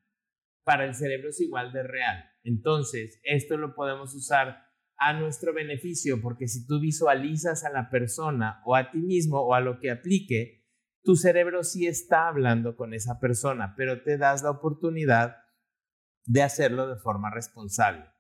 Para 0.65 0.87
el 0.87 0.95
cerebro 0.95 1.29
es 1.29 1.41
igual 1.41 1.73
de 1.73 1.83
real. 1.83 2.25
Entonces, 2.43 3.21
esto 3.25 3.57
lo 3.59 3.75
podemos 3.75 4.15
usar 4.15 4.65
a 4.97 5.13
nuestro 5.13 5.53
beneficio 5.53 6.23
porque 6.23 6.49
si 6.49 6.67
tú 6.67 6.81
visualizas 6.81 7.65
a 7.65 7.71
la 7.71 7.91
persona 7.91 8.63
o 8.65 8.77
a 8.77 8.91
ti 8.91 8.99
mismo 8.99 9.41
o 9.41 9.55
a 9.55 9.61
lo 9.61 9.79
que 9.79 9.91
aplique, 9.91 10.65
tu 11.03 11.17
cerebro 11.17 11.65
sí 11.65 11.87
está 11.87 12.29
hablando 12.29 12.77
con 12.77 12.95
esa 12.95 13.21
persona, 13.21 13.75
pero 13.77 14.03
te 14.03 14.17
das 14.17 14.43
la 14.43 14.51
oportunidad 14.51 15.37
de 16.25 16.43
hacerlo 16.43 16.89
de 16.89 16.97
forma 16.97 17.31
responsable. 17.31 18.14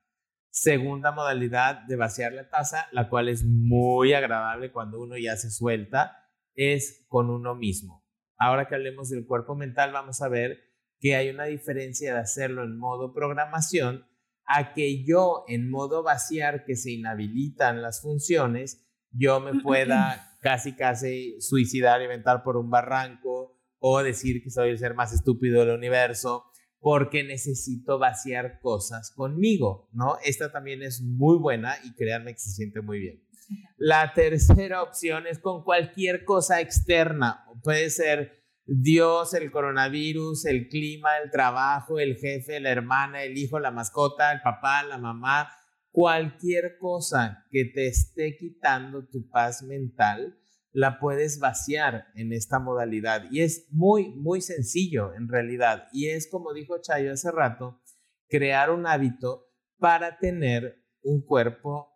Segunda 0.56 1.10
modalidad 1.10 1.80
de 1.88 1.96
vaciar 1.96 2.32
la 2.32 2.48
taza, 2.48 2.86
la 2.92 3.08
cual 3.08 3.28
es 3.28 3.44
muy 3.44 4.12
agradable 4.12 4.70
cuando 4.70 5.00
uno 5.00 5.18
ya 5.18 5.34
se 5.36 5.50
suelta, 5.50 6.30
es 6.54 7.04
con 7.08 7.28
uno 7.28 7.56
mismo. 7.56 8.06
Ahora 8.38 8.68
que 8.68 8.76
hablemos 8.76 9.10
del 9.10 9.26
cuerpo 9.26 9.56
mental, 9.56 9.90
vamos 9.90 10.22
a 10.22 10.28
ver 10.28 10.60
que 11.00 11.16
hay 11.16 11.28
una 11.30 11.46
diferencia 11.46 12.14
de 12.14 12.20
hacerlo 12.20 12.62
en 12.62 12.78
modo 12.78 13.12
programación 13.12 14.06
a 14.46 14.74
que 14.74 15.04
yo 15.04 15.44
en 15.48 15.68
modo 15.68 16.04
vaciar, 16.04 16.64
que 16.64 16.76
se 16.76 16.92
inhabilitan 16.92 17.82
las 17.82 18.00
funciones, 18.00 18.86
yo 19.10 19.40
me 19.40 19.60
pueda 19.60 20.36
casi 20.40 20.76
casi 20.76 21.34
suicidar, 21.40 22.00
inventar 22.00 22.44
por 22.44 22.56
un 22.56 22.70
barranco 22.70 23.60
o 23.80 24.04
decir 24.04 24.40
que 24.40 24.50
soy 24.50 24.70
el 24.70 24.78
ser 24.78 24.94
más 24.94 25.12
estúpido 25.12 25.64
del 25.64 25.74
universo 25.74 26.44
porque 26.84 27.24
necesito 27.24 27.98
vaciar 27.98 28.60
cosas 28.60 29.10
conmigo, 29.10 29.88
¿no? 29.94 30.18
Esta 30.22 30.52
también 30.52 30.82
es 30.82 31.00
muy 31.00 31.38
buena 31.38 31.78
y 31.82 31.94
créanme 31.94 32.34
que 32.34 32.40
se 32.40 32.50
siente 32.50 32.82
muy 32.82 32.98
bien. 32.98 33.24
La 33.78 34.12
tercera 34.12 34.82
opción 34.82 35.26
es 35.26 35.38
con 35.38 35.64
cualquier 35.64 36.26
cosa 36.26 36.60
externa. 36.60 37.46
Puede 37.62 37.88
ser 37.88 38.44
Dios, 38.66 39.32
el 39.32 39.50
coronavirus, 39.50 40.44
el 40.44 40.68
clima, 40.68 41.08
el 41.24 41.30
trabajo, 41.30 41.98
el 41.98 42.16
jefe, 42.16 42.60
la 42.60 42.68
hermana, 42.68 43.22
el 43.22 43.38
hijo, 43.38 43.58
la 43.58 43.70
mascota, 43.70 44.30
el 44.32 44.42
papá, 44.42 44.82
la 44.82 44.98
mamá, 44.98 45.48
cualquier 45.90 46.76
cosa 46.76 47.46
que 47.50 47.64
te 47.64 47.86
esté 47.86 48.36
quitando 48.36 49.06
tu 49.06 49.26
paz 49.30 49.62
mental 49.62 50.38
la 50.74 50.98
puedes 50.98 51.38
vaciar 51.38 52.08
en 52.16 52.32
esta 52.32 52.58
modalidad. 52.58 53.30
Y 53.30 53.42
es 53.42 53.68
muy, 53.70 54.12
muy 54.16 54.40
sencillo 54.40 55.14
en 55.14 55.28
realidad. 55.28 55.86
Y 55.92 56.08
es 56.08 56.28
como 56.28 56.52
dijo 56.52 56.82
Chayo 56.82 57.12
hace 57.12 57.30
rato, 57.30 57.80
crear 58.28 58.70
un 58.70 58.84
hábito 58.84 59.46
para 59.78 60.18
tener 60.18 60.84
un 61.02 61.24
cuerpo 61.24 61.92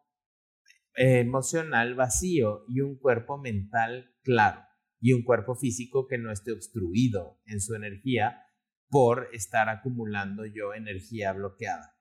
eh, 0.95 1.19
emocional 1.19 1.97
vacío 1.97 2.65
y 2.69 2.81
un 2.81 2.97
cuerpo 2.97 3.37
mental 3.37 4.15
claro 4.23 4.63
y 5.01 5.13
un 5.13 5.25
cuerpo 5.25 5.57
físico 5.57 6.07
que 6.07 6.19
no 6.19 6.31
esté 6.31 6.53
obstruido 6.53 7.41
en 7.47 7.61
su 7.61 7.75
energía 7.75 8.45
por 8.89 9.29
estar 9.33 9.69
acumulando 9.69 10.47
yo 10.47 10.73
energía 10.73 11.33
bloqueada. 11.33 11.97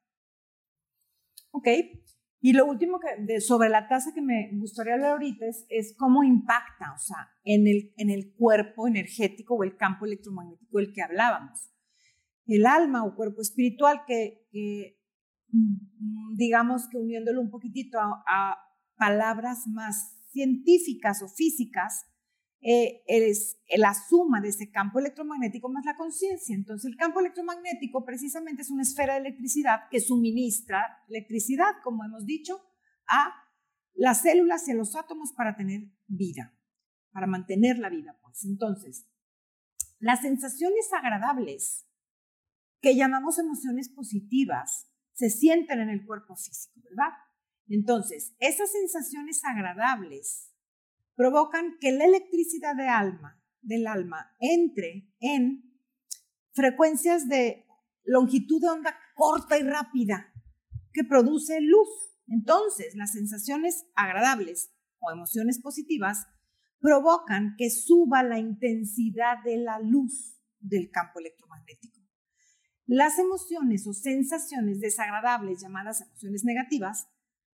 Ok, 1.50 1.68
y 2.48 2.54
lo 2.54 2.66
último 2.66 2.98
que, 2.98 3.22
de, 3.22 3.42
sobre 3.42 3.68
la 3.68 3.90
tasa 3.90 4.14
que 4.14 4.22
me 4.22 4.52
gustaría 4.54 4.94
hablar 4.94 5.12
ahorita 5.12 5.46
es, 5.68 5.94
cómo 5.98 6.24
impacta, 6.24 6.94
o 6.96 6.98
sea, 6.98 7.28
en 7.44 7.68
el, 7.68 7.92
en 7.98 8.10
el 8.10 8.34
cuerpo 8.38 8.88
energético 8.88 9.56
o 9.56 9.66
el 9.66 9.76
campo 9.76 10.06
electromagnético 10.06 10.78
del 10.78 10.94
que 10.94 11.02
hablábamos. 11.02 11.74
El 12.46 12.66
alma 12.66 13.04
o 13.04 13.18
cuerpo 13.18 13.42
espiritual 13.42 14.04
que, 14.08 14.48
mm, 15.52 16.38
digamos 16.38 16.88
que 16.90 16.98
uniéndolo 16.98 17.42
un 17.42 17.50
poquitito 17.50 18.00
a 18.00 18.56
palabras 18.96 19.68
más 19.68 20.18
científicas 20.32 21.22
o 21.22 21.28
físicas, 21.28 22.06
eh, 22.62 23.04
es 23.08 23.60
la 23.78 23.94
suma 23.94 24.42
de 24.42 24.50
ese 24.50 24.72
campo 24.72 25.00
electromagnético 25.00 25.70
más 25.70 25.86
la 25.86 25.96
conciencia. 25.96 26.56
Entonces, 26.56 26.90
el 26.90 26.98
campo 26.98 27.20
electromagnético 27.20 28.04
precisamente 28.04 28.64
es 28.64 28.72
una 28.72 28.82
esfera 28.82 29.14
de 29.14 29.20
electricidad 29.20 29.82
que 29.92 30.00
suministra 30.00 31.04
electricidad, 31.08 31.76
como 31.84 32.04
hemos 32.04 32.26
dicho, 32.26 32.60
a 33.08 33.34
las 33.94 34.22
células 34.22 34.68
y 34.68 34.72
a 34.72 34.76
los 34.76 34.96
átomos 34.96 35.34
para 35.34 35.56
tener 35.56 35.92
vida, 36.08 36.56
para 37.12 37.28
mantener 37.28 37.78
la 37.80 37.90
vida. 37.90 38.18
Pues. 38.22 38.46
Entonces, 38.46 39.08
las 40.00 40.22
sensaciones 40.22 40.92
agradables 40.94 41.88
que 42.82 42.96
llamamos 42.96 43.40
emociones 43.40 43.90
positivas 43.90 44.92
se 45.14 45.30
sienten 45.30 45.80
en 45.80 45.90
el 45.90 46.06
cuerpo 46.06 46.36
físico, 46.36 46.80
¿verdad? 46.84 47.14
Entonces, 47.68 48.36
esas 48.40 48.72
sensaciones 48.72 49.42
agradables 49.44 50.54
provocan 51.18 51.78
que 51.82 51.92
la 51.92 52.06
electricidad 52.06 52.76
de 52.76 52.88
alma, 52.88 53.44
del 53.62 53.88
alma 53.88 54.32
entre 54.40 55.12
en 55.20 55.64
frecuencias 56.54 57.28
de 57.28 57.66
longitud 58.06 58.62
de 58.62 58.70
onda 58.70 58.96
corta 59.16 59.58
y 59.58 59.64
rápida 59.64 60.32
que 60.94 61.04
produce 61.04 61.60
luz. 61.60 61.90
Entonces, 62.28 62.96
las 62.96 63.12
sensaciones 63.12 63.88
agradables 63.96 64.72
o 65.00 65.12
emociones 65.12 65.60
positivas 65.60 66.28
provocan 66.80 67.56
que 67.58 67.72
suba 67.72 68.22
la 68.24 68.40
intensidad 68.40 69.44
de 69.44 69.58
la 69.58 69.80
luz 69.80 70.40
del 70.60 70.92
campo 70.92 71.20
electromagnético. 71.20 72.00
Las 72.86 73.18
emociones 73.18 73.86
o 73.88 73.94
sensaciones 73.94 74.80
desagradables 74.80 75.62
llamadas 75.62 76.02
emociones 76.02 76.44
negativas 76.46 77.08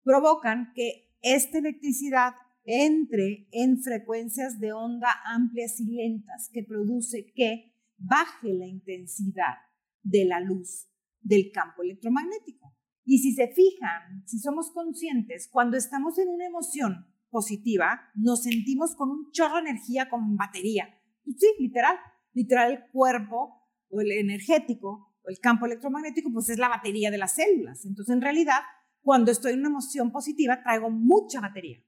provocan 0.02 0.72
que 0.74 1.16
esta 1.22 1.58
electricidad 1.58 2.34
entre 2.64 3.48
en 3.50 3.82
frecuencias 3.82 4.60
de 4.60 4.72
onda 4.72 5.08
amplias 5.24 5.80
y 5.80 5.94
lentas 5.96 6.50
que 6.52 6.62
produce 6.62 7.32
que 7.34 7.74
baje 7.98 8.52
la 8.54 8.66
intensidad 8.66 9.54
de 10.02 10.24
la 10.24 10.40
luz 10.40 10.88
del 11.20 11.50
campo 11.52 11.82
electromagnético. 11.82 12.76
Y 13.04 13.18
si 13.18 13.32
se 13.32 13.48
fijan, 13.48 14.24
si 14.26 14.38
somos 14.38 14.70
conscientes, 14.72 15.48
cuando 15.50 15.76
estamos 15.76 16.18
en 16.18 16.28
una 16.28 16.46
emoción 16.46 17.06
positiva, 17.30 18.00
nos 18.14 18.42
sentimos 18.42 18.94
con 18.94 19.10
un 19.10 19.30
chorro 19.32 19.56
de 19.56 19.70
energía, 19.70 20.08
con 20.08 20.36
batería. 20.36 20.88
Sí, 21.24 21.46
literal. 21.58 21.96
Literal, 22.32 22.72
el 22.72 22.90
cuerpo 22.92 23.62
o 23.90 24.00
el 24.00 24.12
energético 24.12 25.16
o 25.22 25.28
el 25.28 25.38
campo 25.38 25.66
electromagnético, 25.66 26.32
pues 26.32 26.48
es 26.48 26.58
la 26.58 26.68
batería 26.68 27.10
de 27.10 27.18
las 27.18 27.34
células. 27.34 27.84
Entonces, 27.84 28.14
en 28.14 28.22
realidad, 28.22 28.60
cuando 29.02 29.30
estoy 29.30 29.52
en 29.52 29.60
una 29.60 29.68
emoción 29.68 30.12
positiva, 30.12 30.62
traigo 30.62 30.90
mucha 30.90 31.40
batería. 31.40 31.78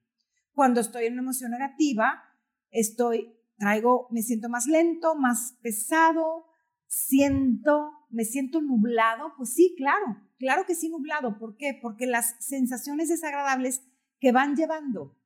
Cuando 0.55 0.81
estoy 0.81 1.07
en 1.07 1.15
una 1.15 1.23
emoción 1.23 1.51
negativa, 1.51 2.23
estoy, 2.71 3.35
traigo, 3.59 4.09
me 4.11 4.23
siento 4.23 4.49
más 4.49 4.67
lento, 4.67 5.15
más 5.17 5.59
pesado, 5.63 6.47
siento, 6.87 7.91
me 8.11 8.25
siento 8.25 8.61
nublado. 8.61 9.35
Pues 9.37 9.55
sí, 9.55 9.75
claro, 9.77 10.23
claro 10.39 10.65
que 10.67 10.75
sí 10.75 10.89
nublado. 10.89 11.39
¿Por 11.39 11.57
qué? 11.57 11.79
Porque 11.81 12.07
las 12.07 12.37
sensaciones 12.39 13.09
desagradables 13.09 13.83
que 14.21 14.33
van 14.33 14.55
llevando 14.55 15.19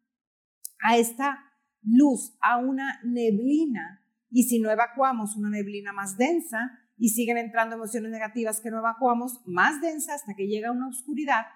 a 0.83 0.97
esta 0.97 1.45
luz, 1.83 2.37
a 2.41 2.59
una 2.59 3.01
neblina, 3.05 4.05
y 4.31 4.45
si 4.45 4.59
no 4.59 4.70
evacuamos 4.70 5.37
una 5.37 5.51
neblina 5.51 5.93
más 5.93 6.16
densa 6.16 6.79
y 6.97 7.11
siguen 7.11 7.39
entrando 7.39 7.76
emociones 7.76 8.11
negativas 8.11 8.61
que 8.61 8.70
no 8.70 8.79
evacuamos, 8.79 9.41
más 9.47 9.81
densa 9.81 10.14
hasta 10.14 10.35
que 10.35 10.47
llega 10.47 10.72
una 10.72 10.89
oscuridad, 10.89 11.47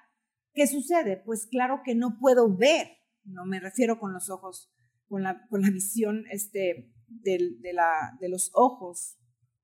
¿qué 0.55 0.67
sucede? 0.67 1.17
Pues 1.17 1.47
claro 1.47 1.83
que 1.85 1.95
no 1.95 2.19
puedo 2.19 2.57
ver, 2.57 3.02
no 3.25 3.45
me 3.45 3.61
refiero 3.61 3.99
con 3.99 4.13
los 4.13 4.31
ojos, 4.31 4.73
con 5.07 5.23
la, 5.23 5.47
con 5.49 5.63
la 5.63 5.71
visión 5.71 6.25
este, 6.31 6.93
de, 7.07 7.73
la, 7.73 8.17
de 8.21 8.29
los 8.29 8.51
ojos 8.55 9.19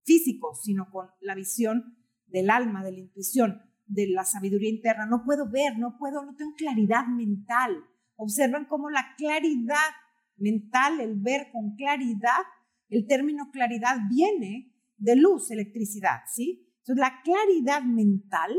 físicos, 0.05 0.63
sino 0.63 0.91
con 0.91 1.09
la 1.21 1.35
visión 1.35 1.97
del 2.27 2.51
alma, 2.51 2.85
de 2.85 2.93
la 2.93 2.99
intuición, 2.99 3.63
de 3.87 4.09
la 4.09 4.25
sabiduría 4.25 4.71
interna. 4.71 5.07
No 5.07 5.25
puedo 5.25 5.51
ver, 5.51 5.79
no 5.79 5.97
puedo, 5.99 6.25
no 6.25 6.35
tengo 6.37 6.55
claridad 6.57 7.07
mental. 7.07 7.85
Observan 8.17 8.67
cómo 8.67 8.91
la 8.91 9.15
claridad 9.17 9.77
mental, 10.37 11.01
el 11.01 11.17
ver 11.17 11.49
con 11.53 11.75
claridad, 11.77 12.43
el 12.89 13.07
término 13.07 13.51
claridad 13.51 13.97
viene 14.09 14.73
de 14.97 15.17
luz, 15.17 15.51
electricidad, 15.51 16.21
¿sí? 16.33 16.67
Entonces 16.79 17.01
la 17.01 17.21
claridad 17.23 17.83
mental 17.83 18.57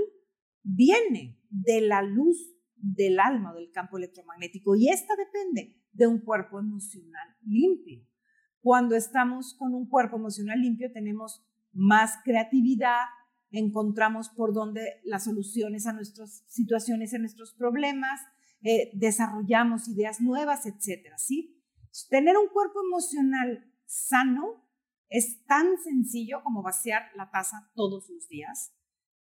viene 0.64 1.39
de 1.50 1.82
la 1.82 2.02
luz 2.02 2.38
del 2.82 3.19
alma, 3.19 3.53
del 3.53 3.71
campo 3.71 3.97
electromagnético, 3.97 4.75
y 4.75 4.89
esta 4.89 5.15
depende 5.15 5.75
de 5.91 6.07
un 6.07 6.19
cuerpo 6.19 6.59
emocional 6.59 7.27
limpio. 7.45 8.05
Cuando 8.61 8.95
estamos 8.95 9.55
con 9.57 9.73
un 9.73 9.88
cuerpo 9.88 10.17
emocional 10.17 10.61
limpio 10.61 10.91
tenemos 10.91 11.45
más 11.71 12.17
creatividad, 12.23 13.05
encontramos 13.51 14.30
por 14.30 14.53
dónde 14.53 15.01
las 15.03 15.23
soluciones 15.23 15.88
a 15.88 15.93
nuestras 15.93 16.43
situaciones, 16.47 17.13
a 17.13 17.19
nuestros 17.19 17.53
problemas, 17.53 18.21
eh, 18.61 18.91
desarrollamos 18.93 19.88
ideas 19.88 20.19
nuevas, 20.19 20.65
etcétera, 20.65 21.17
¿sí? 21.17 21.63
Tener 22.09 22.38
un 22.38 22.49
cuerpo 22.49 22.82
emocional 22.86 23.73
sano 23.86 24.67
es 25.07 25.43
tan 25.45 25.77
sencillo 25.77 26.43
como 26.43 26.61
vaciar 26.61 27.03
la 27.15 27.32
taza 27.32 27.71
todos 27.73 28.09
los 28.09 28.27
días 28.27 28.73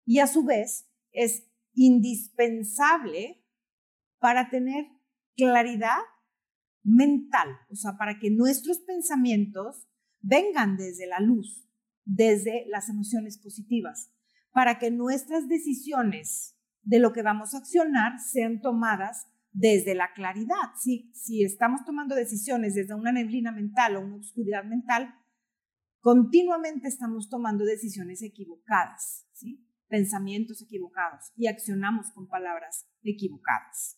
y 0.04 0.18
a 0.18 0.26
su 0.26 0.44
vez 0.44 0.90
es 1.12 1.48
indispensable 1.74 3.44
para 4.18 4.50
tener 4.50 4.86
claridad 5.36 5.98
mental, 6.82 7.48
o 7.70 7.76
sea, 7.76 7.96
para 7.96 8.18
que 8.18 8.30
nuestros 8.30 8.78
pensamientos 8.78 9.86
vengan 10.20 10.76
desde 10.76 11.06
la 11.06 11.20
luz, 11.20 11.68
desde 12.04 12.64
las 12.68 12.88
emociones 12.88 13.38
positivas, 13.38 14.12
para 14.52 14.78
que 14.78 14.90
nuestras 14.90 15.48
decisiones 15.48 16.56
de 16.82 16.98
lo 16.98 17.12
que 17.12 17.22
vamos 17.22 17.54
a 17.54 17.58
accionar 17.58 18.18
sean 18.18 18.60
tomadas 18.60 19.26
desde 19.52 19.94
la 19.94 20.12
claridad. 20.14 20.72
Si, 20.76 21.12
estamos 21.42 21.84
tomando 21.84 22.14
decisiones 22.14 22.74
desde 22.74 22.94
una 22.94 23.12
neblina 23.12 23.52
mental 23.52 23.96
o 23.96 24.00
una 24.00 24.16
oscuridad 24.16 24.64
mental, 24.64 25.14
continuamente 26.00 26.88
estamos 26.88 27.28
tomando 27.28 27.64
decisiones 27.64 28.22
equivocadas, 28.22 29.26
¿sí? 29.32 29.64
pensamientos 29.88 30.62
equivocados 30.62 31.32
y 31.36 31.46
accionamos 31.46 32.10
con 32.12 32.28
palabras 32.28 32.86
equivocadas. 33.02 33.97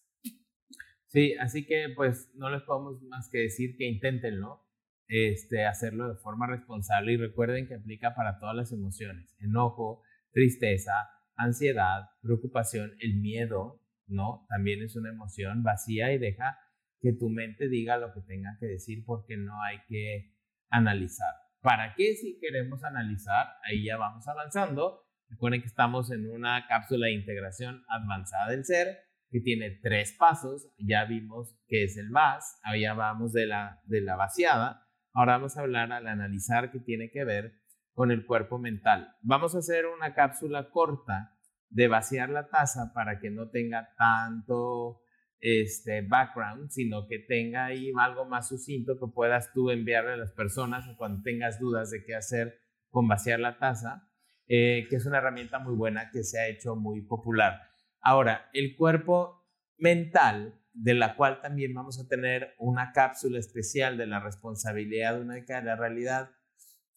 Sí, 1.11 1.35
así 1.41 1.67
que 1.67 1.89
pues 1.97 2.31
no 2.35 2.51
les 2.51 2.63
podemos 2.63 3.03
más 3.03 3.29
que 3.31 3.39
decir 3.39 3.77
que 3.77 3.89
inténtenlo, 3.89 4.65
este, 5.09 5.67
hacerlo 5.67 6.09
de 6.09 6.15
forma 6.15 6.47
responsable 6.47 7.13
y 7.13 7.17
recuerden 7.17 7.67
que 7.67 7.75
aplica 7.75 8.15
para 8.15 8.39
todas 8.39 8.55
las 8.55 8.71
emociones, 8.71 9.37
enojo, 9.41 10.05
tristeza, 10.31 10.93
ansiedad, 11.35 12.11
preocupación, 12.23 12.93
el 13.01 13.17
miedo, 13.17 13.83
¿no? 14.07 14.47
También 14.49 14.83
es 14.85 14.95
una 14.95 15.11
emoción 15.11 15.65
vacía 15.65 16.13
y 16.13 16.19
deja 16.19 16.59
que 17.01 17.13
tu 17.13 17.29
mente 17.29 17.69
diga 17.69 17.97
lo 17.97 18.13
que 18.15 18.21
tenga 18.21 18.57
que 18.61 18.67
decir 18.67 19.03
porque 19.05 19.37
no 19.37 19.61
hay 19.65 19.79
que 19.89 20.37
analizar. 20.69 21.35
¿Para 21.61 21.95
qué 21.97 22.15
si 22.15 22.39
queremos 22.39 22.85
analizar? 22.85 23.49
Ahí 23.65 23.85
ya 23.85 23.97
vamos 23.97 24.29
avanzando. 24.29 25.03
Recuerden 25.29 25.61
que 25.61 25.67
estamos 25.67 26.13
en 26.13 26.31
una 26.31 26.69
cápsula 26.69 27.07
de 27.07 27.15
integración 27.15 27.83
avanzada 27.89 28.53
del 28.53 28.65
ser 28.65 29.10
que 29.31 29.41
tiene 29.41 29.79
tres 29.83 30.15
pasos. 30.19 30.69
Ya 30.79 31.05
vimos 31.05 31.57
que 31.67 31.85
es 31.85 31.97
el 31.97 32.11
más, 32.11 32.61
ya 32.79 32.95
vamos 32.95 33.33
de 33.33 33.47
la, 33.47 33.81
de 33.85 34.01
la 34.01 34.17
vaciada. 34.17 34.87
Ahora 35.13 35.33
vamos 35.39 35.57
a 35.57 35.63
hablar 35.63 35.93
al 35.93 36.07
analizar 36.07 36.71
que 36.71 36.81
tiene 36.81 37.11
que 37.11 37.25
ver 37.25 37.55
con 37.93 38.11
el 38.11 38.27
cuerpo 38.27 38.59
mental. 38.59 39.15
Vamos 39.23 39.55
a 39.55 39.59
hacer 39.59 39.87
una 39.87 40.15
cápsula 40.15 40.71
corta 40.71 41.37
de 41.69 41.89
vaciar 41.89 42.31
la 42.31 42.49
taza 42.49 42.93
para 42.95 43.21
que 43.21 43.31
no 43.31 43.51
tenga 43.51 43.91
tanto 43.97 45.03
este 45.41 46.03
background, 46.03 46.71
sino 46.71 47.07
que 47.07 47.19
tenga 47.19 47.67
ahí 47.67 47.93
algo 47.99 48.27
más 48.27 48.49
sucinto 48.49 48.99
que 48.99 49.13
puedas 49.13 49.53
tú 49.53 49.71
enviarle 49.71 50.13
a 50.13 50.17
las 50.17 50.33
personas 50.33 50.85
cuando 50.97 51.23
tengas 51.23 51.59
dudas 51.59 51.91
de 51.91 52.05
qué 52.05 52.15
hacer 52.15 52.61
con 52.91 53.09
vaciar 53.09 53.41
la 53.41 53.59
taza, 53.59 54.09
eh, 54.49 54.87
que 54.91 54.97
es 54.97 55.07
una 55.07 55.19
herramienta 55.19 55.59
muy 55.59 55.75
buena 55.75 56.11
que 56.11 56.25
se 56.25 56.39
ha 56.39 56.49
hecho 56.49 56.77
muy 56.77 57.03
popular. 57.03 57.70
Ahora, 58.01 58.49
el 58.53 58.77
cuerpo 58.77 59.47
mental, 59.79 60.61
de 60.73 60.95
la 60.95 61.17
cual 61.17 61.41
también 61.41 61.75
vamos 61.75 61.99
a 61.99 62.09
tener 62.09 62.55
una 62.59 62.93
cápsula 62.93 63.39
especial 63.39 63.97
de 63.97 64.07
la 64.07 64.21
responsabilidad 64.21 65.21
única 65.21 65.61
de 65.61 65.67
la 65.67 65.77
realidad, 65.77 66.31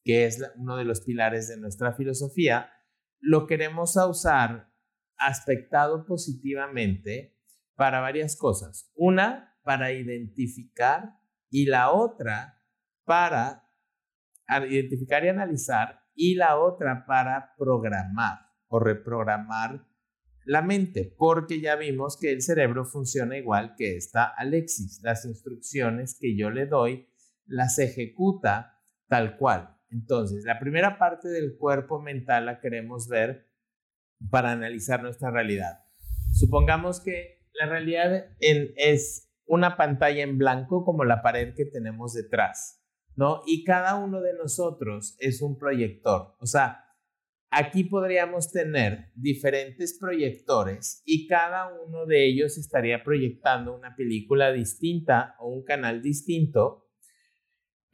que 0.03 0.25
es 0.25 0.41
uno 0.55 0.77
de 0.77 0.85
los 0.85 1.01
pilares 1.01 1.47
de 1.47 1.57
nuestra 1.57 1.93
filosofía, 1.93 2.69
lo 3.19 3.47
queremos 3.47 3.95
usar 3.95 4.69
aspectado 5.17 6.05
positivamente 6.05 7.37
para 7.75 8.01
varias 8.01 8.35
cosas. 8.35 8.91
Una, 8.95 9.57
para 9.63 9.91
identificar 9.93 11.17
y 11.49 11.65
la 11.65 11.91
otra 11.91 12.59
para 13.05 13.63
identificar 14.69 15.23
y 15.23 15.29
analizar 15.29 16.01
y 16.15 16.35
la 16.35 16.57
otra 16.57 17.05
para 17.05 17.55
programar 17.57 18.39
o 18.67 18.79
reprogramar 18.79 19.85
la 20.45 20.61
mente, 20.61 21.13
porque 21.17 21.61
ya 21.61 21.75
vimos 21.75 22.17
que 22.19 22.31
el 22.31 22.41
cerebro 22.41 22.85
funciona 22.85 23.37
igual 23.37 23.75
que 23.77 23.95
esta 23.95 24.25
Alexis. 24.25 25.01
Las 25.03 25.25
instrucciones 25.25 26.17
que 26.19 26.35
yo 26.35 26.49
le 26.49 26.65
doy 26.65 27.07
las 27.45 27.79
ejecuta 27.79 28.81
tal 29.07 29.37
cual. 29.37 29.77
Entonces, 29.89 30.43
la 30.43 30.59
primera 30.59 30.97
parte 30.97 31.29
del 31.29 31.57
cuerpo 31.57 32.01
mental 32.01 32.47
la 32.47 32.59
queremos 32.59 33.07
ver 33.07 33.47
para 34.29 34.51
analizar 34.51 35.03
nuestra 35.03 35.29
realidad. 35.31 35.79
Supongamos 36.33 36.99
que 36.99 37.45
la 37.53 37.67
realidad 37.67 38.25
es 38.39 39.29
una 39.45 39.77
pantalla 39.77 40.23
en 40.23 40.37
blanco 40.37 40.83
como 40.83 41.03
la 41.03 41.21
pared 41.21 41.53
que 41.53 41.65
tenemos 41.65 42.13
detrás, 42.13 42.81
¿no? 43.15 43.41
Y 43.45 43.63
cada 43.63 43.95
uno 43.95 44.21
de 44.21 44.33
nosotros 44.33 45.15
es 45.19 45.41
un 45.41 45.59
proyector. 45.59 46.35
O 46.39 46.47
sea, 46.47 46.85
aquí 47.53 47.83
podríamos 47.83 48.51
tener 48.51 49.11
diferentes 49.15 49.97
proyectores 49.99 51.03
y 51.05 51.27
cada 51.27 51.69
uno 51.85 52.05
de 52.05 52.27
ellos 52.27 52.57
estaría 52.57 53.03
proyectando 53.03 53.75
una 53.75 53.95
película 53.95 54.51
distinta 54.51 55.35
o 55.39 55.49
un 55.49 55.63
canal 55.63 56.01
distinto 56.01 56.87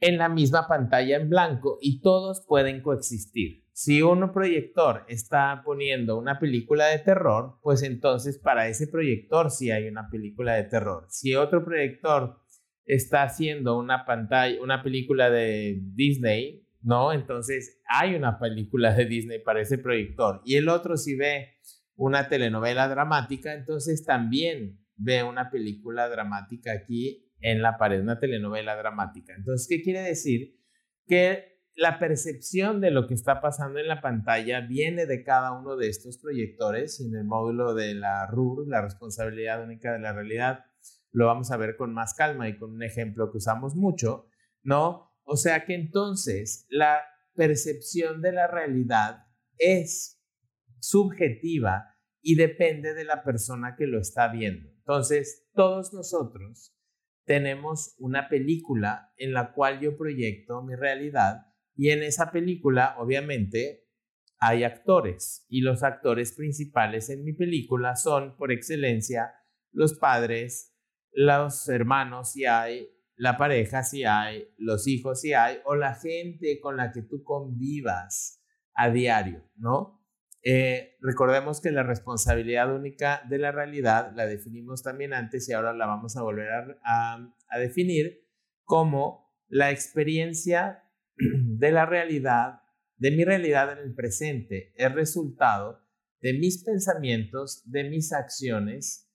en 0.00 0.16
la 0.16 0.30
misma 0.30 0.66
pantalla 0.66 1.16
en 1.16 1.28
blanco 1.28 1.78
y 1.82 2.00
todos 2.00 2.44
pueden 2.48 2.80
coexistir. 2.80 3.66
Si 3.72 4.00
un 4.00 4.32
proyector 4.32 5.04
está 5.08 5.62
poniendo 5.64 6.18
una 6.18 6.38
película 6.38 6.86
de 6.86 6.98
terror, 6.98 7.58
pues 7.62 7.82
entonces 7.82 8.38
para 8.38 8.66
ese 8.68 8.88
proyector 8.88 9.50
sí 9.50 9.70
hay 9.70 9.88
una 9.88 10.08
película 10.10 10.54
de 10.54 10.64
terror. 10.64 11.06
Si 11.10 11.34
otro 11.34 11.64
proyector 11.64 12.38
está 12.86 13.24
haciendo 13.24 13.78
una 13.78 14.06
pantalla, 14.06 14.60
una 14.62 14.82
película 14.82 15.30
de 15.30 15.80
Disney, 15.94 16.66
¿no? 16.82 17.12
Entonces 17.12 17.80
hay 17.88 18.14
una 18.14 18.38
película 18.38 18.94
de 18.94 19.06
Disney 19.06 19.38
para 19.40 19.60
ese 19.60 19.78
proyector. 19.78 20.40
Y 20.44 20.56
el 20.56 20.68
otro 20.68 20.96
si 20.96 21.16
ve 21.16 21.58
una 21.96 22.28
telenovela 22.28 22.88
dramática, 22.88 23.52
entonces 23.52 24.04
también 24.04 24.80
ve 24.96 25.22
una 25.22 25.50
película 25.50 26.08
dramática 26.08 26.72
aquí 26.72 27.30
en 27.40 27.62
la 27.62 27.78
pared, 27.78 28.00
una 28.00 28.18
telenovela 28.18 28.76
dramática. 28.76 29.34
Entonces, 29.34 29.66
¿qué 29.68 29.82
quiere 29.82 30.00
decir? 30.00 30.58
Que 31.06 31.50
la 31.76 31.98
percepción 31.98 32.80
de 32.80 32.90
lo 32.90 33.06
que 33.06 33.14
está 33.14 33.40
pasando 33.40 33.78
en 33.78 33.88
la 33.88 34.00
pantalla 34.00 34.60
viene 34.60 35.06
de 35.06 35.22
cada 35.22 35.52
uno 35.52 35.76
de 35.76 35.88
estos 35.88 36.18
proyectores 36.18 37.00
y 37.00 37.06
en 37.06 37.16
el 37.16 37.24
módulo 37.24 37.74
de 37.74 37.94
la 37.94 38.26
RUR, 38.26 38.68
la 38.68 38.82
responsabilidad 38.82 39.62
única 39.62 39.92
de 39.92 40.00
la 40.00 40.12
realidad, 40.12 40.64
lo 41.12 41.26
vamos 41.26 41.50
a 41.50 41.56
ver 41.56 41.76
con 41.76 41.92
más 41.92 42.14
calma 42.14 42.48
y 42.48 42.58
con 42.58 42.72
un 42.72 42.82
ejemplo 42.82 43.30
que 43.30 43.38
usamos 43.38 43.76
mucho, 43.76 44.26
¿no? 44.62 45.09
O 45.24 45.36
sea 45.36 45.64
que 45.64 45.74
entonces 45.74 46.66
la 46.68 47.00
percepción 47.34 48.20
de 48.22 48.32
la 48.32 48.46
realidad 48.46 49.26
es 49.58 50.20
subjetiva 50.80 51.96
y 52.22 52.34
depende 52.34 52.94
de 52.94 53.04
la 53.04 53.22
persona 53.22 53.76
que 53.76 53.86
lo 53.86 54.00
está 54.00 54.28
viendo. 54.28 54.68
Entonces, 54.68 55.48
todos 55.54 55.92
nosotros 55.92 56.76
tenemos 57.24 57.94
una 57.98 58.28
película 58.28 59.12
en 59.16 59.32
la 59.32 59.52
cual 59.52 59.80
yo 59.80 59.96
proyecto 59.96 60.62
mi 60.62 60.74
realidad 60.74 61.46
y 61.76 61.90
en 61.90 62.02
esa 62.02 62.30
película, 62.30 62.96
obviamente, 62.98 63.86
hay 64.38 64.64
actores 64.64 65.46
y 65.48 65.60
los 65.60 65.82
actores 65.82 66.32
principales 66.32 67.10
en 67.10 67.24
mi 67.24 67.32
película 67.32 67.94
son, 67.94 68.36
por 68.36 68.52
excelencia, 68.52 69.34
los 69.72 69.94
padres, 69.94 70.74
los 71.12 71.68
hermanos 71.68 72.32
si 72.32 72.46
hay, 72.46 72.88
la 73.20 73.36
pareja 73.36 73.82
si 73.82 74.04
hay, 74.04 74.48
los 74.56 74.88
hijos 74.88 75.20
si 75.20 75.34
hay, 75.34 75.58
o 75.66 75.74
la 75.74 75.94
gente 75.94 76.58
con 76.58 76.78
la 76.78 76.90
que 76.90 77.02
tú 77.02 77.22
convivas 77.22 78.42
a 78.72 78.88
diario, 78.88 79.44
¿no? 79.56 80.02
Eh, 80.42 80.96
recordemos 81.02 81.60
que 81.60 81.70
la 81.70 81.82
responsabilidad 81.82 82.74
única 82.74 83.20
de 83.28 83.36
la 83.36 83.52
realidad 83.52 84.12
la 84.14 84.24
definimos 84.24 84.82
también 84.82 85.12
antes 85.12 85.46
y 85.46 85.52
ahora 85.52 85.74
la 85.74 85.84
vamos 85.84 86.16
a 86.16 86.22
volver 86.22 86.48
a, 86.82 87.34
a 87.50 87.58
definir 87.58 88.26
como 88.64 89.30
la 89.48 89.70
experiencia 89.70 90.82
de 91.18 91.72
la 91.72 91.84
realidad, 91.84 92.62
de 92.96 93.10
mi 93.10 93.24
realidad 93.24 93.70
en 93.70 93.86
el 93.86 93.94
presente, 93.94 94.72
es 94.76 94.94
resultado 94.94 95.84
de 96.22 96.32
mis 96.32 96.64
pensamientos, 96.64 97.70
de 97.70 97.84
mis 97.84 98.14
acciones 98.14 99.12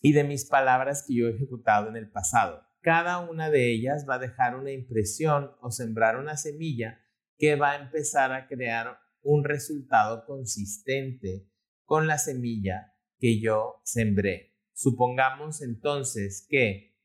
y 0.00 0.12
de 0.12 0.22
mis 0.22 0.44
palabras 0.44 1.04
que 1.04 1.16
yo 1.16 1.26
he 1.26 1.34
ejecutado 1.34 1.88
en 1.88 1.96
el 1.96 2.08
pasado. 2.08 2.64
Cada 2.84 3.20
una 3.20 3.48
de 3.48 3.72
ellas 3.72 4.04
va 4.06 4.16
a 4.16 4.18
dejar 4.18 4.56
una 4.56 4.70
impresión 4.70 5.52
o 5.62 5.70
sembrar 5.70 6.18
una 6.18 6.36
semilla 6.36 7.00
que 7.38 7.56
va 7.56 7.70
a 7.70 7.82
empezar 7.82 8.30
a 8.32 8.46
crear 8.46 8.98
un 9.22 9.42
resultado 9.42 10.26
consistente 10.26 11.48
con 11.86 12.06
la 12.06 12.18
semilla 12.18 12.94
que 13.18 13.40
yo 13.40 13.80
sembré. 13.84 14.58
Supongamos 14.74 15.62
entonces 15.62 16.46
que 16.50 16.98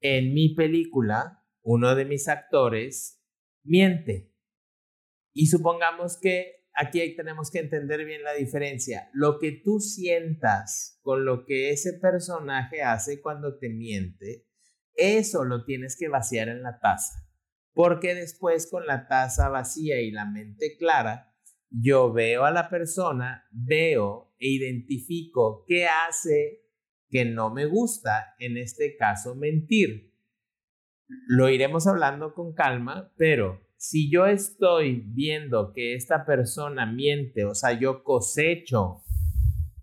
en 0.00 0.34
mi 0.34 0.52
película 0.56 1.46
uno 1.62 1.94
de 1.94 2.04
mis 2.04 2.26
actores 2.26 3.24
miente. 3.62 4.34
Y 5.32 5.46
supongamos 5.46 6.18
que 6.20 6.66
aquí 6.74 7.14
tenemos 7.14 7.52
que 7.52 7.60
entender 7.60 8.04
bien 8.04 8.24
la 8.24 8.32
diferencia. 8.32 9.10
Lo 9.12 9.38
que 9.38 9.52
tú 9.52 9.78
sientas 9.78 10.98
con 11.02 11.24
lo 11.24 11.44
que 11.44 11.70
ese 11.70 11.92
personaje 11.92 12.82
hace 12.82 13.20
cuando 13.20 13.58
te 13.58 13.68
miente, 13.68 14.48
eso 14.96 15.44
lo 15.44 15.64
tienes 15.64 15.96
que 15.98 16.08
vaciar 16.08 16.48
en 16.48 16.62
la 16.62 16.78
taza 16.78 17.26
porque 17.76 18.14
después 18.14 18.70
con 18.70 18.86
la 18.86 19.06
taza 19.06 19.50
vacía 19.50 20.00
y 20.00 20.10
la 20.10 20.24
mente 20.24 20.78
clara, 20.78 21.34
yo 21.68 22.10
veo 22.10 22.46
a 22.46 22.50
la 22.50 22.70
persona, 22.70 23.44
veo 23.50 24.34
e 24.38 24.48
identifico 24.48 25.62
qué 25.68 25.84
hace 25.86 26.62
que 27.10 27.26
no 27.26 27.52
me 27.52 27.66
gusta, 27.66 28.34
en 28.38 28.56
este 28.56 28.96
caso 28.96 29.34
mentir. 29.34 30.14
Lo 31.28 31.50
iremos 31.50 31.86
hablando 31.86 32.32
con 32.32 32.54
calma, 32.54 33.12
pero 33.18 33.60
si 33.76 34.10
yo 34.10 34.24
estoy 34.24 35.04
viendo 35.08 35.74
que 35.74 35.94
esta 35.94 36.24
persona 36.24 36.86
miente, 36.86 37.44
o 37.44 37.54
sea, 37.54 37.78
yo 37.78 38.02
cosecho 38.02 39.04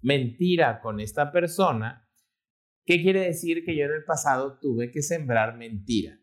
mentira 0.01 0.82
con 0.82 0.99
esta 0.99 1.32
persona, 1.32 2.03
¿qué 2.86 3.01
quiere 3.01 3.21
decir 3.21 3.63
que 3.65 3.75
yo 3.75 3.86
en 3.86 3.93
el 3.93 4.03
pasado 4.05 4.59
tuve 4.59 4.91
que 4.91 5.01
sembrar 5.01 5.57
mentira? 5.57 6.19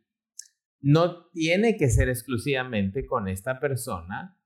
no 0.80 1.28
tiene 1.30 1.76
que 1.76 1.88
ser 1.88 2.08
exclusivamente 2.08 3.06
con 3.06 3.28
esta 3.28 3.61
persona. 3.61 4.38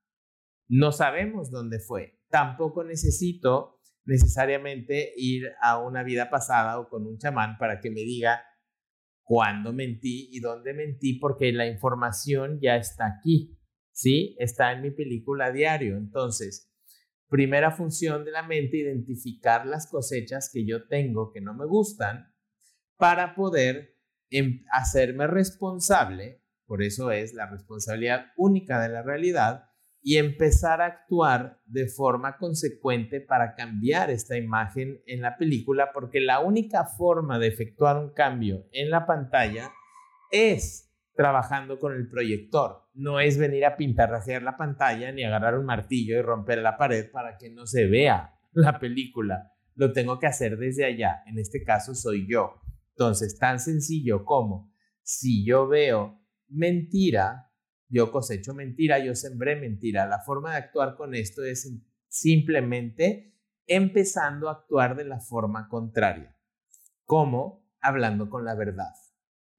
No 0.67 0.91
sabemos 0.91 1.49
dónde 1.49 1.79
fue. 1.79 2.19
Tampoco 2.29 2.83
necesito 2.83 3.79
necesariamente 4.03 5.13
ir 5.15 5.51
a 5.61 5.79
una 5.79 6.03
vida 6.03 6.29
pasada 6.29 6.79
o 6.79 6.89
con 6.89 7.07
un 7.07 7.17
chamán 7.17 7.57
para 7.57 7.79
que 7.79 7.89
me 7.89 8.01
diga 8.01 8.43
cuándo 9.23 9.73
mentí 9.73 10.29
y 10.31 10.39
dónde 10.39 10.73
mentí, 10.73 11.17
porque 11.17 11.51
la 11.51 11.67
información 11.67 12.59
ya 12.61 12.75
está 12.75 13.07
aquí, 13.07 13.57
¿sí? 13.91 14.35
Está 14.37 14.73
en 14.73 14.81
mi 14.81 14.91
película 14.91 15.51
diario. 15.51 15.97
Entonces, 15.97 16.71
primera 17.29 17.71
función 17.71 18.23
de 18.23 18.31
la 18.31 18.43
mente, 18.43 18.77
identificar 18.77 19.65
las 19.65 19.87
cosechas 19.87 20.49
que 20.51 20.65
yo 20.65 20.87
tengo 20.87 21.31
que 21.31 21.41
no 21.41 21.53
me 21.53 21.65
gustan 21.65 22.33
para 22.97 23.35
poder 23.35 23.95
hacerme 24.71 25.27
responsable, 25.27 26.43
por 26.65 26.83
eso 26.83 27.11
es 27.11 27.33
la 27.33 27.49
responsabilidad 27.49 28.27
única 28.37 28.81
de 28.81 28.89
la 28.89 29.01
realidad, 29.01 29.69
y 30.07 30.17
empezar 30.17 30.81
a 30.81 30.85
actuar 30.85 31.59
de 31.65 31.87
forma 31.87 32.37
consecuente 32.37 33.21
para 33.21 33.55
cambiar 33.55 34.11
esta 34.11 34.37
imagen 34.37 35.01
en 35.07 35.21
la 35.21 35.35
película, 35.35 35.91
porque 35.93 36.19
la 36.21 36.41
única 36.41 36.85
forma 36.85 37.39
de 37.39 37.47
efectuar 37.47 37.97
un 37.97 38.13
cambio 38.13 38.67
en 38.71 38.91
la 38.91 39.07
pantalla 39.07 39.71
es 40.29 40.84
trabajando 41.15 41.79
con 41.79 41.93
el 41.93 42.07
proyector. 42.07 42.89
No 42.93 43.19
es 43.19 43.37
venir 43.37 43.65
a 43.65 43.77
pintarrajear 43.77 44.43
la 44.43 44.57
pantalla 44.57 45.11
ni 45.11 45.23
agarrar 45.23 45.57
un 45.57 45.65
martillo 45.65 46.17
y 46.17 46.21
romper 46.21 46.59
la 46.59 46.77
pared 46.77 47.09
para 47.11 47.37
que 47.37 47.49
no 47.49 47.65
se 47.65 47.87
vea 47.87 48.33
la 48.53 48.79
película. 48.79 49.51
Lo 49.75 49.91
tengo 49.91 50.19
que 50.19 50.27
hacer 50.27 50.57
desde 50.57 50.85
allá. 50.85 51.23
En 51.25 51.39
este 51.39 51.63
caso 51.63 51.95
soy 51.95 52.27
yo. 52.29 52.61
Entonces, 52.91 53.37
tan 53.37 53.59
sencillo 53.59 54.23
como 54.23 54.73
si 55.01 55.45
yo 55.45 55.67
veo 55.67 56.21
mentira, 56.47 57.51
yo 57.89 58.11
cosecho 58.11 58.53
mentira, 58.53 58.99
yo 58.99 59.15
sembré 59.15 59.55
mentira. 59.55 60.05
La 60.07 60.19
forma 60.19 60.51
de 60.51 60.57
actuar 60.57 60.95
con 60.95 61.13
esto 61.13 61.43
es 61.43 61.71
simplemente 62.07 63.33
empezando 63.67 64.49
a 64.49 64.53
actuar 64.53 64.95
de 64.95 65.05
la 65.05 65.19
forma 65.19 65.67
contraria, 65.67 66.35
como 67.03 67.67
hablando 67.81 68.29
con 68.29 68.45
la 68.45 68.55
verdad. 68.55 68.93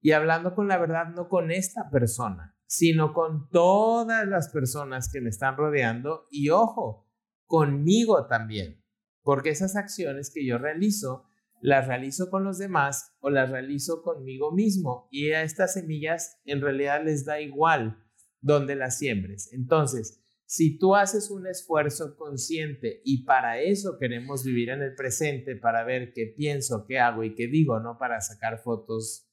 Y 0.07 0.13
hablando 0.13 0.55
con 0.55 0.69
la 0.69 0.77
verdad 0.77 1.09
no 1.13 1.27
con 1.27 1.51
esta 1.51 1.89
persona, 1.89 2.55
sino 2.65 3.11
con 3.11 3.49
todas 3.49 4.25
las 4.25 4.47
personas 4.47 5.11
que 5.11 5.19
me 5.19 5.27
están 5.27 5.57
rodeando 5.57 6.27
y 6.31 6.47
ojo, 6.47 7.11
conmigo 7.45 8.25
también, 8.27 8.81
porque 9.21 9.49
esas 9.49 9.75
acciones 9.75 10.31
que 10.33 10.47
yo 10.47 10.59
realizo 10.59 11.25
las 11.59 11.89
realizo 11.89 12.29
con 12.29 12.45
los 12.45 12.57
demás 12.57 13.17
o 13.19 13.29
las 13.29 13.49
realizo 13.49 14.01
conmigo 14.01 14.53
mismo. 14.53 15.09
Y 15.11 15.31
a 15.33 15.43
estas 15.43 15.73
semillas 15.73 16.39
en 16.45 16.61
realidad 16.61 17.03
les 17.03 17.25
da 17.25 17.41
igual 17.41 18.01
donde 18.39 18.77
las 18.77 18.97
siembres. 18.97 19.49
Entonces, 19.51 20.23
si 20.45 20.77
tú 20.77 20.95
haces 20.95 21.29
un 21.29 21.47
esfuerzo 21.47 22.15
consciente 22.15 23.01
y 23.03 23.25
para 23.25 23.59
eso 23.59 23.97
queremos 23.99 24.45
vivir 24.45 24.69
en 24.69 24.83
el 24.83 24.95
presente, 24.95 25.57
para 25.57 25.83
ver 25.83 26.13
qué 26.13 26.33
pienso, 26.33 26.85
qué 26.87 26.97
hago 26.97 27.25
y 27.25 27.35
qué 27.35 27.47
digo, 27.47 27.81
no 27.81 27.97
para 27.97 28.21
sacar 28.21 28.61
fotos 28.63 29.26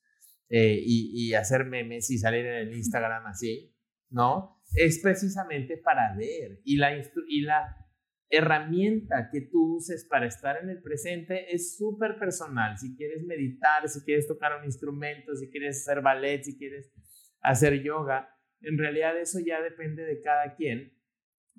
eh, 0.49 0.79
y, 0.81 1.29
y 1.29 1.35
hacer 1.35 1.65
memes 1.65 2.11
y 2.11 2.19
salir 2.19 2.45
en 2.47 2.69
el 2.69 2.77
Instagram 2.77 3.27
así, 3.27 3.75
¿no? 4.11 4.63
Es 4.77 5.01
precisamente 5.03 5.77
para 5.79 6.17
ver 6.17 6.61
y 6.65 6.77
la, 6.77 6.97
y 7.29 7.43
la 7.43 7.77
herramienta 8.29 9.29
que 9.31 9.43
tú 9.43 9.77
uses 9.77 10.07
para 10.09 10.27
estar 10.27 10.63
en 10.63 10.71
el 10.71 10.83
presente 10.83 11.55
es 11.55 11.77
súper 11.77 12.19
personal. 12.19 12.77
Si 12.79 12.97
quieres 12.97 13.25
meditar, 13.25 13.89
si 13.89 14.05
quieres 14.05 14.27
tocar 14.27 14.59
un 14.59 14.65
instrumento, 14.65 15.35
si 15.37 15.51
quieres 15.51 15.81
hacer 15.81 16.03
ballet, 16.03 16.43
si 16.43 16.59
quieres 16.59 16.93
hacer 17.41 17.83
yoga, 17.83 18.29
en 18.61 18.79
realidad 18.79 19.19
eso 19.21 19.39
ya 19.45 19.61
depende 19.61 20.05
de 20.05 20.21
cada 20.23 20.55
quien 20.57 20.93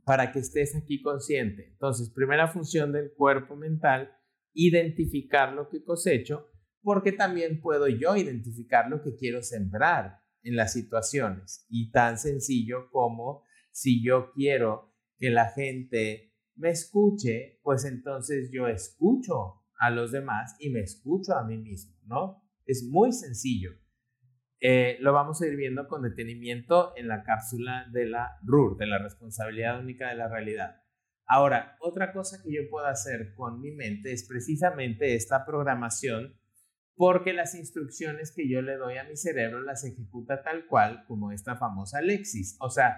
para 0.03 0.31
que 0.31 0.39
estés 0.39 0.75
aquí 0.75 1.01
consciente. 1.01 1.69
Entonces, 1.71 2.11
primera 2.13 2.47
función 2.47 2.91
del 2.91 3.13
cuerpo 3.13 3.55
mental, 3.55 4.11
identificar 4.53 5.53
lo 5.53 5.69
que 5.69 5.83
cosecho, 5.83 6.51
porque 6.85 7.11
también 7.11 7.61
puedo 7.61 7.87
yo 7.87 8.15
identificar 8.15 8.89
lo 8.89 9.01
que 9.01 9.15
quiero 9.15 9.41
sembrar 9.41 10.19
en 10.43 10.55
las 10.55 10.71
situaciones. 10.71 11.65
Y 11.67 11.89
tan 11.89 12.19
sencillo 12.19 12.91
como 12.91 13.41
si 13.71 14.05
yo 14.05 14.31
quiero 14.33 14.93
que 15.17 15.31
la 15.31 15.49
gente 15.49 16.35
me 16.55 16.69
escuche, 16.69 17.59
pues 17.63 17.85
entonces 17.85 18.51
yo 18.53 18.67
escucho 18.67 19.63
a 19.79 19.89
los 19.89 20.11
demás 20.11 20.55
y 20.59 20.69
me 20.69 20.81
escucho 20.81 21.35
a 21.35 21.43
mí 21.43 21.57
mismo, 21.57 21.97
¿no? 22.05 22.43
Es 22.67 22.87
muy 22.87 23.11
sencillo. 23.11 23.71
Eh, 24.61 24.97
lo 24.99 25.11
vamos 25.11 25.41
a 25.41 25.47
ir 25.47 25.55
viendo 25.55 25.87
con 25.87 26.03
detenimiento 26.03 26.93
en 26.97 27.07
la 27.07 27.23
cápsula 27.23 27.87
de 27.91 28.05
la 28.05 28.37
RUR, 28.43 28.77
de 28.77 28.85
la 28.85 28.99
responsabilidad 28.99 29.79
única 29.79 30.09
de 30.09 30.15
la 30.15 30.27
realidad. 30.27 30.83
Ahora, 31.25 31.77
otra 31.79 32.13
cosa 32.13 32.43
que 32.43 32.53
yo 32.53 32.69
puedo 32.69 32.85
hacer 32.85 33.33
con 33.33 33.59
mi 33.59 33.71
mente 33.71 34.11
es 34.11 34.27
precisamente 34.27 35.15
esta 35.15 35.47
programación 35.47 36.39
porque 36.95 37.33
las 37.33 37.55
instrucciones 37.55 38.31
que 38.31 38.49
yo 38.49 38.61
le 38.61 38.77
doy 38.77 38.97
a 38.97 39.03
mi 39.03 39.17
cerebro 39.17 39.61
las 39.61 39.83
ejecuta 39.83 40.41
tal 40.43 40.65
cual 40.67 41.05
como 41.07 41.31
esta 41.31 41.57
famosa 41.57 42.01
Lexis. 42.01 42.55
O 42.59 42.69
sea, 42.69 42.97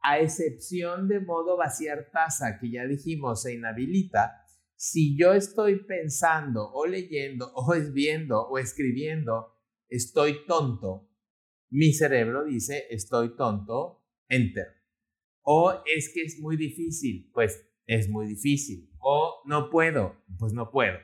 a 0.00 0.18
excepción 0.18 1.08
de 1.08 1.20
modo 1.20 1.56
vaciar 1.56 2.10
taza 2.12 2.58
que 2.60 2.70
ya 2.70 2.84
dijimos 2.86 3.42
se 3.42 3.54
inhabilita, 3.54 4.44
si 4.76 5.16
yo 5.18 5.32
estoy 5.32 5.84
pensando 5.84 6.70
o 6.72 6.86
leyendo 6.86 7.50
o 7.54 7.74
viendo 7.92 8.42
o 8.42 8.58
escribiendo, 8.58 9.54
estoy 9.88 10.44
tonto, 10.46 11.08
mi 11.70 11.92
cerebro 11.92 12.44
dice 12.44 12.84
estoy 12.90 13.34
tonto, 13.36 14.04
enter. 14.28 14.66
O 15.40 15.82
es 15.94 16.12
que 16.12 16.22
es 16.22 16.38
muy 16.40 16.56
difícil, 16.56 17.30
pues 17.32 17.66
es 17.86 18.08
muy 18.08 18.26
difícil. 18.26 18.90
O 18.98 19.42
no 19.46 19.70
puedo, 19.70 20.16
pues 20.38 20.52
no 20.52 20.70
puedo. 20.70 20.98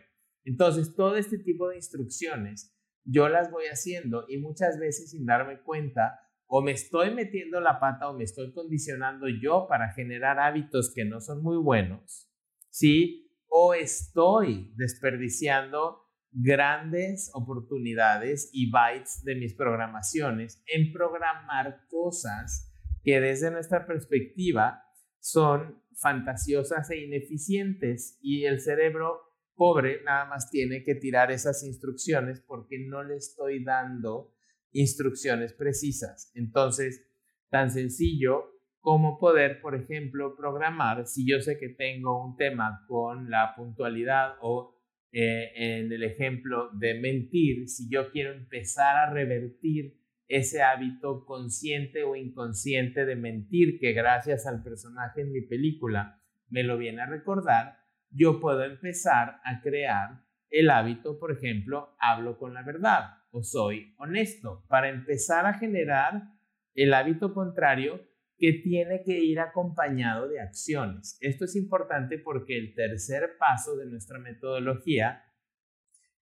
Entonces, 0.51 0.97
todo 0.97 1.15
este 1.15 1.39
tipo 1.39 1.69
de 1.69 1.77
instrucciones 1.77 2.77
yo 3.05 3.29
las 3.29 3.53
voy 3.53 3.67
haciendo 3.67 4.25
y 4.29 4.39
muchas 4.39 4.81
veces 4.81 5.13
sin 5.13 5.25
darme 5.25 5.63
cuenta 5.63 6.19
o 6.47 6.61
me 6.61 6.73
estoy 6.73 7.15
metiendo 7.15 7.61
la 7.61 7.79
pata 7.79 8.11
o 8.11 8.17
me 8.17 8.25
estoy 8.25 8.53
condicionando 8.53 9.29
yo 9.29 9.67
para 9.69 9.93
generar 9.93 10.41
hábitos 10.41 10.93
que 10.93 11.05
no 11.05 11.21
son 11.21 11.41
muy 11.45 11.57
buenos, 11.57 12.29
¿sí? 12.69 13.31
O 13.47 13.75
estoy 13.75 14.75
desperdiciando 14.75 16.01
grandes 16.33 17.31
oportunidades 17.33 18.51
y 18.53 18.73
bytes 18.73 19.23
de 19.23 19.37
mis 19.37 19.55
programaciones 19.55 20.65
en 20.67 20.93
programar 20.93 21.87
cosas 21.89 22.75
que 23.05 23.21
desde 23.21 23.53
nuestra 23.53 23.87
perspectiva 23.87 24.83
son 25.21 25.81
fantasiosas 25.95 26.91
e 26.91 27.05
ineficientes 27.05 28.19
y 28.21 28.47
el 28.47 28.61
cerebro 28.61 29.30
pobre 29.61 30.03
nada 30.05 30.25
más 30.25 30.51
tiene 30.51 30.83
que 30.85 30.95
tirar 30.95 31.31
esas 31.31 31.63
instrucciones 31.65 32.41
porque 32.41 32.79
no 32.79 33.03
le 33.03 33.17
estoy 33.17 33.63
dando 33.63 34.33
instrucciones 34.73 35.53
precisas. 35.53 36.33
Entonces, 36.35 37.07
tan 37.51 37.71
sencillo 37.71 38.55
como 38.79 39.19
poder, 39.19 39.61
por 39.61 39.75
ejemplo, 39.75 40.35
programar, 40.35 41.07
si 41.07 41.31
yo 41.31 41.43
sé 41.43 41.59
que 41.59 41.69
tengo 41.69 42.25
un 42.25 42.39
tema 42.39 42.87
con 42.89 43.29
la 43.29 43.53
puntualidad 43.55 44.37
o 44.41 44.81
eh, 45.13 45.53
en 45.55 45.93
el 45.93 46.05
ejemplo 46.05 46.71
de 46.73 46.99
mentir, 46.99 47.69
si 47.69 47.91
yo 47.91 48.11
quiero 48.13 48.33
empezar 48.33 48.97
a 48.97 49.13
revertir 49.13 50.01
ese 50.27 50.63
hábito 50.63 51.27
consciente 51.27 52.03
o 52.03 52.17
inconsciente 52.17 53.05
de 53.05 53.15
mentir 53.15 53.79
que 53.79 53.93
gracias 53.93 54.47
al 54.47 54.63
personaje 54.63 55.21
en 55.21 55.33
mi 55.33 55.43
película 55.43 56.19
me 56.49 56.63
lo 56.63 56.79
viene 56.79 57.03
a 57.03 57.07
recordar, 57.07 57.80
yo 58.11 58.41
puedo 58.41 58.65
empezar 58.65 59.41
a 59.45 59.61
crear 59.63 60.25
el 60.51 60.71
hábito, 60.71 61.19
por 61.19 61.33
ejemplo, 61.33 61.97
hablo 61.99 62.37
con 62.39 62.55
la 62.55 62.63
verdad 62.63 63.21
o 63.31 63.43
soy 63.43 63.95
honesto, 63.99 64.65
para 64.69 64.89
empezar 64.89 65.47
a 65.47 65.55
generar 65.55 66.23
el 66.75 66.93
hábito 66.93 67.33
contrario 67.33 68.09
que 68.37 68.55
tiene 68.55 69.03
que 69.05 69.19
ir 69.19 69.39
acompañado 69.39 70.29
de 70.29 70.41
acciones. 70.41 71.19
Esto 71.21 71.45
es 71.45 71.55
importante 71.57 72.19
porque 72.19 72.57
el 72.57 72.75
tercer 72.75 73.37
paso 73.39 73.77
de 73.77 73.87
nuestra 73.87 74.19
metodología 74.19 75.25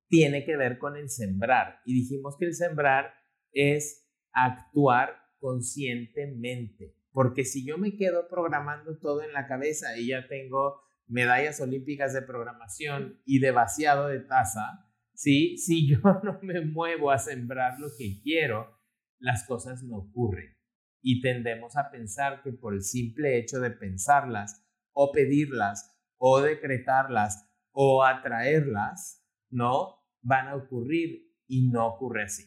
tiene 0.10 0.44
que 0.44 0.58
ver 0.58 0.80
con 0.80 0.98
el 0.98 1.10
sembrar. 1.10 1.80
Y 1.86 1.94
dijimos 1.94 2.36
que 2.38 2.46
el 2.46 2.56
sembrar 2.56 3.14
es 3.52 4.10
actuar 4.32 5.16
conscientemente. 5.40 6.96
Porque 7.12 7.46
si 7.46 7.66
yo 7.66 7.78
me 7.78 7.96
quedo 7.96 8.28
programando 8.28 8.98
todo 9.00 9.22
en 9.22 9.34
la 9.34 9.48
cabeza 9.48 9.98
y 9.98 10.08
ya 10.08 10.28
tengo 10.28 10.87
medallas 11.08 11.60
olímpicas 11.62 12.14
de 12.14 12.22
programación 12.22 13.22
y 13.26 13.39
de 13.39 13.51
vaciado 13.51 14.08
de 14.08 14.20
taza, 14.20 14.86
¿sí? 15.14 15.58
si 15.58 15.88
yo 15.91 15.99
no 16.24 16.39
me 16.41 16.62
muevo 16.62 17.12
a 17.12 17.18
sembrar 17.18 17.80
lo 17.80 17.88
que 17.97 18.22
quiero, 18.22 18.78
las 19.20 19.45
cosas 19.45 19.84
no 19.84 19.97
ocurren. 19.97 20.55
Y 21.01 21.22
tendemos 21.22 21.78
a 21.78 21.89
pensar 21.89 22.41
que 22.43 22.51
por 22.51 22.74
el 22.74 22.82
simple 22.82 23.38
hecho 23.38 23.60
de 23.60 23.72
pensarlas 23.72 24.66
o 24.91 25.12
pedirlas 25.12 25.95
o 26.18 26.41
decretarlas 26.41 27.47
o 27.72 28.03
atraerlas, 28.03 29.24
no 29.49 30.03
van 30.22 30.47
a 30.47 30.55
ocurrir 30.55 31.32
y 31.47 31.70
no 31.70 31.88
ocurre 31.88 32.24
así, 32.24 32.43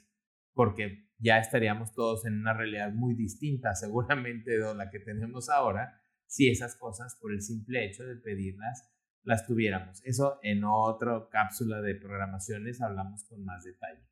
porque 0.54 1.08
ya 1.18 1.38
estaríamos 1.38 1.92
todos 1.94 2.26
en 2.26 2.40
una 2.40 2.52
realidad 2.52 2.92
muy 2.92 3.14
distinta 3.14 3.74
seguramente 3.74 4.58
de 4.58 4.74
la 4.74 4.90
que 4.90 4.98
tenemos 4.98 5.48
ahora 5.48 5.99
si 6.30 6.48
esas 6.48 6.76
cosas 6.76 7.18
por 7.20 7.32
el 7.32 7.42
simple 7.42 7.84
hecho 7.84 8.04
de 8.04 8.14
pedirlas 8.14 8.88
las 9.24 9.46
tuviéramos. 9.46 10.00
Eso 10.04 10.38
en 10.42 10.62
otra 10.64 11.28
cápsula 11.28 11.82
de 11.82 11.96
programaciones 11.96 12.80
hablamos 12.80 13.24
con 13.24 13.44
más 13.44 13.64
detalle. 13.64 14.08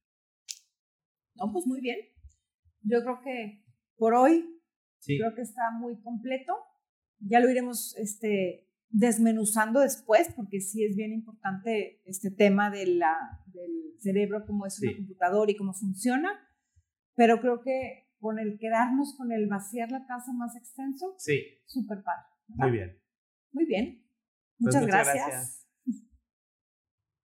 No, 1.36 1.52
pues 1.52 1.64
muy 1.66 1.80
bien. 1.80 1.98
Yo 2.82 3.02
creo 3.02 3.20
que 3.22 3.64
por 3.96 4.14
hoy 4.14 4.44
creo 5.06 5.34
que 5.34 5.42
está 5.42 5.70
muy 5.78 6.00
completo. 6.00 6.54
Ya 7.20 7.38
lo 7.38 7.48
iremos 7.48 7.96
este, 7.96 8.68
desmenuzando 8.88 9.80
después, 9.80 10.28
porque 10.34 10.60
sí 10.60 10.84
es 10.84 10.96
bien 10.96 11.12
importante 11.12 12.02
este 12.04 12.32
tema 12.32 12.70
de 12.70 12.86
la, 12.86 13.16
del 13.46 13.94
cerebro, 14.00 14.44
cómo 14.44 14.66
es 14.66 14.80
un 14.82 14.92
computador 14.92 15.50
y 15.50 15.56
cómo 15.56 15.72
funciona. 15.72 16.30
Pero 17.14 17.40
creo 17.40 17.60
que 17.60 18.07
con 18.18 18.38
el 18.38 18.58
quedarnos 18.58 19.14
con 19.16 19.32
el 19.32 19.46
vaciar 19.48 19.90
la 19.90 20.06
taza 20.06 20.32
más 20.32 20.56
extenso, 20.56 21.14
sí. 21.18 21.62
súper 21.66 22.02
padre. 22.02 22.26
Muy 22.48 22.70
bien. 22.70 22.98
Muy 23.52 23.66
bien. 23.66 24.04
Pues 24.58 24.74
muchas, 24.74 24.86
gracias. 24.86 25.67